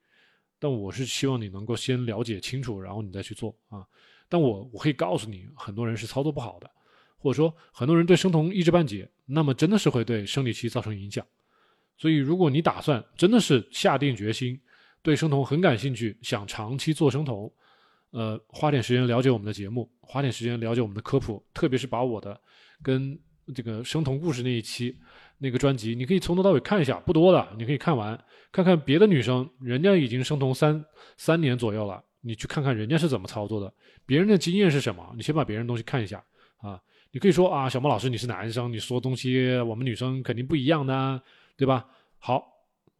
[0.58, 3.86] 但我是希望你能够先了解清楚，然后你再去做啊。
[4.28, 6.68] 但我我可以告诉你，很多人是操作不好的，
[7.16, 11.24] 或者说很多人对生酮一知半解，那么真的是会对生理期造成影响。
[11.96, 14.60] 所以，如果你打算真的是下定决心，
[15.02, 17.52] 对生酮很感兴趣，想长期做生酮，
[18.10, 22.40] 呃，花点时间了解我们的节目，花点时间了解我们的科普，特别是把我的
[22.82, 23.16] 跟
[23.54, 24.96] 这个生酮故事那一期
[25.38, 28.18] 那个专辑，你可以从头到尾看一下，不多的，你可以看完，
[28.52, 30.84] 看看别的女生，人家已经生酮三
[31.16, 33.72] 三年左右了，你去看看人家是怎么操作的，
[34.06, 36.22] 别人的经验是什么，你先把别人东西看一下
[36.58, 36.80] 啊。
[37.10, 41.22] 你可以说啊，小莫老师你是男生，你说东西我们女生肯定不一样的。
[41.58, 41.84] 对吧？
[42.20, 42.46] 好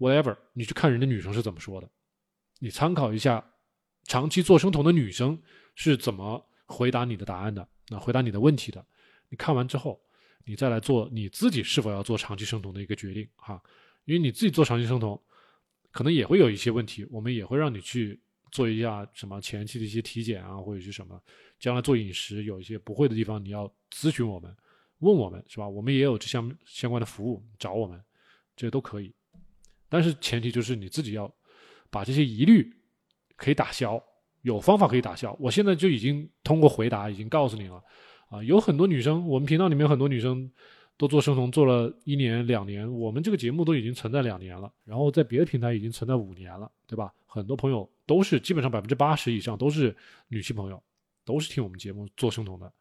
[0.01, 1.89] ，whatever，你去看人家女生是怎么说的，
[2.59, 3.53] 你参考一下
[4.03, 5.41] 长期做生酮的女生
[5.77, 8.85] 是怎么回答你的答案的，那回答你的问题的。
[9.29, 10.01] 你看完之后，
[10.49, 13.63] 你再来做你自己是否要做长期生酮的一个决定哈，
[14.07, 15.21] 因为你自己做长期生酮，
[15.91, 18.19] 可能也会有一些问题，我们也会让你去
[18.51, 21.23] 做一下什么前期的一些体检啊，或者是什么，
[21.61, 24.57] 将来做饮食有一些不会的地方，你要咨询我们，
[25.01, 25.69] 问我们是吧？
[25.69, 28.03] 我们也有这相相关的服务，找我们。
[28.57, 29.15] 这些都可以，
[29.89, 31.33] 但是前提就是你自己要
[31.91, 32.69] 把这些疑虑
[33.37, 34.03] 可以打消，
[34.43, 35.33] 有方法可以打消。
[35.39, 37.81] 我现在就已经通过回答已经告诉你了，
[38.29, 40.51] 啊，有很多女生，我们频道里面很多女生
[40.97, 47.13] 都做生酮做了一年两年，我们这个节目都已经存在两年了，然后在别的平台已经存在五年了，对吧？
[47.27, 49.95] 很多朋友都是基本上百分之八十以上都是
[50.29, 50.83] 女性朋友，
[51.25, 52.73] 都是听我们节目做生酮的，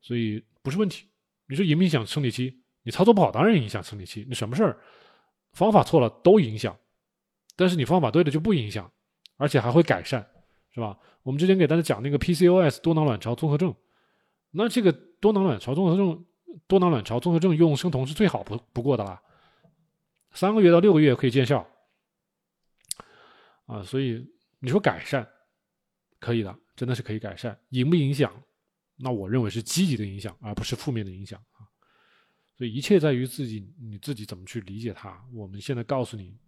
[0.00, 1.06] 所以不是问题。
[1.46, 2.54] 你说影不影响生理期？
[2.82, 4.24] 你操作不好，当然影响生理期。
[4.28, 4.78] 你什么事儿，
[5.52, 6.76] 方法错了都影响，
[7.56, 8.90] 但是你方法对了就不影响，
[9.36, 10.26] 而且还会改善，
[10.74, 10.98] 是吧？
[11.22, 13.74] 我们之前给大家讲那个 PCOS 多囊卵巢综合症，
[14.52, 16.24] 那这个多囊卵巢综合症，
[16.66, 19.20] 多囊卵巢综合症用生酮是最好不不过的啦，
[20.32, 21.66] 三个月到六个月可以见效，
[23.66, 24.30] 啊，所以
[24.60, 25.26] 你说改善
[26.20, 28.30] 可以的，真的是可以改善，影不影响？
[28.96, 31.66] 那我认为是积极的影响，而不是负面的影响啊。
[32.54, 35.20] 所以一切在于自己，你自己怎么去理解它。
[35.32, 36.38] 我们现在告诉你，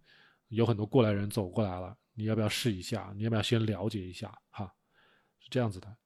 [0.49, 3.11] 有很多过来人走过来了，你要不要试一下？
[3.15, 4.31] 你要不要先了解一下？
[4.51, 4.71] 哈，
[5.39, 5.97] 是这样子的。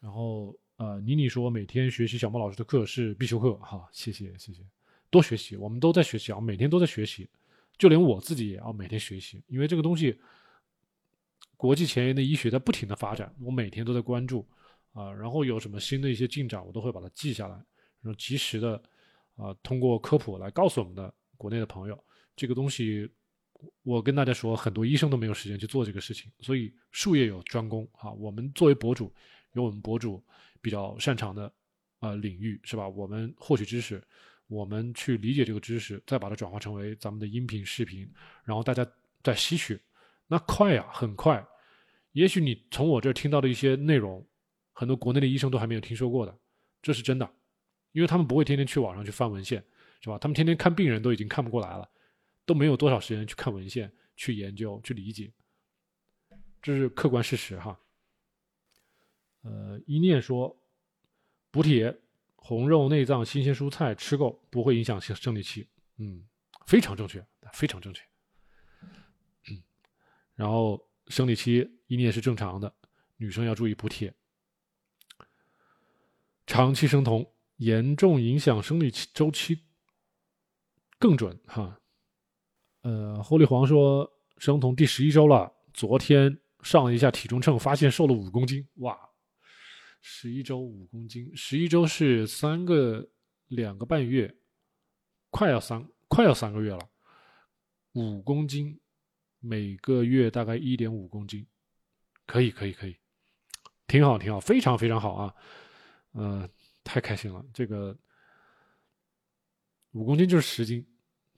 [0.00, 4.62] 然后呃，妮妮说每天学习小莫老师的课是必修课，哈，谢谢谢谢，
[5.10, 7.28] 多学习，我们都在学习啊，每天都在学习，
[7.76, 10.18] 就连我自己也要每天学习，因为这个东西，
[11.56, 14.48] 国际前沿的医学在不停的发展，我每天都在关注
[14.92, 17.54] 啊，然后有什么新的一些进展，我都会把它记下来。
[18.02, 18.82] 然后及时的，
[19.36, 23.06] 啊，通过科普来告诉我们的国内的朋友，这个东西，
[23.82, 28.10] 我跟大家说，很多医生都没有时间去做这个事情，所以术业有专攻啊。
[28.12, 29.12] 我们作为博主，
[29.52, 30.22] 有我们博主
[30.60, 31.52] 比较擅长的
[31.98, 32.88] 啊领域，是吧？
[32.88, 34.02] 我们获取知识，
[34.46, 38.10] 我们去理解这个知识，再把它转化成为咱们的音频、视频，
[38.44, 38.86] 然后大家
[39.22, 39.80] 再吸取，
[40.26, 41.44] 那快呀，很快。
[42.12, 44.26] 也许你从我这儿听到的一些内容，
[44.72, 46.36] 很多国内的医生都还没有听说过的，
[46.82, 47.30] 这是真的。
[47.92, 49.62] 因为他们不会天天去网上去翻文献，
[50.00, 50.16] 是吧？
[50.18, 51.88] 他们天天看病人都已经看不过来了，
[52.46, 55.32] 都没有多少时间去看文献、去研究、去理解，
[56.62, 57.78] 这是客观事实哈。
[59.42, 60.54] 呃，一念说，
[61.50, 61.98] 补铁、
[62.36, 65.66] 红肉、内脏、新鲜蔬菜吃够不会影响生生理期，
[65.96, 66.24] 嗯，
[66.66, 68.02] 非常正确，非常正确。
[69.50, 69.62] 嗯，
[70.34, 72.74] 然后生理期一念是正常的，
[73.16, 74.14] 女生要注意补铁。
[76.46, 77.24] 长期生酮
[77.56, 79.64] 严重影响生理期周期，
[80.98, 81.80] 更准哈。
[82.82, 89.09] 呃，后立黄说生酮第十一周了，昨天上了一下体重秤，发现瘦了五公斤，哇！
[90.00, 93.08] 十一周五公斤，十一周是三个
[93.48, 94.34] 两个半月，
[95.30, 96.88] 快要三快要三个月了，
[97.92, 98.80] 五公斤，
[99.38, 101.46] 每个月大概一点五公斤，
[102.26, 102.96] 可以可以可以，
[103.86, 105.34] 挺好挺好，非常非常好啊！
[106.12, 106.48] 呃，
[106.82, 107.96] 太开心了，这个
[109.92, 110.86] 五公斤就是十斤。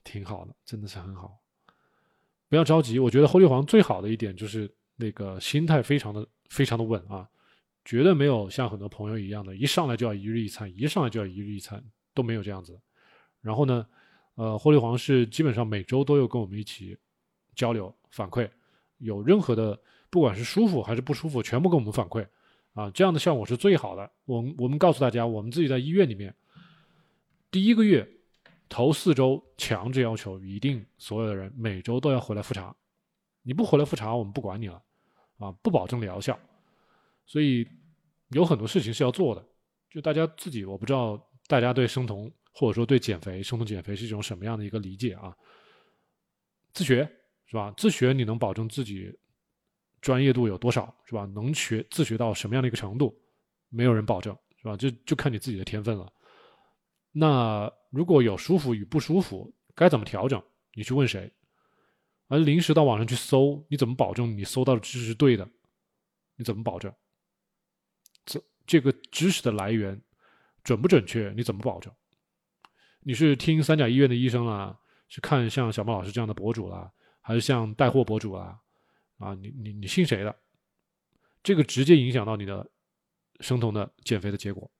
[0.04, 1.40] 挺好的，真的是很好。
[2.48, 7.30] 不要着急，我觉得后立黄最好的一点就是那个心态非常的非常的稳啊，
[7.84, 11.82] 绝对没有像很多朋友一样的，一上来就要一日一餐，一上来就要一日一餐，
[12.14, 12.80] 都没有这样子。
[13.40, 13.86] 然后呢，
[14.34, 16.96] 呃，霍利黄是基本上每周都有跟我们一起
[17.54, 18.48] 交流反馈，
[18.98, 19.78] 有任何的
[20.10, 22.26] 不管是舒服还是不舒服，全部跟我们反馈
[22.74, 24.10] 啊，这样的效果是最好的。
[24.24, 26.34] 我我们告诉大家，我们自己在医院里面
[27.50, 28.08] 第一个月。
[28.68, 32.74] 头四周强制要求，一定所有的人每周都要回来复查。
[33.42, 34.82] 你不回来复查，我们不管你了，
[35.36, 36.40] 啊，不保证疗效。
[37.26, 37.66] 所以
[38.30, 39.44] 有很多事情是要做的。
[39.90, 45.36] 就大家自己，我不知道大家对生酮或者说对减肥、生酮减肥是一种什么样的一个理解啊？
[46.72, 47.08] 自学
[47.46, 47.72] 是吧？
[47.76, 49.14] 自学你能保证自己
[50.00, 51.26] 专业度有多少是吧？
[51.26, 53.14] 能学自学到什么样的一个程度？
[53.68, 54.76] 没有人保证是吧？
[54.76, 56.10] 就就看你自己的天分了。
[57.10, 60.42] 那如果有舒服与不舒服，该怎么调整？
[60.72, 61.30] 你去问谁？
[62.28, 65.46] 而临时到网上去搜，你怎么保证你搜到的知识是对的？
[66.36, 66.90] 你怎么保证？
[68.66, 70.00] 这个知识的来源
[70.64, 71.32] 准不准确？
[71.36, 71.92] 你怎么保证？
[73.00, 76.90] 你是听三甲医院的医生啦，是看像小猫老师这样的博主啦，
[77.20, 78.58] 还是像带货博主啦？
[79.18, 80.36] 啊，你你你信谁的？
[81.42, 82.70] 这个直接影响到你的
[83.40, 84.70] 生酮的减肥的结果，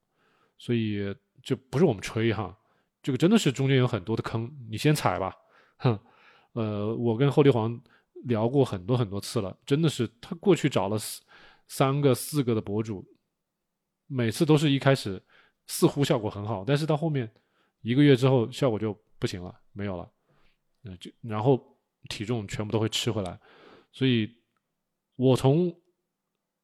[0.58, 1.14] 所以。
[1.44, 2.56] 这不是我们吹哈，
[3.02, 5.34] 这个真的是中间有很多的坑，你先踩吧，
[5.78, 5.98] 哼，
[6.52, 7.82] 呃，我跟后帝皇
[8.26, 10.96] 聊过很多很多次了，真的是他过去找了
[11.66, 13.04] 三个四个的博主，
[14.06, 15.22] 每次都是一开始
[15.66, 17.30] 似乎效果很好，但是到后面
[17.80, 20.10] 一个月之后效果就不行了，没有了，
[20.84, 21.60] 嗯，就然后
[22.08, 23.38] 体重全部都会吃回来，
[23.92, 24.30] 所以
[25.16, 25.74] 我从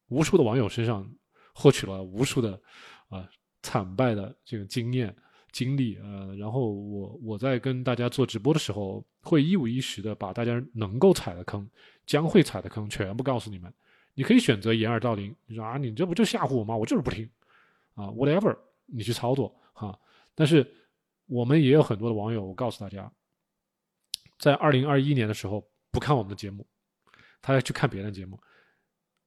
[0.07, 1.09] 无数的网友身上
[1.53, 2.61] 获取了无数的
[3.09, 3.29] 啊。
[3.61, 5.13] 惨败的这个经验
[5.51, 11.69] 经历，呃，然后我我在跟大家做直播的时候，会一五一十的把大家能够踩的坑、
[12.05, 13.71] 将会踩的坑全部告诉你们。
[14.19, 16.75] 你可以选择掩耳盗铃，你说啊，你这不就吓唬我吗？
[16.75, 17.25] 我就是不听
[17.93, 18.53] 啊，whatever，
[18.85, 19.97] 你去操作哈。
[20.35, 20.69] 但是
[21.27, 23.09] 我们也有很多的网友，我告诉大家，
[24.37, 26.67] 在二零二一年的时候不看我们的节目，
[27.41, 28.37] 他要去看别的节目，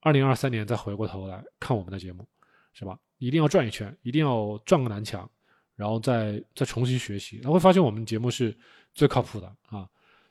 [0.01, 2.29] 二零二三年再回过头来看我们的节目，
[2.75, 2.99] 是吧？
[3.17, 5.27] 一定要转一圈，一定要转个南墙，
[5.75, 8.55] 然后再再重新学习，他会发现我们节目是
[8.93, 9.89] 最靠谱的啊！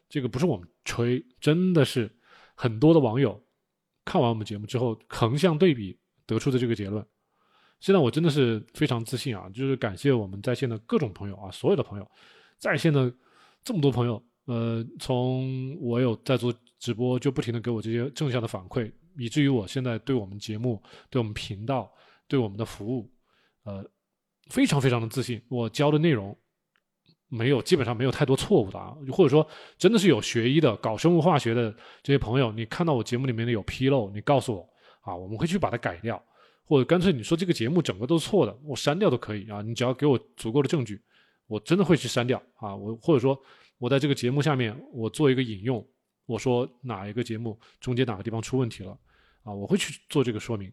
[0.07, 2.15] 这个不是我们吹，真的是
[2.53, 3.43] 很多的网友
[4.05, 7.05] 看完我们节目之后横向对比得出的这个结论。
[7.79, 12.11] 现在我真的是非常自信啊，就是感谢我们在线的各种朋友啊，所有的朋友，
[12.57, 13.13] 在线的
[13.63, 21.91] 这么多朋友，呃，从我有在做直播就不停的给我这些正向的反馈，以至于我现在对我们节目、对我们频道。
[22.27, 23.11] 对我们的服务，
[23.63, 23.85] 呃，
[24.49, 25.41] 非常非常的自信。
[25.49, 26.33] 我教的内容
[27.33, 28.93] 没有，基本上没有太多错误的啊。
[29.09, 31.73] 或者说，真的是有学医的、搞生物化学的
[32.03, 34.69] 这些朋友，你看到我节目里面的有纰漏，你告诉我
[34.99, 36.21] 啊，我们会去把它改掉。
[36.65, 39.61] 或者干脆你说这个节目整个都是错的，我删掉都可以啊。
[39.61, 41.01] 你只要给我足够的证据，
[41.47, 42.75] 我真的会去删掉啊。
[42.75, 43.39] 我或者说，
[43.77, 45.85] 我在这个节目下面我做一个引用，
[46.25, 48.91] 我说哪一个节目中间哪个地方出问题了
[49.43, 50.69] 啊，我会去做这个说明。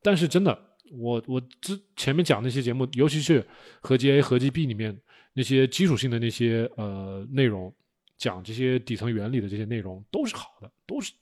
[0.00, 0.56] 但是真的。
[0.92, 3.44] 我我之前面讲那些节目，尤其是
[3.80, 4.96] 合集 A、合集 B 里面
[5.36, 7.70] 那些基础性的那些呃内容，
[8.16, 11.12] 讲这些底层原理的这些内容都是好的，都是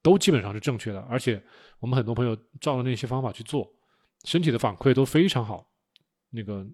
[0.00, 1.00] 都基本上是正确的。
[1.10, 1.42] 而且
[1.80, 3.68] 我们很多朋友照着那些方法去做，
[4.22, 5.68] 身体的反馈都非常好。
[6.30, 6.64] 那个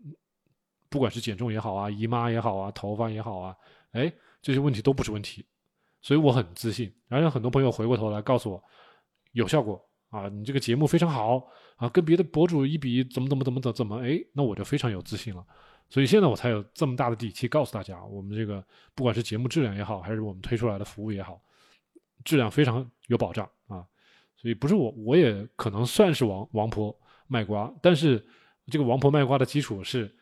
[0.90, 3.56] 不管是减重也好啊，姨妈也好啊，头发也好啊，
[3.92, 4.12] 哎，
[4.42, 5.42] 这些问题都不是问题，
[6.02, 6.92] 所以我很自信。
[7.08, 8.62] 然后很多朋友回过头来告诉我
[9.32, 9.82] 有效果。
[10.10, 15.44] 啊，你这个节目非常好啊，跟别的博主一比，怎么怎么怎么怎怎么，哎，那我就非常有自信了。
[15.88, 18.64] 所以现在我才有这么大的底气告诉大家，我们这个
[18.94, 21.40] 不管是节目质量也好，还是我们推出来的服务也好，
[22.24, 23.86] 质量非常有保障啊。
[24.36, 28.24] 所以不是我，我也可能算是王王婆卖瓜，但是
[28.66, 30.14] 这个王婆卖瓜的基础是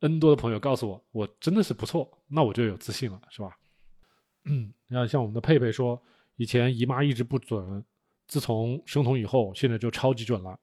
[0.00, 3.56] N 多的朋友告诉我，我真的是不错，那我就有自信了，是吧？
[4.44, 6.02] 嗯， 那像我们的佩佩说，
[6.36, 7.84] 以前姨妈一直不准。
[8.26, 10.56] 自从生酮以后，现在就超级准了。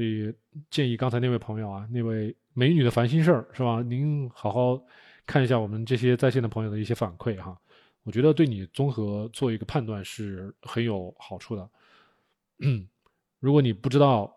[0.00, 0.32] 所以
[0.70, 3.82] 建议刚才那位朋友啊，那位美女的烦心事儿是吧？
[3.82, 4.82] 您好好
[5.26, 7.54] 看一下我们这些在线的朋友的一些反馈哈，
[8.02, 11.68] 我觉得对你综合做一个判断是很有好处的。
[12.60, 12.88] 嗯
[13.40, 14.34] 如果你不知道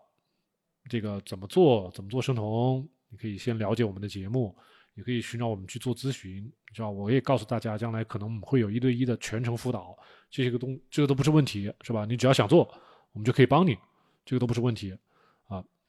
[0.89, 4.53] 这个怎么做，怎么做生酮，你可以先了解我们的节目。
[4.95, 9.97] 也可以寻找我们去做咨询，知道我也告诉大家，将来可能我们会有一对一的全程辅导，
[10.30, 12.05] 这些个东这个都不是问题，是吧？
[12.05, 12.70] 你只要想做，
[13.14, 13.78] 我们就可以帮你，
[14.26, 14.93] 这个都不是问题。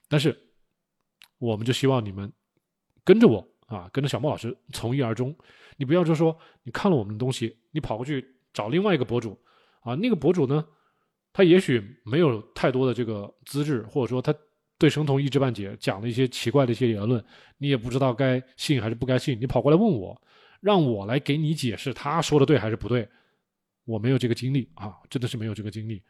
[0.07, 0.35] 但是，
[1.37, 2.31] 我们就希望你们
[3.03, 5.35] 跟着我啊，跟着小莫老师从一而终。
[5.77, 9.37] 你不要就说你看了我们的东西，你跑过去找另外一个博主
[9.81, 10.65] 啊，那个博主呢，
[11.33, 14.33] 他也许没有太多的这个资质，或者说他。
[14.77, 17.23] 对生酮一知半解，讲了一些奇怪的一些言论，
[17.57, 19.39] 你也不知道该信还是不该信。
[19.39, 20.21] 你跑过来问我，
[20.59, 23.07] 让我来给你解释他说的对还是不对，
[23.85, 26.03] 我没有这个精力啊，真的是没有这个精力。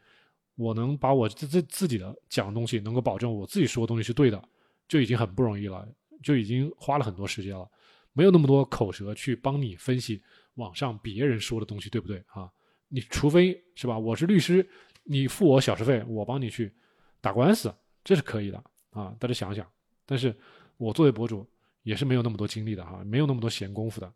[0.56, 4.42] 我能把我自自自己的讲的东西，能够保证我自己说的东西是对的，
[4.88, 5.86] 就已经很不容易了，
[6.22, 7.70] 就已经花了很多时间了。
[8.12, 10.22] 没有那么多口舌去帮你分析
[10.54, 12.50] 网上别人说的东西对不对啊？
[12.88, 13.98] 你除非是吧？
[13.98, 14.66] 我是律师，
[15.04, 16.74] 你付我小时费，我帮你去
[17.20, 17.72] 打官司。
[18.02, 19.66] 这是可以的啊，大家想想。
[20.06, 20.34] 但是
[20.78, 21.46] 我作为博主
[21.82, 24.10] 也是没有那么多精力的哈，没有那么多闲工夫的。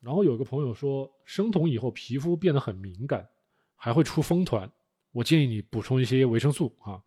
[0.00, 3.28] 然后有个朋友说，生酮以后皮肤变得很敏感，
[3.76, 4.70] 还会出风团。
[5.12, 7.02] 我建议你补充一些维生素啊，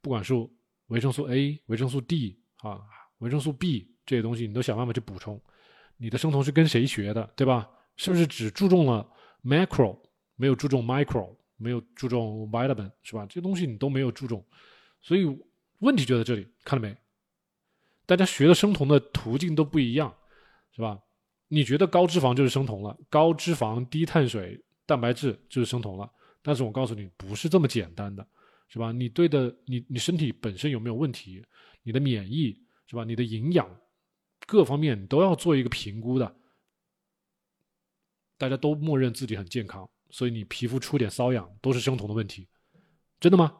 [0.00, 0.34] 不管是
[0.86, 2.80] 维生素 A、维生素 D 啊、
[3.18, 5.40] 维生素 B 这些东西，你都想办法去补充。
[5.96, 7.68] 你的生酮是跟谁学的，对吧？
[7.96, 9.06] 是不是只注重了
[9.44, 9.98] macro，
[10.36, 13.26] 没有注重 micro，没有注重 vitamin，是吧？
[13.26, 14.44] 这些东西你都没有注重。
[15.00, 15.24] 所以
[15.78, 16.96] 问题就在这里，看到没？
[18.06, 20.12] 大家学的生酮的途径都不一样，
[20.74, 20.98] 是吧？
[21.48, 26.10] 你觉得高脂肪就是生酮了，高脂肪低碳水蛋白质就是生酮了，
[26.42, 28.26] 但是我告诉你，不是这么简单的，
[28.68, 28.92] 是吧？
[28.92, 31.44] 你对的，你你身体本身有没有问题？
[31.82, 33.04] 你的免疫是吧？
[33.04, 33.68] 你的营养
[34.46, 36.36] 各方面你都要做一个评估的。
[38.36, 42.48] 大家都默认自己很健康，所以你皮肤出点瘙痒都是生酮的问题，
[43.20, 43.56] 真的吗？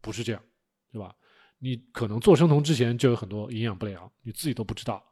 [0.00, 0.42] 不是这样。
[0.92, 1.14] 是吧？
[1.58, 5.02] 你可能做生酮之前就有很多营养不良，你自己都不知道，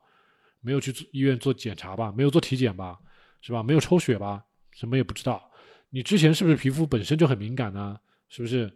[0.60, 2.12] 没有去医院做检查吧？
[2.12, 2.98] 没有做体检吧？
[3.40, 3.62] 是吧？
[3.62, 4.44] 没有抽血吧？
[4.72, 5.49] 什么也不知道。
[5.90, 7.98] 你之前是不是皮肤本身就很敏感呢？
[8.28, 8.72] 是不是？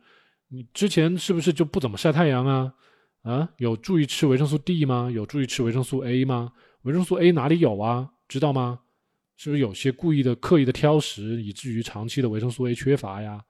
[0.49, 2.75] 你之前是不是就不怎么晒太阳啊？
[3.23, 3.49] 啊？
[3.59, 5.11] 有注意吃维生素 D 吗？
[5.13, 6.53] 有注意吃维生素 A 吗？
[6.83, 8.11] 维生素 A 哪里有啊？
[8.29, 8.81] 知道吗？
[9.37, 13.45] 是不是有些故意的、刻意的挑食，以至于长期的维生素 A 缺乏呀？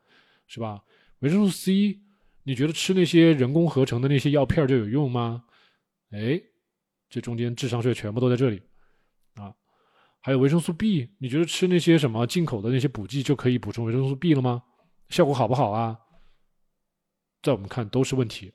[0.46, 0.82] 是吧？
[1.20, 2.00] 维生素 C。
[2.46, 5.44] 你觉得吃那些人工合成的那些药片就有用吗？
[6.10, 6.38] 哎，
[7.08, 8.60] 这中间智商税全部都在这里
[9.36, 9.54] 啊！
[10.26, 14.62] 还有维生素 B，你觉得吃那些什么进口的那些补剂就可以补充维生素 B 了吗？
[15.10, 15.98] 效果好不好啊？
[17.42, 18.50] 在我们看都是问题。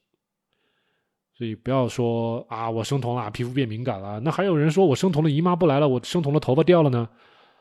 [1.36, 4.20] 所以不要说啊，我生酮了，皮肤变敏感了。
[4.20, 7.08] 那还有人说我生酮了，姨妈不来了，我生酮了，头发掉了呢？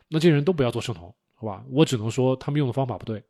[0.09, 1.63] 那这些人都不要做生酮，好吧？
[1.69, 3.23] 我只能说他们用的方法不对。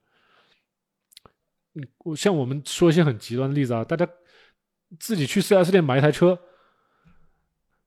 [2.04, 4.08] 我像我们说一些很极端的例子啊，大家
[5.00, 6.38] 自己去四 S 店买一台车，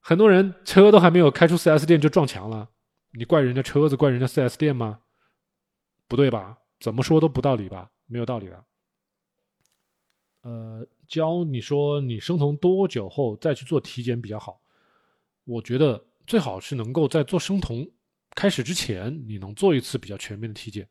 [0.02, 2.70] 很多人车都还没有开出四 S 店就撞墙了，
[3.12, 5.02] 你怪人家车子，怪人家四 S 店吗？
[6.08, 6.58] 不对吧？
[6.80, 7.92] 怎么说都不道理吧？
[8.08, 8.66] 没有道理的。
[10.42, 14.62] 呃，教你说你生酮多久后再去做体检比较好？
[15.44, 17.90] 我觉得最好是能够在做生酮
[18.36, 20.88] 开始之前，你能做一次比较全面的体检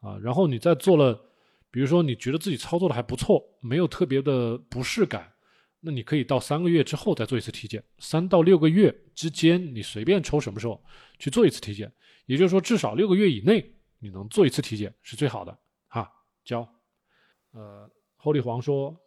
[0.00, 1.22] 啊，然后你再做了。
[1.68, 5.34] 比如说，你觉得自己操作的还不错，没有特别的不适感，
[5.86, 7.80] 那你可以到三个月之后再做一次体检。
[8.00, 10.82] 三到六个月之间，你随便抽什么时候
[11.16, 11.90] 去做一次体检。
[12.26, 15.56] 也就是说，至少六个月以内你能做一次体检是最好的。
[15.86, 16.10] 哈，
[16.44, 16.68] 交，
[17.52, 19.00] 呃，侯立煌说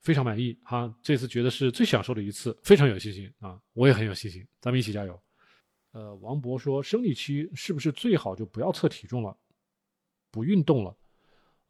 [0.00, 5.20] 非常满意哈，这次觉得是最享受的一次，非常有信心啊，我也很有信心，咱们一起加油。
[5.92, 9.36] 呃，王博说生理期是不是最好就不要测体重了，
[10.30, 10.96] 不运动了？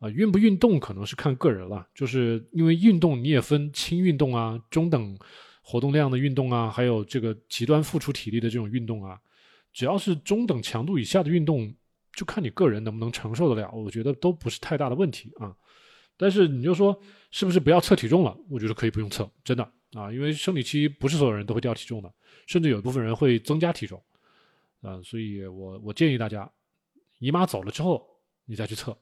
[0.04, 5.18] 啊，运不运动可能是看个人了，就是因为运动你也分轻运动啊、中等
[5.62, 9.18] 活动量的运动啊，还有这个极端付出体力的这种运动啊，
[9.72, 11.74] 只要是中等强度以下的运动，
[12.14, 15.56] 就看你个人能不能承受得了，我觉得都不是太大的问题啊。
[16.18, 17.00] 但是你就说
[17.30, 18.36] 是不是不要测体重了？
[18.50, 22.12] 我觉得可以不用测，真的啊，因为生理期不是所有人都会掉体重的，
[22.46, 23.98] 甚至有一部分人会增加体重
[24.82, 26.52] 啊，所以我我建议大家，
[27.20, 28.06] 姨妈走了之后
[28.44, 28.94] 你再去测。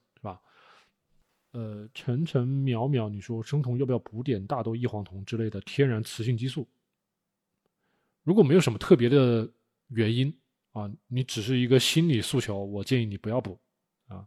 [1.52, 6.66] 呃，晨晨淼淼，你说生酮要不要补点大豆异黄酮之类的天然雌性激素？
[8.22, 9.48] 如果没有什么特别的
[9.88, 10.34] 原因
[10.72, 13.60] 啊，你只是一个心理诉求，我建议你不要补
[14.08, 14.26] 啊。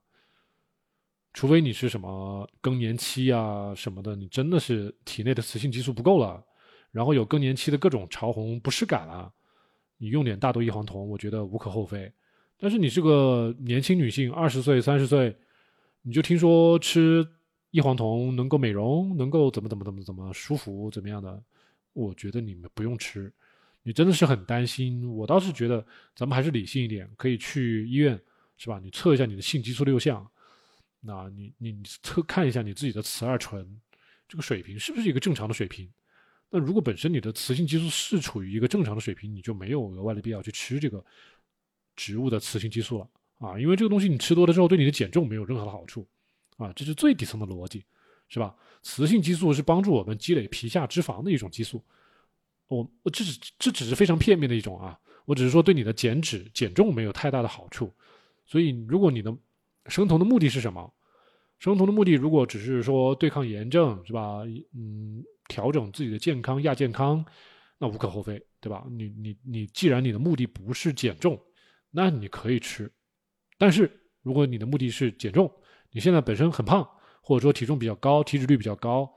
[1.33, 6.43] 除非你是什么更年期啊什么的，你真的是体内的雌性激素不够了，
[6.91, 9.33] 然后有更年期的各种潮红不适感了，
[9.97, 12.13] 你用点大豆异黄酮，我觉得无可厚非。
[12.57, 15.35] 但是你是个年轻女性，二十岁、三十岁，
[16.07, 17.27] 你就听说吃
[17.71, 21.43] 异黄酮能够美容，能够怎么怎么怎么怎么舒服怎么样的？
[21.93, 23.33] 我觉得你们不用吃。
[23.81, 25.83] 你真的是很担心，我倒是觉得
[26.15, 28.21] 咱们还是理性一点，可以去医院，
[28.55, 28.79] 是吧？
[28.79, 30.29] 你测一下你的性激素六项，
[30.99, 33.81] 那你你测看一下你自己的雌二醇
[34.27, 35.91] 这个水平是不是一个正常的水平？
[36.51, 41.03] 那如果本身你的雌性激素是处于一个正常的水平，你就没有额外的必要去吃这个
[41.95, 43.09] 植物的雌性激素了
[43.39, 46.07] 啊，因为这个东西你吃多了之后对你的减重没有任何的好处
[46.57, 47.83] 啊，这是最底层的逻辑，
[48.29, 48.55] 是吧？
[48.81, 51.83] 雌性激素是帮助我们积累皮下脂肪的一种激素。
[52.67, 57.93] 我我这只这只是非常片面的一种啊，我只是说对你的减脂减重没有太大的好处，
[58.45, 59.35] 所以如果你的
[59.87, 60.91] 生酮的目的是什么？
[61.59, 64.41] 生酮的目的如果只是说对抗炎症是吧？
[64.73, 67.23] 嗯，调整自己的健康亚健康，
[67.77, 68.85] 那无可厚非，对吧？
[68.89, 71.39] 你你你既然你的目的不是减重，
[71.91, 72.91] 那你可以吃，
[73.57, 73.91] 但是
[74.21, 75.51] 如果你的目的是减重，
[75.91, 76.87] 你现在本身很胖，
[77.21, 79.11] 或者说体重比较高，体脂率比较高，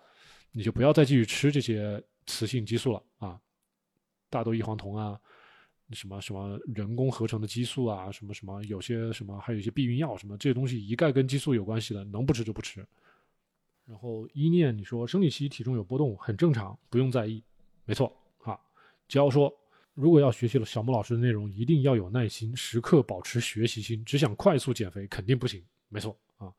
[0.52, 2.02] 你就不要再继续吃这些。
[2.30, 3.40] 雌性激素了啊，
[4.28, 5.18] 大豆异黄酮啊，
[5.92, 12.86] 什么什么人工合成的激素啊，什么什么有些什么还有一些避孕药什么这些东西一概跟激素有关系的，能不吃就不吃。
[13.86, 17.42] 然后一念你说生理期体重有波动很正常，不用在意，
[17.86, 18.60] 没错啊。
[19.08, 19.50] 只要说
[20.00, 25.64] 如果要学习了小莫老师的内容，一定要有耐心，时刻保持学习心，只想快速减肥肯定不行。
[25.88, 26.54] 没错啊，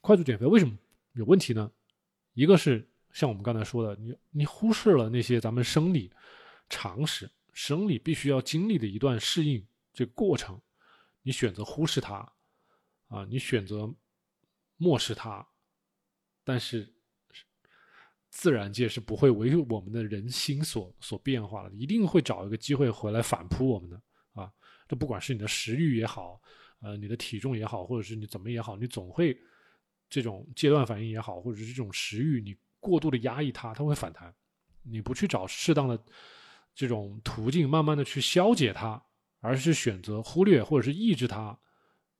[0.00, 0.78] 快速减肥为什么
[1.14, 1.70] 有问题呢？
[2.34, 2.88] 一个是。
[3.10, 6.12] 像我们刚才说的，你你忽视了那些咱们生理
[6.68, 10.60] 常识、生理必须要经历的一段适应这个过程，
[11.22, 12.30] 你选择忽视它，
[13.08, 13.92] 啊，你选择
[14.76, 15.44] 漠视它，
[16.44, 16.86] 但是
[18.30, 24.00] 自然界是不会为我们的人心所所变化的，一定会找一个机会回来反扑我们的
[24.34, 24.52] 啊！
[24.86, 26.40] 这不管是你的食欲也好，
[26.80, 29.38] 呃，你的体重也好，或者是你怎么也好，你总会
[30.08, 32.56] 这种戒断反应也好，或者是这种食欲你。
[32.80, 34.32] 过度的压抑它，它会反弹。
[34.84, 36.00] 你不去找适当的
[36.76, 39.02] 这种途径，慢慢的去消解它，
[39.40, 41.58] 而是选择忽略或者是抑制它，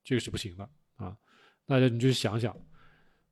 [0.02, 1.16] 这个是不行的啊！
[1.64, 2.54] 大家你就想想，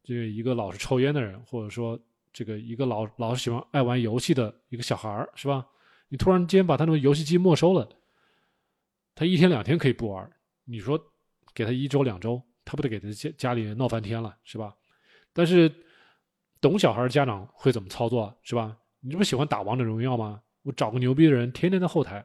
[0.05, 2.01] 这个一个老是抽烟的人，或者说
[2.37, 5.67] 这个一个老老是喜欢爱玩游戏的一个小孩儿，是吧？
[6.09, 7.89] 你突然间把他那个游戏机没收了，
[9.15, 10.31] 他一天两天可以不玩，
[10.67, 11.03] 你说
[11.55, 14.77] 给他一周两周，他不得给他家家里闹翻天了，是吧？
[15.33, 15.73] 但是。
[16.59, 18.77] 懂小孩的家长会怎么操作，是吧？
[19.01, 20.43] 你这不喜欢打王者荣耀吗？
[20.63, 22.25] 我找个牛逼的人，天天在后台，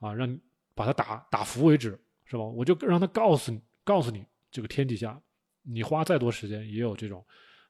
[0.00, 0.40] 啊，让你
[0.74, 1.90] 把他打打服为止，
[2.24, 2.42] 是吧？
[2.42, 5.20] 我就让他告诉你，告诉你，这个天底下，
[5.62, 7.24] 你花再多时间，也有这种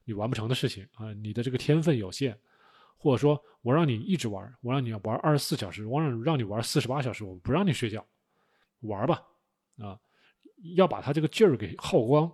[0.05, 1.13] 你完不成的事情啊。
[1.15, 2.39] 你的这个天分有限，
[2.97, 8.07] 或者说我让你一直玩，我让你玩二十四小时，我让让你玩四十八小时，我不让你睡觉，
[8.81, 9.23] 玩吧，
[9.79, 9.99] 啊，
[10.77, 12.31] 要把他这个劲儿给耗光。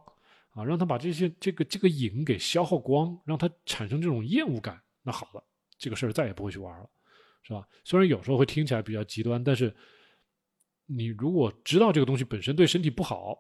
[0.53, 5.45] 啊，让他把这些这个这个瘾给消耗光，让他产生这种厌恶感，那好了，
[5.79, 6.91] 这个事儿再也不会去玩了，
[7.43, 7.69] 是吧？
[7.85, 9.73] 虽然有时候会听起来比较极端，但是
[10.87, 13.39] 你如果知道这个东西本身对身体不好，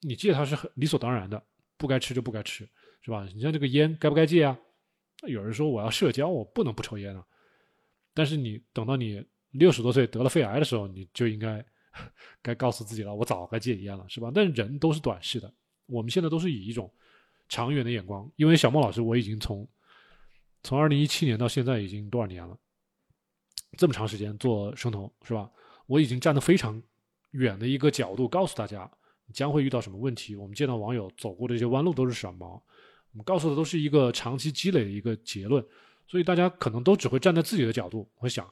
[0.00, 1.44] 你戒它是很理所当然的，
[1.76, 2.66] 不该吃就不该吃，
[3.00, 3.26] 是吧？
[3.34, 4.58] 你像这个烟该不该戒啊？
[5.26, 7.24] 有人说我要社交，我不能不抽烟啊。
[8.12, 11.64] 但是你等到你六十多岁得了肺癌的时候，你就应该
[12.42, 14.30] 该告诉自己了，我早该戒烟了，是吧？
[14.34, 15.52] 但人都是短视的。
[15.86, 16.92] 我们现在都是以一种
[17.48, 19.68] 长远的眼光，因为小莫老师，我已经从
[20.62, 22.58] 从二零一七年到现在已经多少年了，
[23.78, 25.50] 这么长时间做生酮是吧？
[25.86, 26.82] 我已经站得非常
[27.30, 28.90] 远的一个角度，告诉大家
[29.32, 30.34] 将会遇到什么问题。
[30.34, 32.62] 我们见到网友走过的这些弯路都是什么？
[33.16, 35.64] 我们告诉的都是一个长期积累的一个结论，
[36.06, 38.46] 所以大家可能都只会站在自己的角度，会想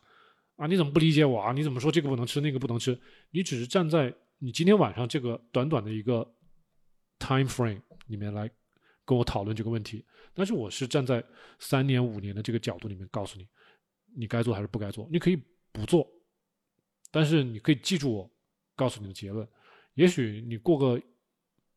[0.57, 1.53] 啊，你怎么不理解我啊？
[1.53, 2.99] 你怎么说这个不能吃，那个不能吃？
[3.31, 6.27] 你只是站在你今天晚上这个短短的一个。
[7.21, 8.51] Time frame 里面来
[9.05, 10.05] 跟我讨论这个问题，
[10.35, 11.25] 但是我是站在
[11.61, 13.47] 三年五年的这个角度里面告诉你，
[14.15, 15.09] 你该做还是不该做。
[15.11, 15.41] 你可以
[15.73, 16.07] 不做，
[17.13, 18.31] 但是你可以记住我
[18.75, 19.49] 告诉你的结论。
[19.95, 21.01] 也许你过个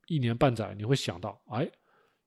[0.08, 1.70] 一年半载，你会想到，哎，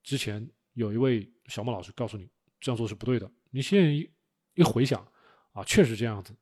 [0.02, 2.28] 之前有一位小莫老师告诉你
[2.60, 3.31] 这样做是不对的。
[3.51, 4.10] 你现在一
[4.55, 5.06] 一回想，
[5.52, 6.35] 啊，确实这样子，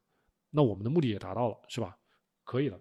[0.51, 1.97] 那我们的目的也达到了，是吧？
[2.45, 2.81] 可以了。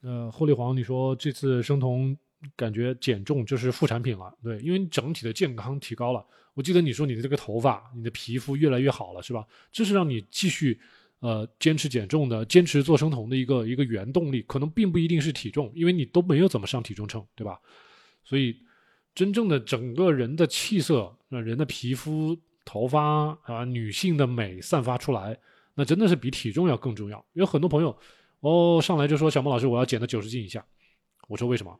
[0.00, 2.16] 呃，霍立煌，你说这次生酮。
[2.54, 6.24] 感觉减重就是副产品了，对，因为你整体的健康提高了。
[6.54, 9.44] 我记得你说你的这个头发、你的皮肤越来越好了，是吧？
[9.72, 10.80] 这是让你继续
[11.18, 14.40] 呃坚持减重的、坚持做生酮的一个一个原动力。
[14.42, 17.60] 可能并不一定是体重，因为你都没有怎么上体重秤，对吧？
[18.22, 18.56] 所以
[19.18, 25.36] 真正的整个人的气色，呃，人的皮肤、头发啊，女性的美散发出来，
[25.74, 27.26] 那真的是比体重要更重要。
[27.32, 27.98] 有很多朋友
[28.38, 30.64] 哦，上来就说小莫老师，我要减到九十斤以下。
[31.26, 31.76] 我说为什么？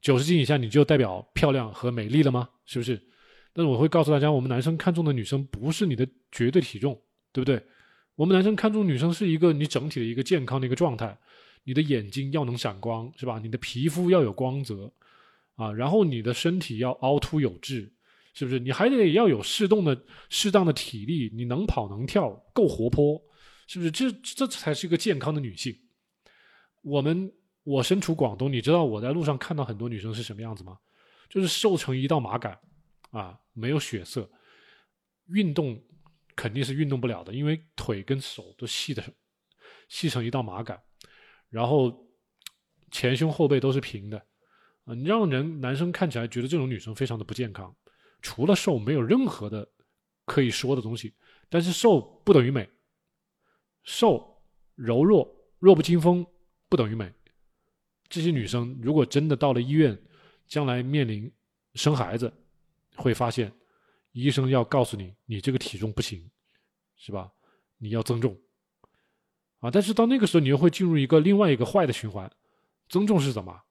[0.00, 2.48] 九十斤以下你就代表漂亮和美丽了吗？
[2.66, 3.00] 是不是？
[3.52, 7.00] 但是我会告诉大家，我们男生看中的女生不是你的绝对体重，
[7.30, 7.64] 对不对？
[8.16, 11.16] 我们男生看中女生是一个你整体的一个健康的一个状态，
[11.62, 13.38] 你的眼睛要能闪光，是吧？
[13.40, 14.92] 你的皮肤要有光泽。
[15.58, 17.92] 啊，然后你的身体要凹凸有致，
[18.32, 18.60] 是不是？
[18.60, 23.20] 你还得要有适动的、适当的体力，你能跑能跳，够活泼，
[23.66, 23.90] 是不是？
[23.90, 25.76] 这这才是一个健康的女性。
[26.82, 27.32] 我们
[27.64, 30.78] 我身处广东，你知道我在路上看到很多女生是什么样子吗？
[31.28, 32.56] 就是瘦成一道马杆，
[33.10, 34.30] 啊，没有血色，
[35.26, 35.82] 运动
[36.36, 39.02] 肯定是运动不了的，因为腿跟手都细的
[39.88, 40.80] 细成一道马杆，
[41.50, 42.08] 然后
[42.92, 44.24] 前胸后背都是平的。
[44.88, 47.74] 啊，你让人男生看起来觉得这种女生非常的不健康，
[48.22, 49.68] 除了瘦没有任何的
[50.24, 51.14] 可以说的东西。
[51.50, 52.66] 但是瘦不等于美，
[53.82, 54.42] 瘦
[54.74, 56.26] 柔弱弱不禁风
[56.70, 57.12] 不等于美。
[58.08, 59.98] 这些女生如果真的到了医院，
[60.46, 61.30] 将来面临
[61.74, 62.32] 生孩子，
[62.96, 63.52] 会发现
[64.12, 66.30] 医生要告诉你，你这个体重不行，
[66.96, 67.30] 是吧？
[67.76, 68.34] 你要增重。
[69.58, 72.30] 啊，但是到那个时候，你又会进入一个另外一个坏的循环，
[72.88, 73.64] 增重是什么？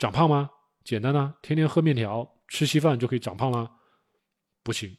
[0.00, 0.48] 长胖吗？
[0.82, 3.70] 简单啊，天天喝面条、吃稀饭就可以长胖了？
[4.62, 4.96] 不行，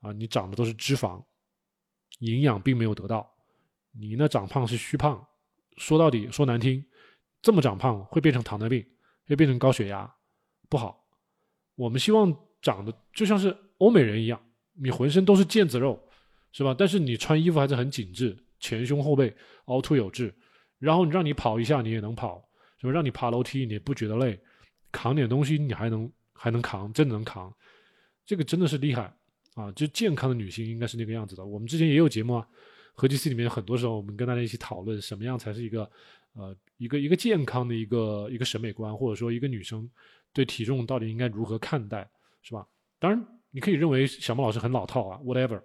[0.00, 1.20] 啊，你长的都是脂肪，
[2.20, 3.28] 营养并没有得到。
[3.90, 5.26] 你那长胖是虚胖，
[5.78, 6.86] 说到底说难听，
[7.42, 8.86] 这么长胖会变成糖尿病，
[9.26, 10.08] 会变成高血压，
[10.68, 11.04] 不好。
[11.74, 12.32] 我们希望
[12.62, 14.40] 长得就像是欧美人一样，
[14.74, 16.00] 你浑身都是腱子肉，
[16.52, 16.72] 是吧？
[16.78, 20.32] 但是你穿衣服还是很紧致，前胸后背凹凸有致，
[20.78, 22.47] 然后你让你跑一下，你也能跑。
[22.78, 24.38] 就让你爬楼梯，你不觉得累？
[24.90, 27.54] 扛点东西，你还能还能扛，真能扛，
[28.24, 29.14] 这个真的是厉害
[29.54, 29.70] 啊！
[29.72, 31.44] 就健康的女性应该是那个样子的。
[31.44, 32.48] 我们之前也有节目啊，
[32.94, 35.90] 合集 C 里面很多时候我们跟大家一起讨论，什么样才是一个
[36.32, 39.86] 呃一个一个健康的一个一个审美观，或者说一个女生
[40.32, 42.08] 对体重到底应该如何看待，
[42.42, 42.66] 是吧？
[42.98, 45.60] 当然你可以认为小孟老师很老套啊，whatever。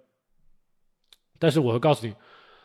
[1.38, 2.14] 但是我会告诉你，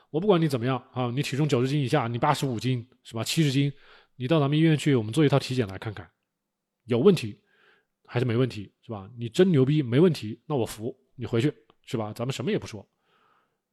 [0.09, 3.23] 我不管你怎么样啊，你体重九十斤以下，你八十五斤是吧？
[3.23, 3.71] 七十斤。
[4.19, 6.05] 你到咱们医院去，我们做一套体检来看看，
[6.83, 7.39] 有问题
[8.05, 9.09] 还是没问题，是吧？
[9.17, 11.53] 你真牛逼，没问题，那我服你回去，
[11.85, 12.11] 是吧？
[12.11, 12.85] 咱们什么也不说，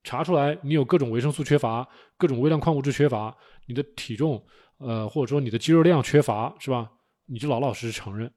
[0.04, 3.36] 查出来你有各种维生素缺乏，各种微量矿物质缺乏，
[3.66, 4.46] 你的体重，
[4.78, 6.92] 呃，或者说你的肌肉量缺乏，是吧？
[7.24, 8.32] 你就老老实实承认，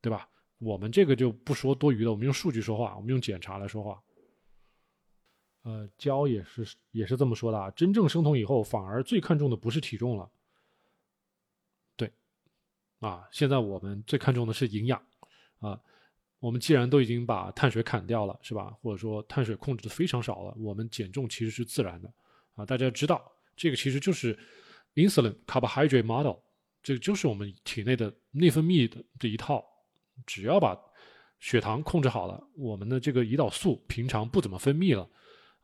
[0.00, 0.28] 对吧？
[0.58, 4.00] 我们这个就不说多余的，我们用数据说话，我们用检查来说话。
[5.64, 10.30] 呃，焦也是也是这么说的啊，真正生酮以后，反而最看重的不是体重了。
[13.00, 15.00] 啊，现在我们最看重的是营养，
[15.58, 15.78] 啊，
[16.38, 18.74] 我们既然都已经把碳水砍掉了，是吧？
[18.80, 22.10] 或者说碳水控制的非常少了，我们减重其实是自然的，
[22.54, 23.22] 啊，大家知道
[23.54, 24.36] 这个其实就是
[24.94, 26.36] insulin carbohydrate model，
[26.82, 29.62] 这个就是我们体内的内分泌的这一套，
[30.24, 30.74] 只要把
[31.38, 35.06] 血糖控制好了，我们的这个胰岛素平常不怎么分泌了，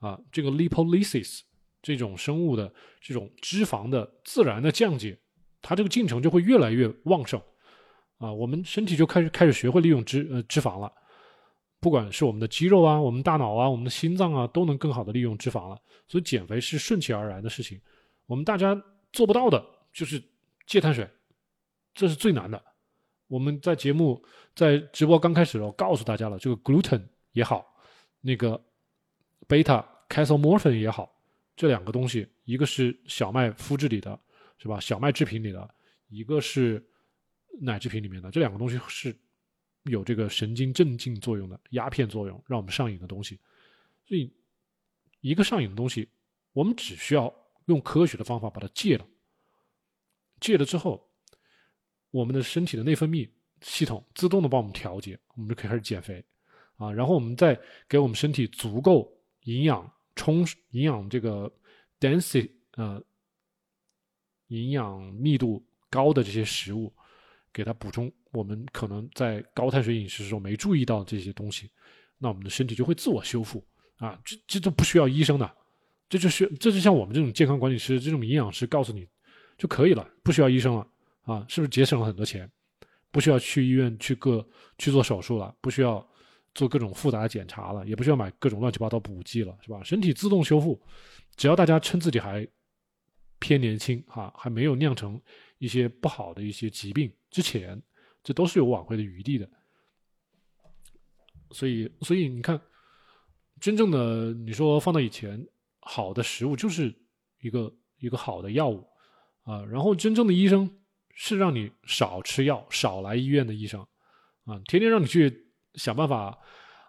[0.01, 1.41] 啊，这个 lipolysis
[1.81, 5.19] 这种生物的这种脂肪的自然的降解。
[5.63, 7.41] 它这个进程就会越来越旺盛，
[8.19, 10.93] 啊，我们身体就开始开始学会利用脂呃脂肪了，
[11.79, 15.81] 不管是我们的肌肉啊，我们大脑啊，我们的心脏啊，都能更好的利用脂肪了。
[16.09, 17.81] 所以减肥是顺其而然的事情。
[18.27, 18.79] 我们大家
[19.13, 20.23] 做不到的就是
[20.67, 21.09] 戒碳水，
[21.95, 22.61] 这是最难的。
[23.29, 24.23] 我们在节目
[24.55, 27.01] 在直播刚开始的时候告诉大家了，这个 gluten
[27.33, 27.65] 也好，
[28.21, 28.63] 那个
[29.49, 31.11] beta casomorphin 也好，
[31.57, 34.19] 这两个东西，一个是小麦麸质里的。
[34.63, 34.79] 是吧？
[34.79, 35.75] 小麦制品里的
[36.07, 36.81] 一个是
[37.61, 39.13] 奶制品里面的，这两个东西是
[39.83, 43.37] 有这个神经镇静作用的鸦片作用，让我们上瘾的东西。
[44.07, 44.33] 所以，
[45.21, 46.09] 一个上瘾的东西，
[46.53, 47.35] 我们只需要
[47.65, 49.05] 用科学的方法把它戒了。
[50.39, 51.11] 戒了之后，
[52.13, 53.29] 我们的身体的内分泌
[53.63, 56.25] 系统自动的帮我们调节，我们就可以开始减肥
[56.77, 56.93] 啊。
[56.93, 59.13] 然后我们再给我们身体足够
[59.43, 61.53] 营养充营养这个
[61.99, 63.05] density 呃。
[64.53, 66.93] 营养密度高的这些食物，
[67.53, 71.71] 给它补充，我们可能在高碳水饮食时候没注意到这些东西，
[72.19, 73.65] 那我们的身体就会自我修复
[73.97, 75.51] 啊，这这都不需要医生的，
[76.09, 79.09] 这就是这就像我们这种健康管理师、这种营养师告诉你
[79.57, 80.87] 就可以了，不需要医生了
[81.23, 82.51] 啊，是不是节省了很多钱？
[83.11, 84.47] 不需要去医院去各
[84.79, 86.07] 去做手术了，不需要
[86.55, 89.83] 做各种复杂的检查了，也不需要买各种乱七八糟补剂了，是吧？
[89.83, 90.81] 身体自动修复，
[91.37, 92.47] 只要大家称自己还。
[93.43, 95.21] 偏年轻哈，还没有酿成
[95.59, 97.83] 一些不好的一些疾病之前，
[98.23, 99.51] 这都是有挽回的余地的。
[101.51, 102.59] 所以，所以你看，
[103.61, 105.45] 真正的你说放到以前，
[105.81, 106.95] 好的食物就是
[107.41, 108.87] 一个一个好的药物
[109.43, 109.65] 啊。
[109.65, 110.71] 然后，真正的医生
[111.15, 113.85] 是让你少吃药、少来医院的医生
[114.45, 116.39] 啊，天天让你去想办法，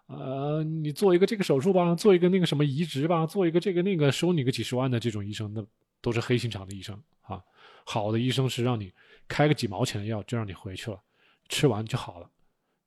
[0.06, 5.66] 呃，你做一个这个手术吧，做一个那个什么移植吧，做一个这个那个，收你个几十万的这种医生，那
[6.04, 7.44] 都是黑心肠的医生啊。
[7.84, 8.94] 好的医生是让你
[9.28, 11.02] 开个几毛钱的药就让你回去了，
[11.50, 12.30] 吃完就好了。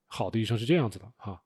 [0.06, 1.42] 好的医生是这样子的哈。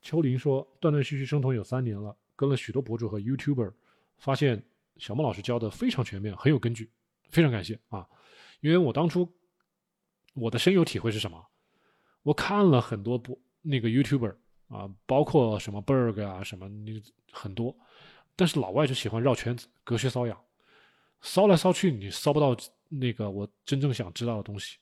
[0.00, 3.72] 秋林说：“断断续续生酮有三年了，跟了许多博主和 YouTuber，
[4.16, 4.64] 发现
[4.96, 6.90] 小莫老师教的非常全面，很有根据，
[7.30, 8.08] 非常感谢啊！
[8.60, 9.32] 因为我当初
[10.34, 11.44] 我的深有体会是什么？
[12.22, 14.36] 我看了很多博那个 YouTuber
[14.68, 17.02] 啊，包括什么 Berg 啊什么，你
[17.32, 17.76] 很多，
[18.38, 20.40] 但是老外就喜欢绕圈子，隔靴搔痒，
[21.20, 22.56] 搔来搔去，你搔不到
[22.88, 24.78] 那个我真正想知道的东西。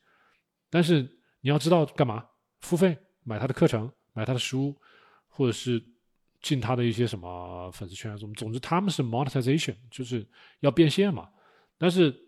[0.69, 1.01] 但是
[1.41, 2.25] 你要知道干嘛？
[2.61, 4.73] 付费买他的课程，买他的书。”
[5.29, 5.85] 或者是
[6.41, 10.27] 进他的一些什么粉丝圈什么，总之他们是 monetization，就是
[10.61, 11.29] 要变现嘛。
[11.77, 12.19] 但是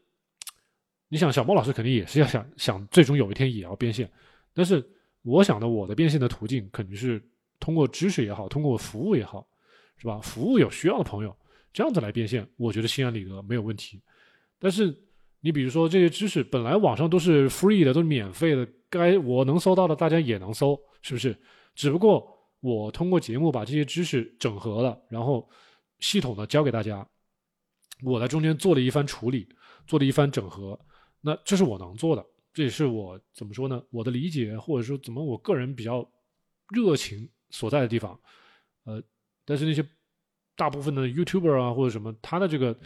[1.09, 4.13] 你想，小莫老师肯定也是要想想，最终有一天也要变现。
[4.53, 4.87] 但是
[5.23, 7.19] 我想的，我的变现的途径肯定是
[7.59, 9.49] 通过知识也好，通过服务也好，
[9.99, 10.21] 是吧？
[10.21, 11.37] 服务有需要的朋友，
[11.73, 14.01] 这样子来变现，我觉得心安理得没有问题。
[14.59, 14.97] 但是
[15.41, 21.37] 你比如说这些知识本来网上都是 free 的，都是免费的，该我能搜到的，大家也能搜，是不是？
[21.75, 22.35] 只不过。
[22.61, 25.49] 我通过节目把这些知识整合了，然后
[26.01, 27.09] 系统的教给大家。
[28.03, 29.49] 我在中间做了一番处理，
[29.87, 30.77] 做了一番整合。
[31.21, 33.81] 那这是我能做的，这也是我怎么说呢？
[33.91, 36.05] 我的理解或者说怎么我个人比较
[36.75, 38.19] 热情所在的地方。
[38.83, 39.01] 呃，
[39.49, 39.83] 但是那些
[40.55, 42.77] 大部分的 YouTuber 啊或者什么，他的这个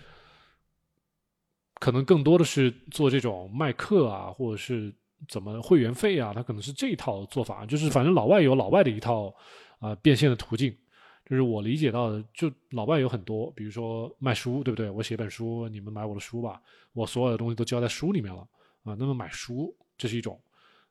[1.81, 4.95] 可能更多的是做这种卖课啊，或者是。
[5.29, 6.33] 怎么会员费啊？
[6.35, 9.33] 他可能是这一套做法，就是反正老外有老外的一套
[9.79, 10.77] 啊变现的途径，
[11.25, 14.91] 就是我理解到的，就老外有很多，比如说卖书，对不对？
[14.91, 16.61] 我写本书，你们买我的书吧，
[16.93, 18.41] 我所有的东西都交在书里面了
[18.83, 18.97] 啊。
[18.99, 20.37] 那么买书这是一种，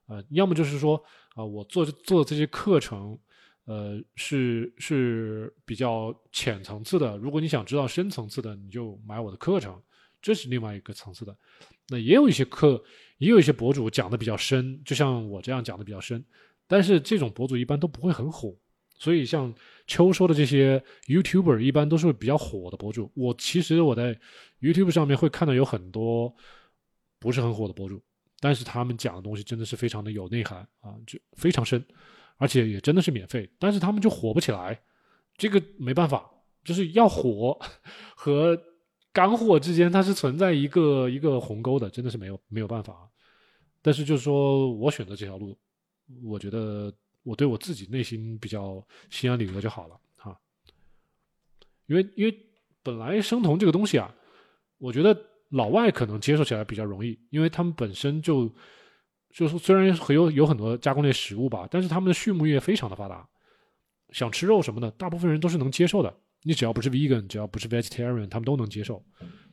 [0.06, 0.96] 呃，要么就是说
[1.36, 3.20] 啊，我做做这些课程，
[3.72, 7.16] 呃，是是比较浅层次的。
[7.18, 9.82] 如果你想知道深层次的，你就买我的课程，
[10.22, 11.36] 这是另外一个层次的。
[11.88, 12.84] 那也有一些课。
[13.22, 16.26] 也有一些博主讲的比较深，就像我这样讲的比较深，
[16.66, 18.52] 但是这种博主一般都不会很火，
[18.98, 19.54] 所以像
[19.86, 23.12] 秋说的这些 YouTuber 一般都是比较火的博主。
[23.14, 24.20] 我其实我在
[24.60, 26.36] YouTube 上面会看到有很多
[27.20, 28.02] 不是很火的博主，
[28.40, 31.86] 但是他们讲的东西真的是非常的有内涵啊，就非常深，
[32.42, 34.82] 而且也真的是免费，但是他们就火不起来，
[35.38, 36.28] 这个没办法，
[36.64, 37.58] 就是要火
[38.16, 38.60] 和。
[39.14, 43.10] 干货之间它是存在一个一个鸿沟的，真的是没有没有办法。
[43.82, 45.60] 但是就是说我选择这条路，
[46.24, 46.94] 我觉得
[47.24, 50.40] 我对我自己内心比较心安理得就好了哈。
[51.88, 52.34] 因为因为
[52.82, 54.16] 本来生酮这个东西啊，
[54.78, 55.14] 我觉得
[55.50, 58.50] 老外可能接受起来比较容易，因为他们本身就
[59.34, 63.28] 就是虽然很有有很多加工类食物吧，但是他们的畜牧业非常的发达，
[64.10, 66.14] 想吃肉什么的，大部分人都是能接受的。
[66.44, 69.04] 你只要不是 vegan，只要不是 vegetarian，他们都能接受，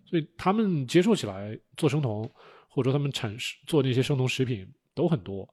[0.06, 2.28] 所以他们接受起来做生酮，
[2.66, 3.36] 或者说他们产
[3.66, 5.46] 做那些生酮食品都很多，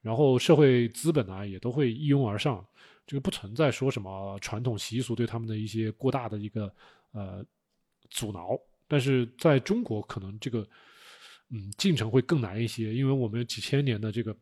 [0.00, 2.64] 然后社会资本啊也都会一拥而上，
[3.06, 6.72] 这个不存在说什么传统习俗对他们的一些过大的一个
[7.12, 7.44] 呃
[8.08, 10.66] 阻挠，但是在中国可能这个
[11.50, 14.36] 嗯进程会更难一些，因为我们有几千年的这个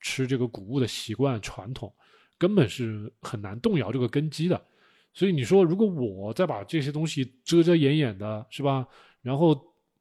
[0.00, 1.94] 吃这个谷物的习惯传统，
[2.38, 4.66] 根本是很难动摇这个根基的。
[5.14, 8.86] 所以你说，如果我再把这些东西遮遮掩掩的，是吧？
[9.20, 9.54] 然后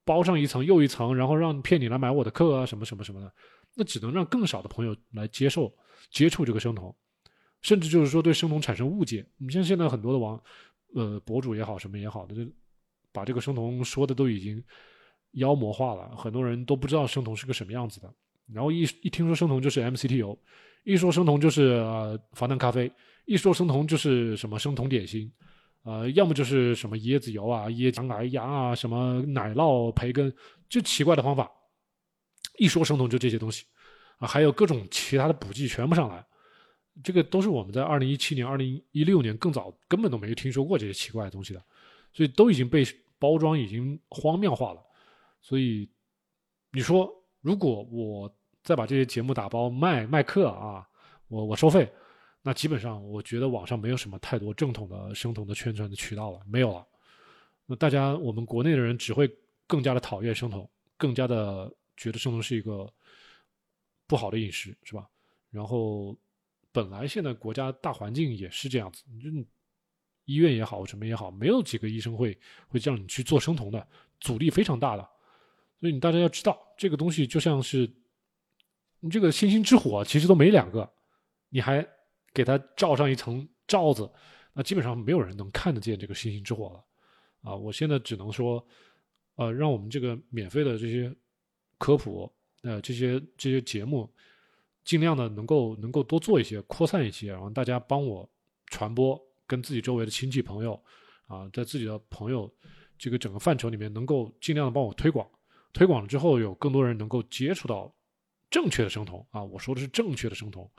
[0.06, 3.34] 包上一层又一层，然后让骗你来买我的课啊，什么什么什么的，
[3.76, 5.73] 那只能让更少的朋友来接受、
[6.10, 6.95] 接触这个生酮，
[7.61, 9.26] 甚至就是说对生酮产生误解。
[9.38, 10.41] 你像现在很多的网，
[10.95, 12.49] 呃，博主也好，什么也好的，就
[13.11, 14.64] 把这个生酮说的都已经
[15.34, 18.14] 妖魔化了，很多人都不知道生酮是个什么样子的。
[18.52, 20.38] 然后一一听说生酮就是 MCT 油，
[20.84, 21.82] 一说生酮就是
[22.34, 22.91] 防弹咖啡。
[23.26, 25.32] 一说生酮就是什么生酮点心，
[25.84, 30.34] 呃，要么就是什么椰子油啊、椰浆啊、芽啊、什么奶酪、培根，
[30.68, 31.49] 就奇怪的方法。
[32.58, 33.64] 一说生酮就这些东西，
[34.18, 36.26] 啊，还有各种其他的补剂全部上来，
[37.03, 41.64] 这个都是我们在二零一七年、二零一六年更早根本都没有听说过这些奇怪的东西的，
[42.12, 42.84] 所以都已经被
[43.18, 44.82] 包装已经荒谬化了。
[45.41, 45.89] 所以
[46.72, 47.11] 你说，
[47.41, 50.88] 如果我再把这些节目打包卖卖课啊，
[51.27, 51.91] 我我收费。
[52.43, 56.88] 那基本上，我觉得网上没有什么太多正统的生酮的宣传的渠道了，没有了。
[57.68, 59.31] 那大家，我们国内的人只会
[59.68, 62.91] 更加的讨厌生酮，更加的觉得生酮是一个
[64.07, 65.07] 不好的饮食，是吧？
[65.51, 66.18] 然后
[66.72, 69.30] 本来现在国家大环境也是这样子，就
[70.26, 72.35] 医院也好，什么也好，没有几个医生会
[72.68, 73.88] 会让你去做生酮的，
[74.19, 75.07] 阻力非常大的。
[75.82, 77.91] 所以你大家要知道，这个东西就像是
[79.02, 80.90] 你这个星星之火，其实都没两个，
[81.49, 81.86] 你还
[82.34, 84.10] 给它罩上一层罩子，
[84.53, 87.52] 那基本上没有人能看得见这个星星之火了。
[87.52, 88.66] 啊，我现在只能说，
[89.36, 91.14] 呃，让我们这个免费的这些
[91.78, 92.32] 科普，
[92.62, 94.10] 呃，这些这些节目，
[94.86, 98.32] 尽量的能够能够多做一些，扩散一些，然后大家帮我
[98.68, 99.22] 传播。
[99.48, 100.82] 跟自己周围的亲戚朋友，
[101.28, 102.49] 啊，在自己的朋友
[102.98, 105.30] 这个整个范畴里面，能够尽量的帮我推广，
[105.73, 107.93] 推广了之后，有更多人能够接触到
[108.49, 110.69] 正确的生酮啊，我说的是正确的生酮，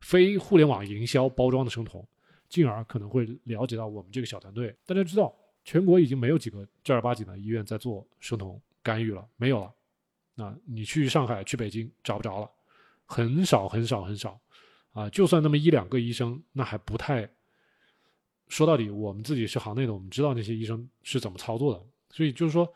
[0.00, 2.06] 非互联网营销包装的生酮，
[2.48, 4.74] 进而可能会了解到我们这个小团队。
[4.84, 9.72] 大家知道，全国已经没有几个正儿八经的医院在做生酮干预了，没有了。
[10.34, 12.50] 那你去上海、去北京找不着了，
[13.04, 14.40] 很少很少很少，
[14.92, 17.28] 啊，就算那么一两个医生，那还不太。
[18.48, 21.86] 说到底，我们自己是行内的，我们知道那些医生是怎么操作的。
[22.10, 22.68] 所以就是说，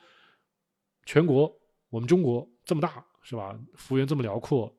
[1.05, 1.53] 全国
[1.95, 3.57] 我们中国这么大，是吧？
[3.77, 4.75] 幅员这么辽阔，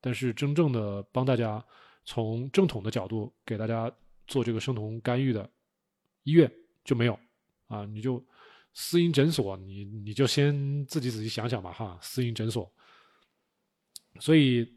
[0.00, 1.64] 但是真正的帮大家
[2.04, 3.88] 从正统的角度给大家
[4.26, 5.48] 做这个生酮干预的
[6.24, 6.52] 医院
[6.82, 7.16] 就没有
[7.68, 7.84] 啊！
[7.84, 8.20] 你就
[8.74, 12.68] 私营诊所，你你就先自己仔细想想吧，哈，私营诊所。
[14.18, 14.68] 所以，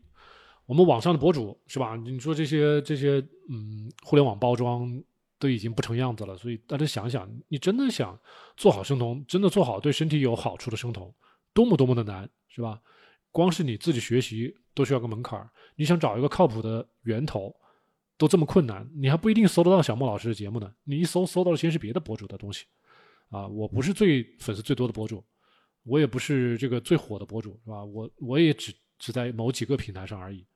[0.67, 1.95] 我们网上的博主是吧？
[1.95, 3.13] 你说这些这些，
[3.49, 5.03] 嗯，互联网包装。
[5.39, 8.19] 都已经不成样子了，所以大家想想，你真的想
[8.57, 11.15] 做好生酮，真的做好对身体有好处的生酮，
[11.59, 12.81] 多么多么的难，是吧？
[13.31, 17.53] 光是你自己学习都需要个门槛儿，你想找一个靠谱的源头，
[18.17, 20.73] 都这么困难，你还不一定搜得到小莫老师的节目呢。
[20.85, 22.65] 你一搜，搜到的先是别的博主的东西，
[23.27, 25.21] 啊，我不是最粉丝最多的博主，
[25.83, 27.83] 我也不是这个最火的博主，是吧？
[27.83, 30.47] 我我也只只在某几个平台上而已，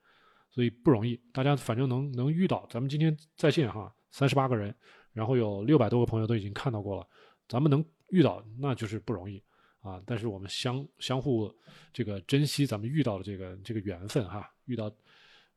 [0.48, 1.20] 所以不容易。
[1.34, 3.94] 大家反正能能遇到，咱们今天在线哈。
[4.10, 4.74] 三十八个人，
[5.12, 7.06] 然后有六百多个朋友都已经看到过了，
[7.48, 9.42] 咱们能遇到那就是不容易
[9.84, 10.02] 啊！
[10.06, 11.54] 但是我们相相互
[11.92, 14.90] 这个珍惜咱们遇到的这个这个缘分哈，遇到，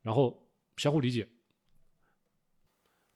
[0.01, 0.37] 然后
[0.75, 1.25] 相互理解。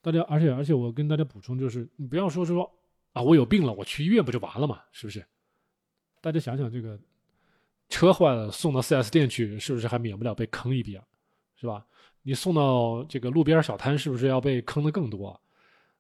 [0.01, 2.63] 大家，而且而且我跟大家补充就是，你不要说说
[3.11, 4.81] 啊，我有病了，我去医院不就完了嘛？
[4.93, 5.23] 是不是？
[6.21, 6.97] 大家想想，这个
[7.89, 11.05] 车坏了送到 4S 店去，是不是还免不了被坑一笔啊？
[11.57, 11.85] 是吧？
[12.21, 15.39] 你送到这个路边小摊，是不是要被坑的更多？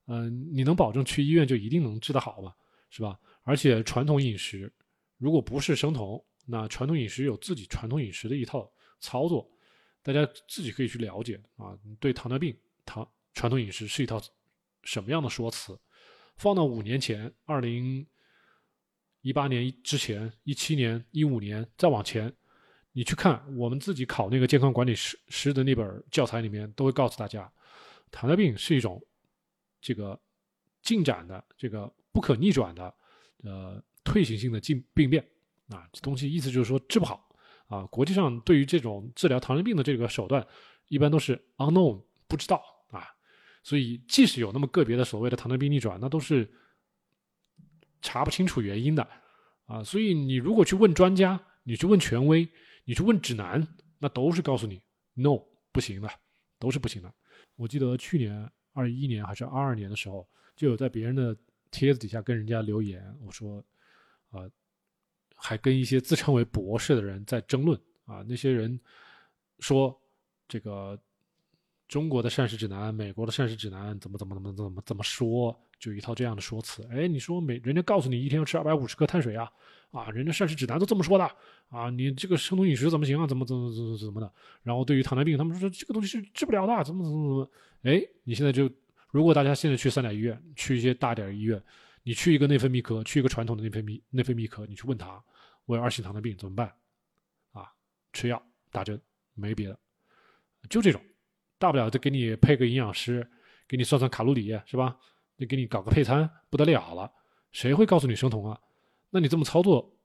[0.07, 2.53] 嗯，你能保证去医院就一定能治得好吗？
[2.89, 3.19] 是吧？
[3.43, 4.71] 而且传统饮食，
[5.21, 8.67] 如果不是生酮，那传统饮食有自己传统饮食的一套
[8.99, 9.47] 操作，
[10.01, 11.77] 大家自己可以去了解啊。
[11.99, 14.19] 对糖尿病，糖传统饮食是一套
[14.81, 15.79] 什么样的说辞？
[16.37, 18.03] 放到五年前，二零
[19.21, 22.35] 一八年之前，一七年、一五年再往前。
[22.91, 27.49] 你去看我们自己考那个健康管理师师的那本教材里面，都会告诉大家，
[28.09, 28.99] 糖尿病是一种
[29.79, 30.19] 这个
[30.81, 32.95] 进展的、这个不可逆转的、
[33.43, 35.25] 呃退行性的病病变
[35.69, 35.87] 啊。
[35.91, 37.29] 这东西意思就是说治不好
[37.67, 37.85] 啊。
[37.87, 40.45] 国际上对于这种治疗糖尿病的这个手段，
[40.87, 43.07] 一般都是 unknown 不知道啊。
[43.63, 46.51] 所以即使有那么个别的所谓的糖尿病逆转，那都是
[48.01, 49.07] 查不清楚原因的
[49.65, 49.83] 啊。
[49.83, 52.47] 所以你如果去问专家，你去问权威。
[52.83, 53.65] 你去问指南，
[53.99, 54.81] 那都是告诉你
[55.13, 55.39] no
[55.71, 56.09] 不行的，
[56.57, 57.13] 都是不行的。
[57.55, 61.37] 我记得去年二一年还是二二年的时候，就有在别人的
[61.69, 63.63] 帖子底下跟人家留言，我说，
[64.31, 64.49] 啊，
[65.35, 68.79] 还跟一些自称为博士的人在争论啊，那些人
[69.59, 69.95] 说
[70.47, 70.99] 这个
[71.87, 76.83] 中国的膳食指南、美国的膳食指南怎么怎么怎么怎么怎么说，就一套这样的说辞。
[76.91, 79.47] 哎，你说美人家告诉你一天要吃二百五十克碳水啊。
[79.91, 81.31] 啊，人家膳食指南都这么说的
[81.67, 81.89] 啊！
[81.89, 83.27] 你这个生酮饮食怎么行啊？
[83.27, 84.33] 怎么怎么怎么怎么的？
[84.63, 87.51] 然后对于糖尿病，他们说这个东西是治不了的，怎么怎么怎么？
[87.93, 88.71] 哎，你现在就，
[89.09, 91.61] 如果大家现在去三甲医院，去一些大点医院，
[92.03, 95.23] 你去一个内分泌科，去一个传统的内分泌内分泌科，你去问他，
[95.65, 96.73] 我有二型糖尿病怎么办？
[97.51, 97.71] 啊，
[98.11, 98.41] 吃药
[98.71, 98.99] 打针，
[99.33, 99.79] 没别的，
[100.69, 101.01] 就这种，
[101.59, 103.29] 大不了再给你配个营养师，
[103.67, 104.97] 给你算算卡路里，是吧？
[105.37, 107.11] 就给你搞个配餐，不得了了，
[107.51, 108.59] 谁会告诉你生酮啊？
[109.09, 109.95] 那你这么操作，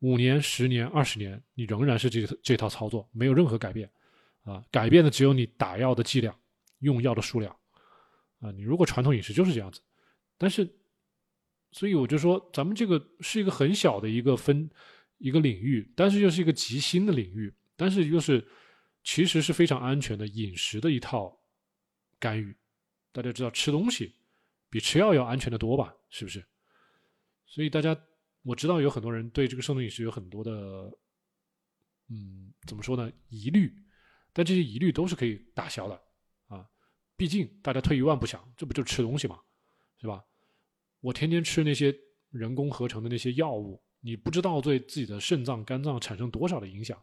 [0.00, 3.90] 五年、十年、二十年，你仍然是这这套操作，没有任何改变，
[4.42, 6.36] 啊，改变的只有你打药的剂量、
[6.78, 7.56] 用药的数量，
[8.40, 9.80] 啊，你如果传统饮食就是这样子，
[10.36, 10.68] 但是，
[11.72, 14.70] 所以我就说，咱们这个是一个很小的一个分
[15.18, 18.46] 一个领域，但是又是一个极新的领域，但是又是
[19.02, 21.40] 其实是非常安全的饮食的一套
[22.18, 22.56] 干预。
[23.12, 24.14] 大家知道吃东西
[24.68, 25.94] 比吃药要安全的多吧？
[26.08, 26.44] 是不是？
[27.46, 27.98] 所以大家。
[28.42, 30.90] 我知道有很多人对这个生酮饮食有很多的
[32.08, 33.12] 嗯，怎么说呢？
[33.28, 33.70] 疑虑，
[34.32, 36.02] 但这些疑虑都是可以打消的
[36.46, 36.66] 啊。
[37.18, 39.38] 毕竟大家退一万步想，这不就吃东西嘛，
[40.00, 40.24] 是吧？
[41.00, 41.94] 我天天吃那些
[42.30, 47.00] 人工合成的那些药物，你不知道对自己的肾脏、肝脏产生多少的影响。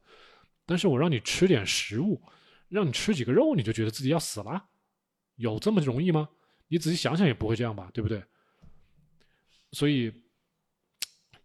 [0.65, 2.21] 但是我让你吃点食物，
[2.69, 4.69] 让你吃几个肉，你就觉得自己要死了，
[5.35, 6.29] 有这么容易吗？
[6.67, 8.23] 你仔细想想也不会这样吧，对不对？
[9.71, 10.13] 所以，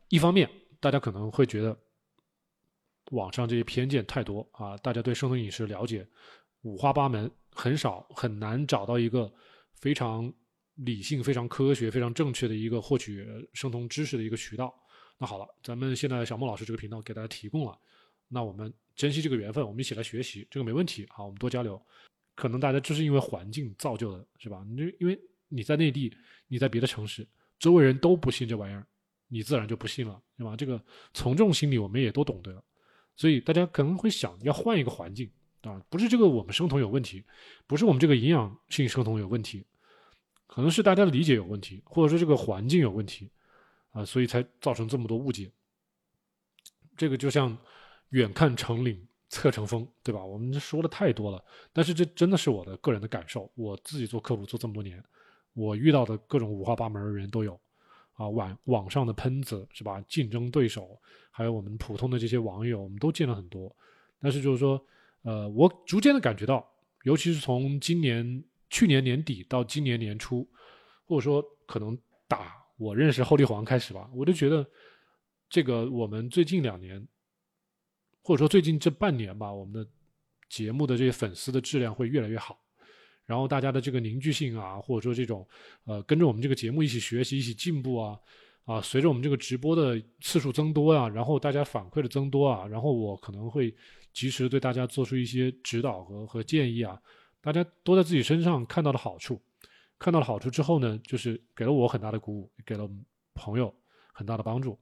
[0.08, 0.48] 一方面
[0.80, 1.76] 大家可能会觉得。
[3.10, 4.74] 网上这些偏见太多啊！
[4.78, 6.06] 大家对生酮饮食了解
[6.62, 9.30] 五花八门，很少很难找到一个
[9.74, 10.32] 非常
[10.76, 14.74] 理性、非常科学、非常正确的一个获取生酮知识的一个渠道。
[15.18, 17.78] 那好了，咱们现在小孟老师这个频道给大家提供了，
[18.28, 21.06] 那我们珍惜这个缘分，我们一起来学习，这个没问题。
[21.10, 21.80] 好，我们多交流。
[22.34, 24.64] 可能大家就是因为环境造就的，是吧？
[24.68, 25.18] 你因为
[25.48, 26.12] 你在内地，
[26.48, 27.28] 你在别的城市，
[27.58, 28.86] 周围人都不信这玩意儿，
[29.28, 30.56] 你自然就不信了，对吧？
[30.56, 30.82] 这个
[31.12, 32.64] 从众心理我们也都懂得。
[33.14, 35.30] 所以大家可能会想要换一个环境
[35.60, 37.22] 啊，不是这个我们生酮有问题，
[37.66, 39.64] 不是我们这个营养性生酮有问题，
[40.52, 43.30] 可能是大家的理解有问题，或者说这个环境有问题
[43.92, 45.50] 啊，所以才造成这么多误解。
[46.94, 47.56] 这个就像
[48.10, 50.22] 远看成岭侧成峰，对吧？
[50.22, 51.42] 我们说的太多了，
[51.72, 53.50] 但是这真的是我的个人的感受。
[53.54, 55.02] 我自己做客服做这么多年，
[55.54, 57.58] 我遇到的各种五花八门的人都有。
[58.12, 60.04] 啊，网网上的喷子是吧？
[60.06, 61.00] 竞争对手，
[61.30, 63.74] 还有我们普通的这些网友，我们都见了很多。
[64.20, 64.78] 但是就是说，
[65.22, 66.70] 呃，我逐渐的感觉到，
[67.04, 70.48] 尤其是从今年去年年底到今年年初，
[71.04, 71.96] 或者说可能
[72.26, 74.66] 打我认识后帝皇开始吧，我就觉得
[75.50, 77.06] 这个我们最近两年，
[78.22, 79.86] 或者说最近这半年吧，我们的
[80.48, 82.58] 节目的这些粉丝的质量会越来越好。
[83.26, 85.46] 然后大家的这个凝聚性啊，或者说这种，
[85.84, 88.18] 呃，跟着我们这个节目一起学习、一起进步啊，
[88.64, 93.74] 啊，随着我们这个直播的次数增多啊，然后大家反馈的增多啊，然后我可能会
[94.14, 97.00] 及时对大家做出一些指导和和建议啊，
[97.42, 99.38] 大家都在自己身上看到了好处，
[99.98, 102.88] 看到了好处之后呢，就是给了我很大的鼓舞，给了
[103.34, 103.74] 朋友
[104.14, 104.78] 很大的帮助，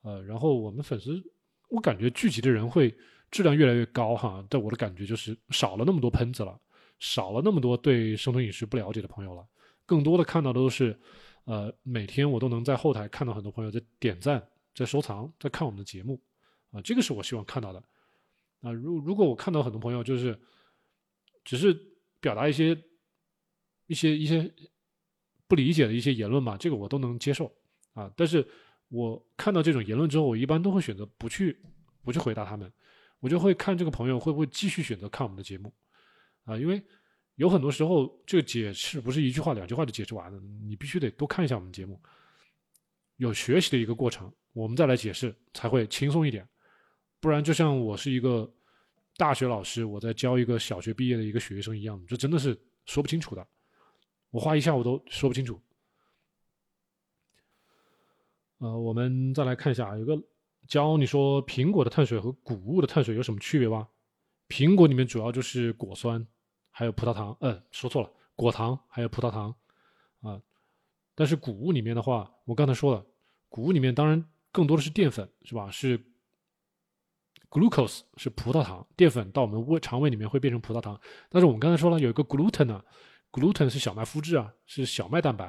[0.00, 1.22] 呃，然后我们粉丝，
[1.68, 2.92] 我感觉聚集的人会
[3.30, 6.58] 质量越来越高哈，但我的感觉就是少了那么多喷子了。
[6.98, 9.44] 少了那么多对生酮饮食不了解的朋友了，
[9.84, 10.96] 更多的看到的都是，
[11.46, 14.40] 呃，每天我都能在后台看到很多朋友在点赞、
[14.72, 16.20] 在收藏、在看我们的节目，
[16.70, 17.82] 啊，这个是我希望看到的。
[18.60, 20.40] 啊，如如果我看到很多朋友就是
[21.44, 21.72] 只是
[22.20, 22.76] 表达一些
[23.86, 24.52] 一些一些
[25.46, 27.52] 不理解的一些言论吧，这个我都能接受
[27.92, 28.10] 啊。
[28.16, 28.46] 但是
[28.88, 31.60] 我看到这种言论之后，我一般都会选择不去
[32.02, 32.72] 不去回答他们，
[33.20, 35.72] 我就会看这个朋友会不会继续选择看我们的节目。
[36.44, 36.82] 啊，因为
[37.36, 42.00] 有很多时候这个解释不是一句话、两句话就解释完了，你必须得多看一下我们节目，
[43.16, 46.48] 有学习的一个过程，我们再来解释才会轻松一点。
[47.20, 48.52] 不然就像我是一个
[49.16, 53.46] 大学老师，我在教一个小学毕业的一个学生一样，就真的是说不清楚的，
[54.30, 55.60] 我花一下午都说不清楚。
[58.58, 60.16] 呃，我们再来看一下，有个
[60.66, 63.88] 教你说苹果的碳水和谷物的碳水有什么区别吧？
[64.48, 66.26] 苹果里面主要就是果酸，
[66.70, 67.36] 还有葡萄糖。
[67.40, 69.54] 嗯，说错了，果糖还有葡萄糖，
[70.20, 70.40] 啊。
[71.14, 73.04] 但是谷物里面的话，我刚才说了，
[73.48, 75.70] 谷物里面当然更多的是淀粉，是吧？
[75.70, 76.02] 是
[77.52, 80.98] glucose 是葡萄糖，淀粉到我们胃肠胃里面会变成葡萄糖。
[81.28, 82.82] 但是我们刚才说了，有一个 gluten 呢
[83.30, 85.46] ，gluten 是小麦麸质啊，是小麦蛋白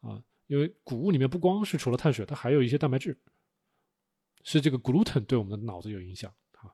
[0.00, 0.22] 啊。
[0.46, 3.18] 因为谷物里面不光是除了碳水，它还有一些蛋白质，
[4.42, 6.72] 是这个 gluten 对我们的脑子有影响啊。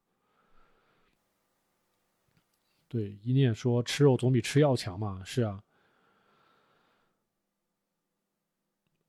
[2.89, 5.63] 对，一念说吃肉总比吃药强嘛，是啊。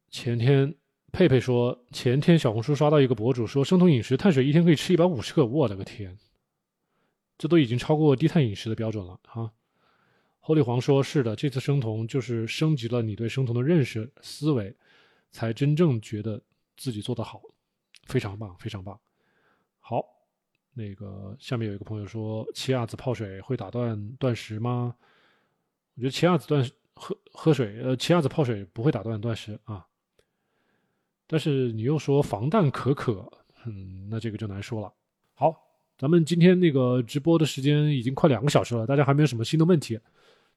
[0.09, 0.75] 前天
[1.11, 6.17] 佩佩说，前天小红书刷到一个博主说，生酮饮食碳水一天可以吃一百五十克，我的个天，
[7.37, 9.51] 这都已经超过低碳饮食的标准了啊。
[10.39, 14.75] 侯立黄说，是的，这次生酮就是升级了你对生酮的认识思维，
[15.31, 16.41] 才真正觉得
[16.77, 17.41] 自己做得好，
[18.05, 18.99] 非常棒，非常棒，
[19.79, 20.03] 好。
[20.73, 24.95] 那个下面有一个朋友说，奇亚籽泡水会打断断食吗？
[25.95, 26.65] 我觉得奇亚籽断
[26.95, 29.85] 喝喝水，呃，奇亚籽泡水不会打断断食啊。
[31.31, 33.25] 但是你又说防弹可可，
[33.65, 34.91] 嗯，那这个就难说了。
[35.33, 35.55] 好，
[35.97, 39.97] 咱们今天那个直播的时间已经快两个小时了，大家还没有什么新的问题。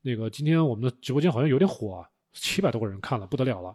[0.03, 3.73] 那个今天我们的直播间好像有点火啊，七百多个人看了，不得了了。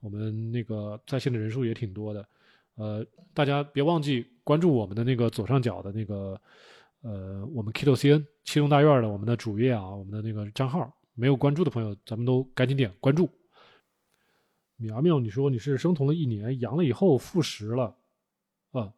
[0.00, 2.26] 我们那个在线的人数也挺多的。
[2.74, 6.36] 呃，大家别忘记关注我们的那个左上角的那个，
[7.02, 13.30] 呃，我们 Kito CN 七栋大院的我们的主页啊，我们的那个账号，没有关注的朋友，咱们都赶紧点关注。
[14.76, 17.96] 苗苗，你说你是生酮了一年，阳了以后复食了，
[18.72, 18.92] 啊，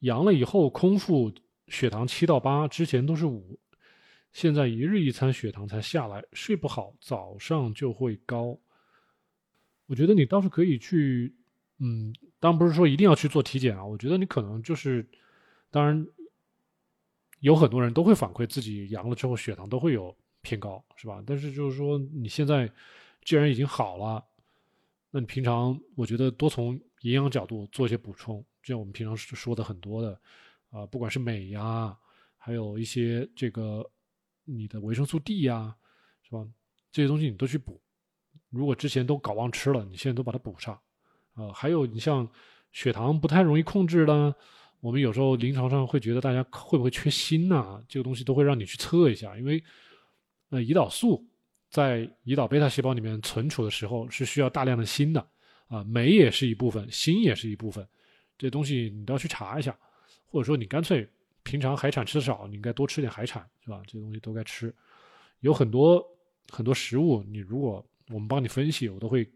[0.00, 1.32] 阳了以后空腹
[1.68, 3.58] 血糖七到八，之前都是五，
[4.32, 8.58] 现在一日一餐血糖才下来，睡不好，早上就会高。
[9.86, 11.34] 我觉得你倒是可以去，
[11.78, 13.84] 嗯，当不是说一定要去做体检啊。
[13.84, 15.06] 我觉得你可能就是，
[15.70, 16.06] 当然
[17.40, 21.22] 有很多人都会反馈自己阳了之后血糖都会有偏高，是吧？
[21.26, 22.70] 但是就是说你现在
[23.24, 24.24] 既然已经好了，
[25.14, 26.72] 那你平常我觉得多从
[27.02, 30.18] 营养角度做一些补充，就像我们平常说的很多的，
[30.70, 31.94] 啊，不管是镁呀，
[32.38, 33.88] 还有一些这个
[34.44, 35.76] 你的维生素 D 呀，
[36.22, 36.46] 是吧？
[36.90, 37.78] 这些东西你都去补。
[38.48, 40.80] 如果之前都搞忘吃了，你现在都把它补上，
[41.34, 42.26] 啊，还有你像
[42.72, 44.34] 血糖不太容易控制的，
[44.80, 47.84] 我们有时候临床上会觉得大家会不会缺锌呐？
[47.86, 49.62] 这个东西都会让你去测一下，因为
[50.48, 51.26] 呃，胰岛素
[51.72, 55.26] 在胰岛贝塔细胞里面存储的时候是需要大量的锌的，
[55.68, 57.88] 啊，镁也是一部分，锌也是一部分，
[58.36, 59.74] 这东西你都要去查一下，
[60.26, 61.08] 或者说你干脆
[61.42, 63.80] 平常海产吃的少，你应该多吃点海产，是吧？
[63.86, 64.72] 这东西都该吃，
[65.40, 66.06] 有很多
[66.50, 69.26] 很多食物，你如果我们帮你分析，我都会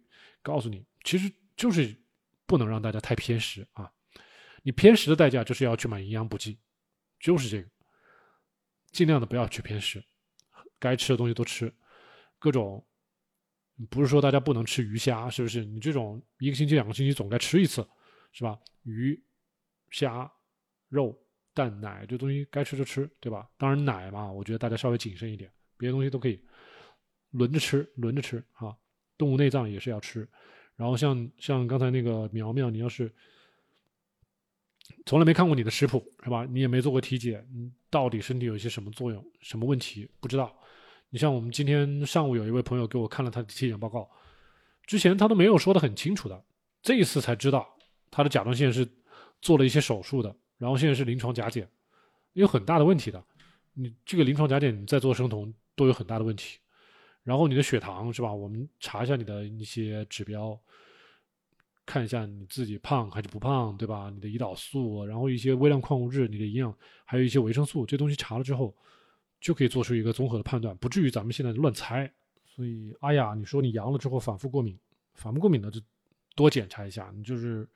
[0.42, 1.96] 告诉你，其实就是
[2.44, 3.90] 不能让大家太偏食啊。
[4.62, 6.58] 你偏食的代价就是要去买营养补剂，
[7.18, 7.68] 就是这个，
[8.92, 10.04] 尽量的不要去偏食，
[10.78, 11.72] 该吃的东西都吃，
[12.38, 12.84] 各种
[13.90, 15.64] 不是说大家不能吃鱼虾，是不是？
[15.64, 17.86] 你这种一个星期、两个星期总该吃一次，
[18.32, 18.58] 是吧？
[18.84, 19.20] 鱼、
[19.90, 20.30] 虾、
[20.88, 21.18] 肉、
[21.52, 23.48] 蛋、奶这东西该吃就吃，对吧？
[23.56, 26.40] 当然奶嘛，我觉得大家稍微谨慎一点，别的东西都可以。
[27.32, 28.74] 轮着吃，轮着吃哈，
[29.18, 30.26] 动物内脏也是要吃。
[30.74, 33.12] 然后像像刚才那个苗苗，你要是
[35.04, 36.46] 从来没看过你的食谱是吧？
[36.46, 40.56] 你也没做过体检，你到底身体有一些什么作用、什么问题不知道？
[41.10, 44.10] 你像我们今天上午有一位朋友给我看了他的体检报告，
[44.84, 46.44] 之前他都没有说的很清楚的，
[46.82, 47.66] 这一次才知道
[48.10, 48.86] 他的甲状腺是
[49.40, 51.68] 做了一些手术的，然后现在是临床甲减，
[52.32, 53.22] 有很大的问题的。
[53.74, 56.58] 你这个临床甲减，你再做生酮都有很大的问题。
[57.22, 58.32] 然后你的血糖是吧？
[58.32, 60.58] 我们查一下你的一些指标，
[61.84, 64.10] 看一下你自己胖还是不胖，对吧？
[64.14, 66.74] 你的胰岛素，然后一些微量矿物质，你的营养，
[67.04, 68.74] 还有一些维生素，这东西查了之后，
[69.40, 72.10] 就可以做出一个综合的判断，不至于咱们现在乱猜。
[72.44, 74.78] 所以，阿雅，你说你阳了之后反复过敏，
[75.14, 75.80] 反复过敏的就
[76.34, 77.68] 多检查一下，你就是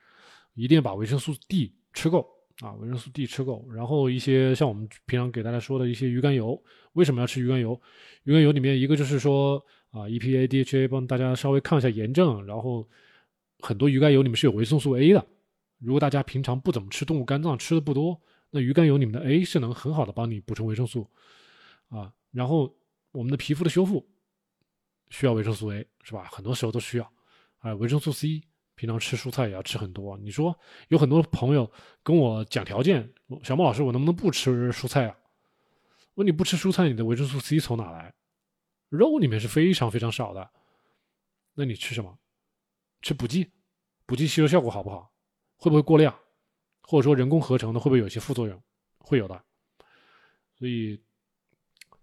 [0.55, 2.27] 一定要把维生素 D 吃够。
[2.61, 6.63] 啊，维生素 D 吃够，然后一些像我们平常给大家说的一些鱼肝油，
[6.93, 7.81] 为什么要吃鱼肝油？
[8.25, 9.57] 鱼肝油里面一个就是说
[9.91, 12.87] 啊，EPA、DHA 帮大家稍微抗一下炎症，然后
[13.61, 15.27] 很多鱼肝油里面是有维生素 A 的。
[15.79, 18.21] 如果大家平常不怎么吃动物肝脏，吃的不多，
[18.51, 21.09] 那鱼肝油里面的 A 是能很好的帮你补充维生素
[21.91, 22.13] 啊。
[22.31, 22.75] 然后
[23.13, 24.09] 我们的皮肤的修复
[25.11, 26.29] 需要维生素 A 是吧？
[26.33, 27.13] 很多时候都需要
[27.59, 28.43] 啊，维生素 C。
[28.77, 30.17] 平常吃蔬菜也要吃很多。
[30.17, 30.59] 你说
[30.89, 31.71] 有很多朋友
[32.03, 33.13] 跟我讲条件，
[33.43, 35.15] 小莫老师，我能不能不吃蔬菜啊？
[36.15, 38.15] 问你不吃蔬菜，你的维生素 C 从哪来？
[38.89, 40.51] 肉里面是非常非常少的。
[41.53, 42.19] 那你吃什么？
[43.03, 43.51] 吃补剂？
[44.07, 45.13] 补剂吸收效果好不好？
[45.59, 46.19] 会不会过量？
[46.81, 48.63] 或者说人工合成的会不会有一些副作用？
[49.01, 49.45] 会有的。
[50.55, 50.99] 所以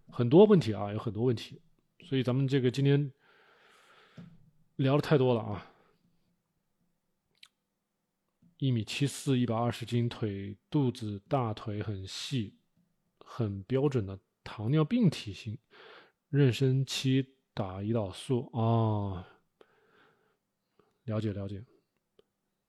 [0.09, 1.61] 很多问题啊，有很多问题。
[2.01, 3.11] 所以咱们这个今天
[4.77, 5.71] 聊的太多了啊。
[8.59, 12.55] 一米七四，一百二十斤，腿肚子大腿很细，
[13.19, 15.57] 很标准的糖尿病体型。
[16.31, 19.27] 妊娠期打胰岛素啊，
[21.03, 21.63] 了解了解。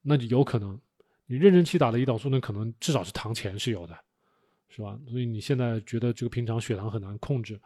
[0.03, 0.79] 那就有可能，
[1.27, 3.99] 你妊娠期打的胰岛素，那可能至少是糖前是有的，
[4.69, 4.99] 是吧？
[5.09, 7.61] 所以你现在觉得这个平常血糖很难控制，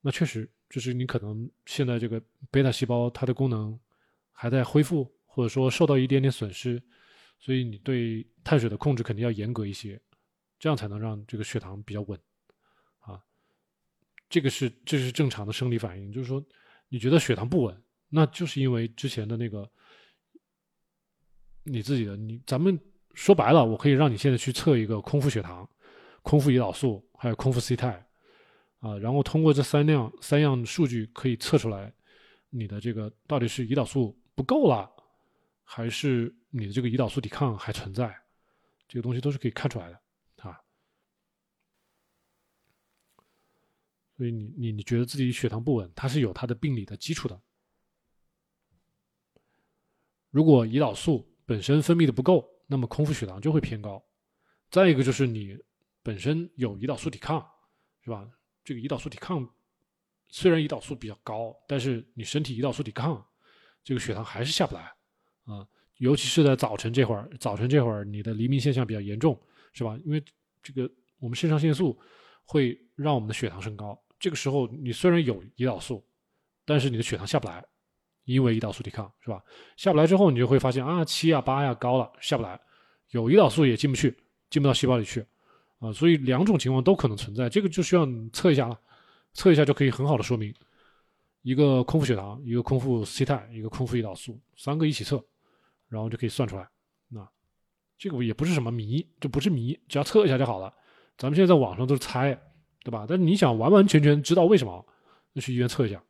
[0.00, 2.20] 那确实就是你可能现在这个
[2.50, 3.78] 贝塔细胞它的功能
[4.32, 6.82] 还在恢复，或者说受到一点点损失。
[7.38, 10.00] 所以你对碳水的控制肯定要严格一些，
[10.58, 12.18] 这样才能让这个血糖比较稳，
[13.00, 13.22] 啊，
[14.30, 16.10] 这个是这是正常的生理反应。
[16.10, 16.42] 就是说，
[16.88, 19.70] 你觉得血糖不稳，那就是因为之前的那个
[21.64, 22.80] 你自己的你，咱们
[23.12, 25.68] 说白了，我可以让你现在去测一个空腹血糖、
[26.26, 28.04] 空腹胰岛素，还有空腹 C 肽，
[28.80, 31.94] 啊，然后通过这三样三样数据可以测出来
[32.50, 34.90] 你的这个到底是胰岛素不够了，
[35.62, 36.34] 还是。
[36.48, 38.16] 你的这个胰岛素抵抗还存在，
[38.88, 40.00] 这个东西都是可以看出来的
[40.36, 40.58] 啊。
[44.16, 47.38] 所以你你你觉得自己血糖不稳，它是有它的病理的基础的。
[50.30, 54.02] 如果胰岛素本身分泌的不够，那么空腹血糖就会偏高。
[54.70, 55.58] 再一个就是你
[56.06, 57.44] 本身有胰岛素抵抗，
[58.04, 58.24] 是吧？
[58.62, 59.44] 这个胰岛素抵抗
[60.28, 63.26] 虽然胰岛素比较高，但是你身体胰岛素抵抗，
[63.82, 64.82] 这个血糖还是下不来
[65.46, 65.66] 啊。
[65.96, 69.36] 尤其是在早晨这会儿，早晨这会儿你的黎明现象比较严重，
[69.72, 69.98] 是吧？
[70.04, 70.22] 因为
[70.62, 70.88] 这个
[71.18, 71.98] 我们肾上腺素
[72.44, 76.06] 会让我们的血糖升高，这个时候你虽然有胰岛素，
[76.64, 77.64] 但是你的血糖下不来，
[78.26, 79.42] 因为胰岛素抵抗，是吧？
[79.76, 82.60] 下不来之后，你就会发现啊，七呀八呀高了，下不来，
[83.08, 84.16] 有胰岛素也进不去，
[84.50, 85.26] 进不到细胞里去，
[85.78, 88.78] 啊，所以两种情况都可能存在，这个就需要你测一下了，
[89.34, 90.54] 测一下就可以很好的说明。
[91.42, 95.22] 一个空腹血糖，一个空腹 C 肽，一个空腹胰岛素，三个一起测，
[95.88, 96.68] 然后就可以算出来。
[97.08, 97.24] 那
[97.96, 100.74] 这个也不是什么谜，这不是谜，只要测一下就好了。
[101.16, 102.34] 咱们现在在网上都是猜，
[102.82, 103.06] 对吧？
[103.08, 104.84] 但是你想完完全全知道为什么，
[105.32, 106.02] 那去医院测一下。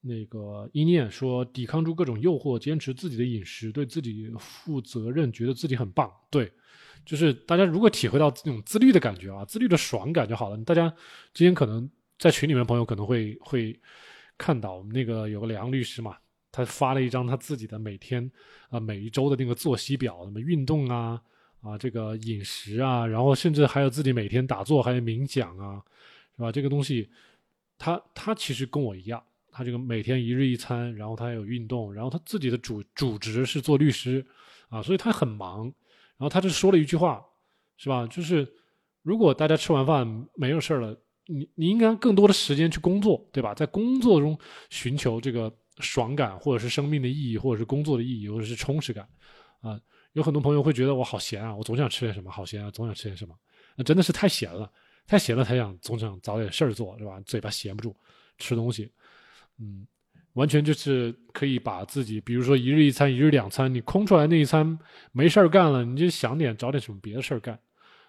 [0.00, 6.10] 那个一念说，抵抗住各种诱惑，坚持自己的饮食，对自己负责任，觉得自己很棒。
[6.30, 6.50] 对，
[7.04, 10.56] 就是大家如果体会到这种自律的感觉啊，自律的爽感就好了。
[10.64, 10.88] 大家
[11.34, 13.80] 之前可能在群里面朋友可能会会。
[14.42, 16.16] 看到我们那个有个梁律师嘛，
[16.50, 18.30] 他发了一张他自己的每天
[18.70, 21.20] 啊每一周的那个作息表，什么运动啊
[21.60, 25.82] 啊这个饮食啊，然后甚至还有自己每天打坐还有冥想啊，
[26.38, 26.50] 是吧？
[26.50, 27.10] 这个东西，
[27.76, 29.22] 他他其实跟我一样，
[29.52, 34.24] 他这个每天一日一餐，然后他有运动，然后他自己的主主职是做律师
[34.70, 35.70] 啊，所以他很忙。
[36.20, 37.20] 然后他就说了一句话，
[37.76, 38.06] 是吧？
[38.06, 38.46] 就是
[39.02, 40.06] 如果大家吃完饭
[40.36, 40.96] 没有事儿了。
[41.26, 43.54] 你你应该更多的时间去工作，对吧？
[43.54, 44.36] 在工作中
[44.68, 49.08] 寻求这个爽感，或者是生命的意义，或者是工作的意义，或者是充实感，
[49.60, 49.80] 啊，
[50.14, 53.34] 有很多朋友会觉得我好闲啊，我总想吃点什么，好闲啊，总想吃点什么，
[53.76, 54.68] 那真的是太闲了，
[55.06, 57.20] 太闲了才想总想找点事儿做，是吧？
[57.20, 57.94] 嘴巴闲不住，
[58.38, 58.90] 吃东西，
[59.60, 59.86] 嗯，
[60.34, 64.78] 完全就是可以把自己，比如说一日一餐，一日两餐，你空出来那一餐
[65.12, 67.58] 没事儿干了，你就想点找点什么别的事儿干，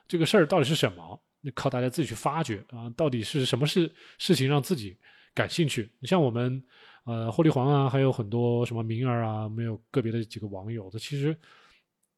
[0.07, 1.21] 这个事儿到底是什么？
[1.43, 4.95] 那靠大家自己去发掘啊，到底是什么事事情让自己
[5.33, 5.89] 感兴趣？
[5.99, 6.63] 你像我们，
[7.03, 11.35] 呃，霍利皇啊，还有很多什么明儿啊，没有个别的几个网友，他其实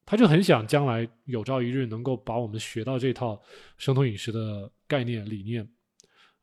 [0.04, 3.40] 他就很想将来有朝一日能够把我们学到这套
[3.78, 5.66] 生酮饮食的概念理念，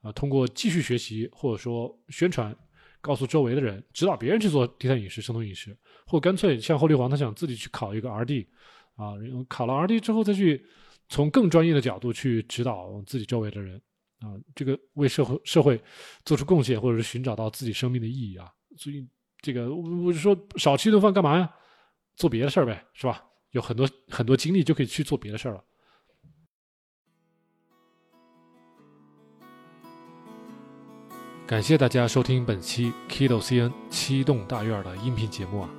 [0.02, 2.58] 啊，通过继续学习或者说宣传，
[3.02, 5.76] 告诉周围的人，指导别人去做低碳饮食、生酮饮食，
[6.08, 8.48] 或干脆像霍利皇，他想自己去考一个 R D，
[8.96, 9.14] 啊，
[9.50, 10.66] 考了 R D 之后再去。
[11.14, 13.76] 从更专业的角度去指导自己周围的人
[14.22, 15.78] 啊，这个为社会社会
[16.24, 19.06] 做出贡献，或者是寻找到自己生命的意义啊，所以
[19.42, 21.54] 这个我就说少吃一顿饭干嘛呀？
[22.16, 23.26] 做别的事儿呗，是吧？
[23.50, 25.62] 有很多很多精力就可以去做别的事儿了。
[31.52, 35.70] 感谢大家收听本期 Kido CN 七栋大院的音频节目啊！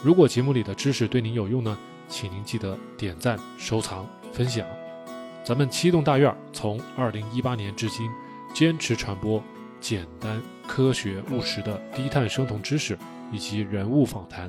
[0.00, 1.76] 如果节目里的知识对您有用呢，
[2.06, 4.06] 请您记得点赞收藏。
[4.32, 4.64] 分享，
[5.42, 8.08] 咱们七栋大院从二零一八年至今，
[8.54, 9.42] 坚持传播
[9.80, 12.96] 简单、科学、务实的低碳生酮知识
[13.32, 14.48] 以及人物访谈。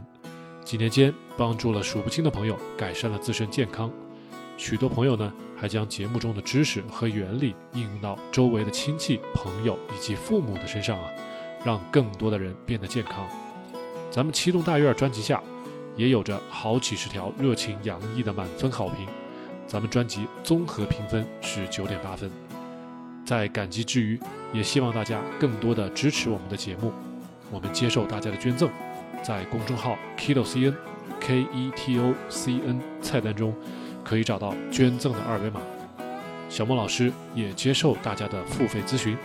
[0.63, 3.91] 几年间，帮助了数不清的朋友改善了自身健康。
[4.55, 11.09] 许多朋友呢，还将节目中的知识和原理应用到周围的亲戚、朋友以及父母的身上啊，
[11.65, 13.27] 让更多的人变得健康。
[14.09, 15.43] 咱们七栋大院专辑下，
[15.97, 19.05] 也有着好几十条热情洋溢的满分好评。
[19.67, 22.31] 咱们专辑综合评分是九点八分，
[23.23, 24.19] 在感激之余，
[24.53, 26.91] 也希望大家更多的支持我们的节目。
[27.51, 28.69] 我们接受大家的捐赠，
[29.21, 30.73] 在公众号 Keto CN
[31.19, 33.53] K E T O C N 菜单中
[34.09, 35.61] 可以找到捐赠的二维码。
[36.49, 39.15] 小莫老师也接受大家的付费咨询，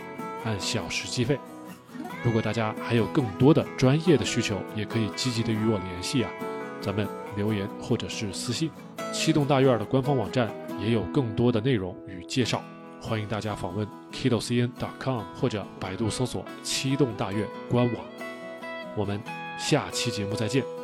[0.45, 1.39] 按小时计费。
[2.23, 6.31] 如果大家还有更多的专业的需求，也可以积极的与我联系啊。
[6.83, 8.71] 咱们留言或者是私信。
[9.11, 12.63] 七栋大院的官方网站也有更多的内容与介绍，
[13.01, 18.05] 欢迎大家访问 kidocn.com 或者百度搜索“七栋大院”官网。
[18.95, 19.19] 我们
[19.59, 20.84] 下期节目再见。